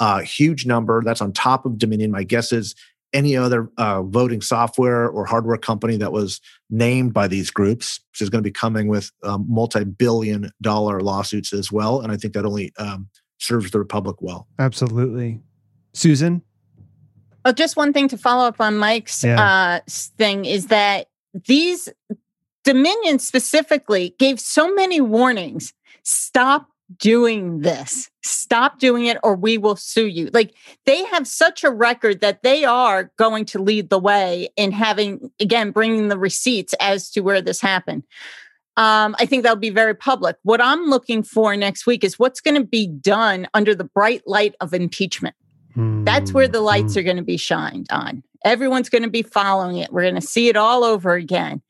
uh, 0.01 0.19
huge 0.19 0.65
number. 0.65 1.01
That's 1.01 1.21
on 1.21 1.31
top 1.31 1.65
of 1.65 1.77
Dominion. 1.77 2.11
My 2.11 2.23
guess 2.23 2.51
is 2.51 2.75
any 3.13 3.35
other 3.35 3.69
uh, 3.77 4.01
voting 4.03 4.41
software 4.41 5.09
or 5.09 5.25
hardware 5.25 5.57
company 5.57 5.97
that 5.97 6.11
was 6.11 6.39
named 6.69 7.13
by 7.13 7.27
these 7.27 7.51
groups 7.51 7.99
is 8.19 8.29
going 8.29 8.43
to 8.43 8.47
be 8.47 8.51
coming 8.51 8.87
with 8.87 9.11
um, 9.23 9.45
multi-billion 9.49 10.49
dollar 10.61 11.01
lawsuits 11.01 11.51
as 11.53 11.71
well 11.71 12.01
and 12.01 12.11
i 12.11 12.17
think 12.17 12.33
that 12.33 12.45
only 12.45 12.71
um, 12.77 13.09
serves 13.41 13.71
the 13.71 13.79
republic 13.79 14.17
well. 14.19 14.47
Absolutely. 14.59 15.41
Susan? 15.93 16.41
Oh, 17.43 17.51
just 17.51 17.75
one 17.75 17.91
thing 17.91 18.07
to 18.09 18.17
follow 18.17 18.47
up 18.47 18.61
on 18.61 18.77
mike's 18.77 19.23
yeah. 19.23 19.41
uh, 19.41 19.79
thing 20.17 20.45
is 20.45 20.67
that 20.67 21.07
these 21.47 21.89
dominion 22.63 23.17
specifically 23.19 24.15
gave 24.19 24.39
so 24.39 24.73
many 24.73 25.01
warnings 25.01 25.73
stop 26.03 26.67
doing 26.97 27.61
this. 27.61 28.09
Stop 28.23 28.79
doing 28.79 29.05
it 29.05 29.17
or 29.23 29.35
we 29.35 29.57
will 29.57 29.75
sue 29.75 30.07
you. 30.07 30.29
Like 30.33 30.53
they 30.85 31.03
have 31.05 31.27
such 31.27 31.63
a 31.63 31.71
record 31.71 32.21
that 32.21 32.43
they 32.43 32.65
are 32.65 33.11
going 33.17 33.45
to 33.45 33.61
lead 33.61 33.89
the 33.89 33.99
way 33.99 34.49
in 34.55 34.71
having, 34.71 35.31
again, 35.39 35.71
bringing 35.71 36.07
the 36.07 36.17
receipts 36.17 36.73
as 36.79 37.09
to 37.11 37.21
where 37.21 37.41
this 37.41 37.61
happened. 37.61 38.03
Um, 38.77 39.15
I 39.19 39.25
think 39.25 39.43
that'll 39.43 39.57
be 39.57 39.69
very 39.69 39.93
public. 39.93 40.37
What 40.43 40.61
I'm 40.61 40.85
looking 40.85 41.23
for 41.23 41.55
next 41.57 41.85
week 41.85 42.03
is 42.03 42.17
what's 42.17 42.39
going 42.39 42.55
to 42.55 42.63
be 42.63 42.87
done 42.87 43.47
under 43.53 43.75
the 43.75 43.83
bright 43.83 44.21
light 44.25 44.55
of 44.61 44.73
impeachment. 44.73 45.35
Mm-hmm. 45.75 46.05
That's 46.05 46.33
where 46.33 46.47
the 46.47 46.61
lights 46.61 46.93
hmm. 46.93 46.99
are 46.99 47.03
going 47.03 47.17
to 47.17 47.23
be 47.23 47.37
shined 47.37 47.87
on. 47.91 48.23
Everyone's 48.43 48.89
going 48.89 49.03
to 49.03 49.09
be 49.09 49.21
following 49.21 49.77
it. 49.77 49.91
We're 49.91 50.03
going 50.03 50.15
to 50.15 50.21
see 50.21 50.47
it 50.49 50.57
all 50.57 50.83
over 50.83 51.13
again. 51.13 51.61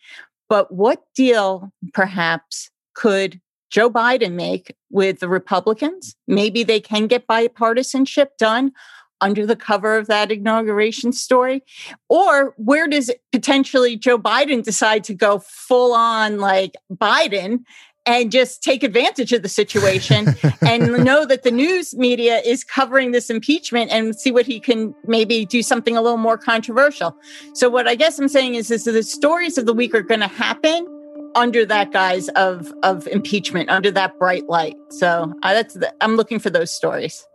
But 0.48 0.74
what 0.74 1.04
deal 1.16 1.72
perhaps 1.94 2.70
could 2.94 3.40
Joe 3.72 3.90
Biden 3.90 4.34
make 4.34 4.76
with 4.90 5.20
the 5.20 5.30
Republicans. 5.30 6.16
Maybe 6.28 6.64
they 6.64 6.80
can 6.80 7.08
get 7.08 7.28
bipartisanship 7.28 8.38
done 8.38 8.74
under 9.22 9.46
the 9.46 9.56
cover 9.56 9.98
of 9.98 10.08
that 10.08 10.32
inauguration 10.32 11.14
story? 11.14 11.64
Or 12.10 12.54
where 12.58 12.88
does 12.88 13.12
potentially 13.32 13.96
Joe 13.96 14.18
Biden 14.18 14.64
decide 14.64 15.04
to 15.06 15.14
go 15.14 15.40
full 15.40 15.94
on 15.94 16.40
like 16.40 16.76
Biden 16.92 17.64
and 18.08 18.32
just 18.32 18.64
take 18.64 18.82
advantage 18.82 19.32
of 19.32 19.44
the 19.44 19.48
situation 19.48 20.34
and 20.62 20.92
know 21.04 21.24
that 21.26 21.44
the 21.44 21.52
news 21.52 21.96
media 21.96 22.40
is 22.40 22.64
covering 22.64 23.12
this 23.12 23.30
impeachment 23.30 23.92
and 23.92 24.16
see 24.16 24.32
what 24.32 24.48
he 24.48 24.60
can 24.60 24.96
maybe 25.06 25.46
do 25.46 25.62
something 25.62 25.96
a 25.96 26.02
little 26.02 26.18
more 26.18 26.38
controversial. 26.38 27.16
So 27.54 27.70
what 27.70 27.88
I 27.88 27.94
guess 27.94 28.18
I'm 28.18 28.28
saying 28.28 28.56
is, 28.56 28.72
is 28.72 28.86
the 28.86 29.04
stories 29.04 29.60
of 29.60 29.68
the 29.68 29.74
week 29.74 29.94
are 29.94 30.02
going 30.02 30.22
to 30.22 30.28
happen 30.28 31.01
under 31.36 31.66
that 31.66 31.92
guise 31.92 32.28
of 32.30 32.74
of 32.84 33.08
impeachment, 33.08 33.70
under 33.70 33.92
that 33.92 34.18
bright 34.20 34.48
light. 34.50 34.76
So 34.90 35.34
uh, 35.44 35.54
that's 35.54 35.76
the, 35.76 35.94
I'm 36.02 36.16
looking 36.16 36.40
for 36.40 36.50
those 36.50 36.72
stories. 36.74 37.28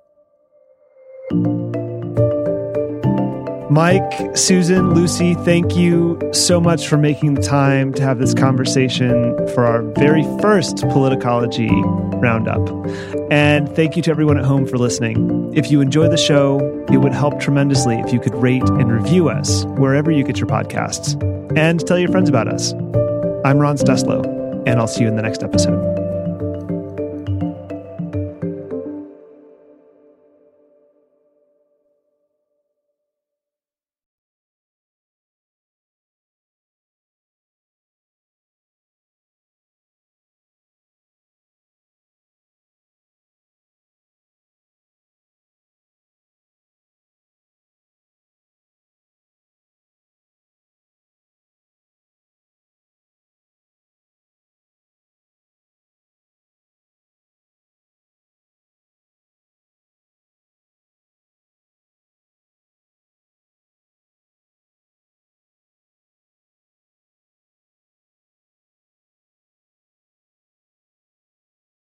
Mike, 3.76 4.34
Susan, 4.34 4.94
Lucy, 4.94 5.34
thank 5.34 5.76
you 5.76 6.18
so 6.32 6.59
much 6.59 6.88
for 6.88 6.97
making 6.97 7.34
the 7.34 7.42
time 7.42 7.92
to 7.92 8.03
have 8.03 8.18
this 8.18 8.32
conversation 8.32 9.36
for 9.49 9.66
our 9.66 9.82
very 9.82 10.22
first 10.40 10.76
Politicology 10.76 11.70
Roundup. 12.22 12.66
And 13.30 13.68
thank 13.76 13.94
you 13.94 14.01
to 14.05 14.11
everyone 14.11 14.38
at 14.38 14.47
home 14.47 14.66
for 14.66 14.78
listening. 14.78 15.53
If 15.55 15.70
you 15.70 15.82
enjoy 15.82 16.09
the 16.09 16.16
show, 16.16 16.59
it 16.90 16.99
would 16.99 17.12
help 17.12 17.38
tremendously 17.38 17.97
if 17.99 18.14
you 18.14 18.18
could 18.18 18.34
rate 18.36 18.62
and 18.62 18.90
review 18.90 19.28
us 19.28 19.66
wherever 19.66 20.11
you 20.11 20.24
get 20.24 20.38
your 20.38 20.49
podcasts 20.49 21.20
and 21.55 21.86
tell 21.86 21.99
your 21.99 22.11
friends 22.11 22.30
about 22.30 22.49
us. 22.49 22.72
I'm 23.47 23.61
Ron 23.61 23.76
Steslow, 23.76 24.24
and 24.66 24.80
I'll 24.80 24.88
see 24.88 25.03
you 25.03 25.09
in 25.09 25.14
the 25.14 25.22
next 25.22 25.44
episode. 25.44 25.86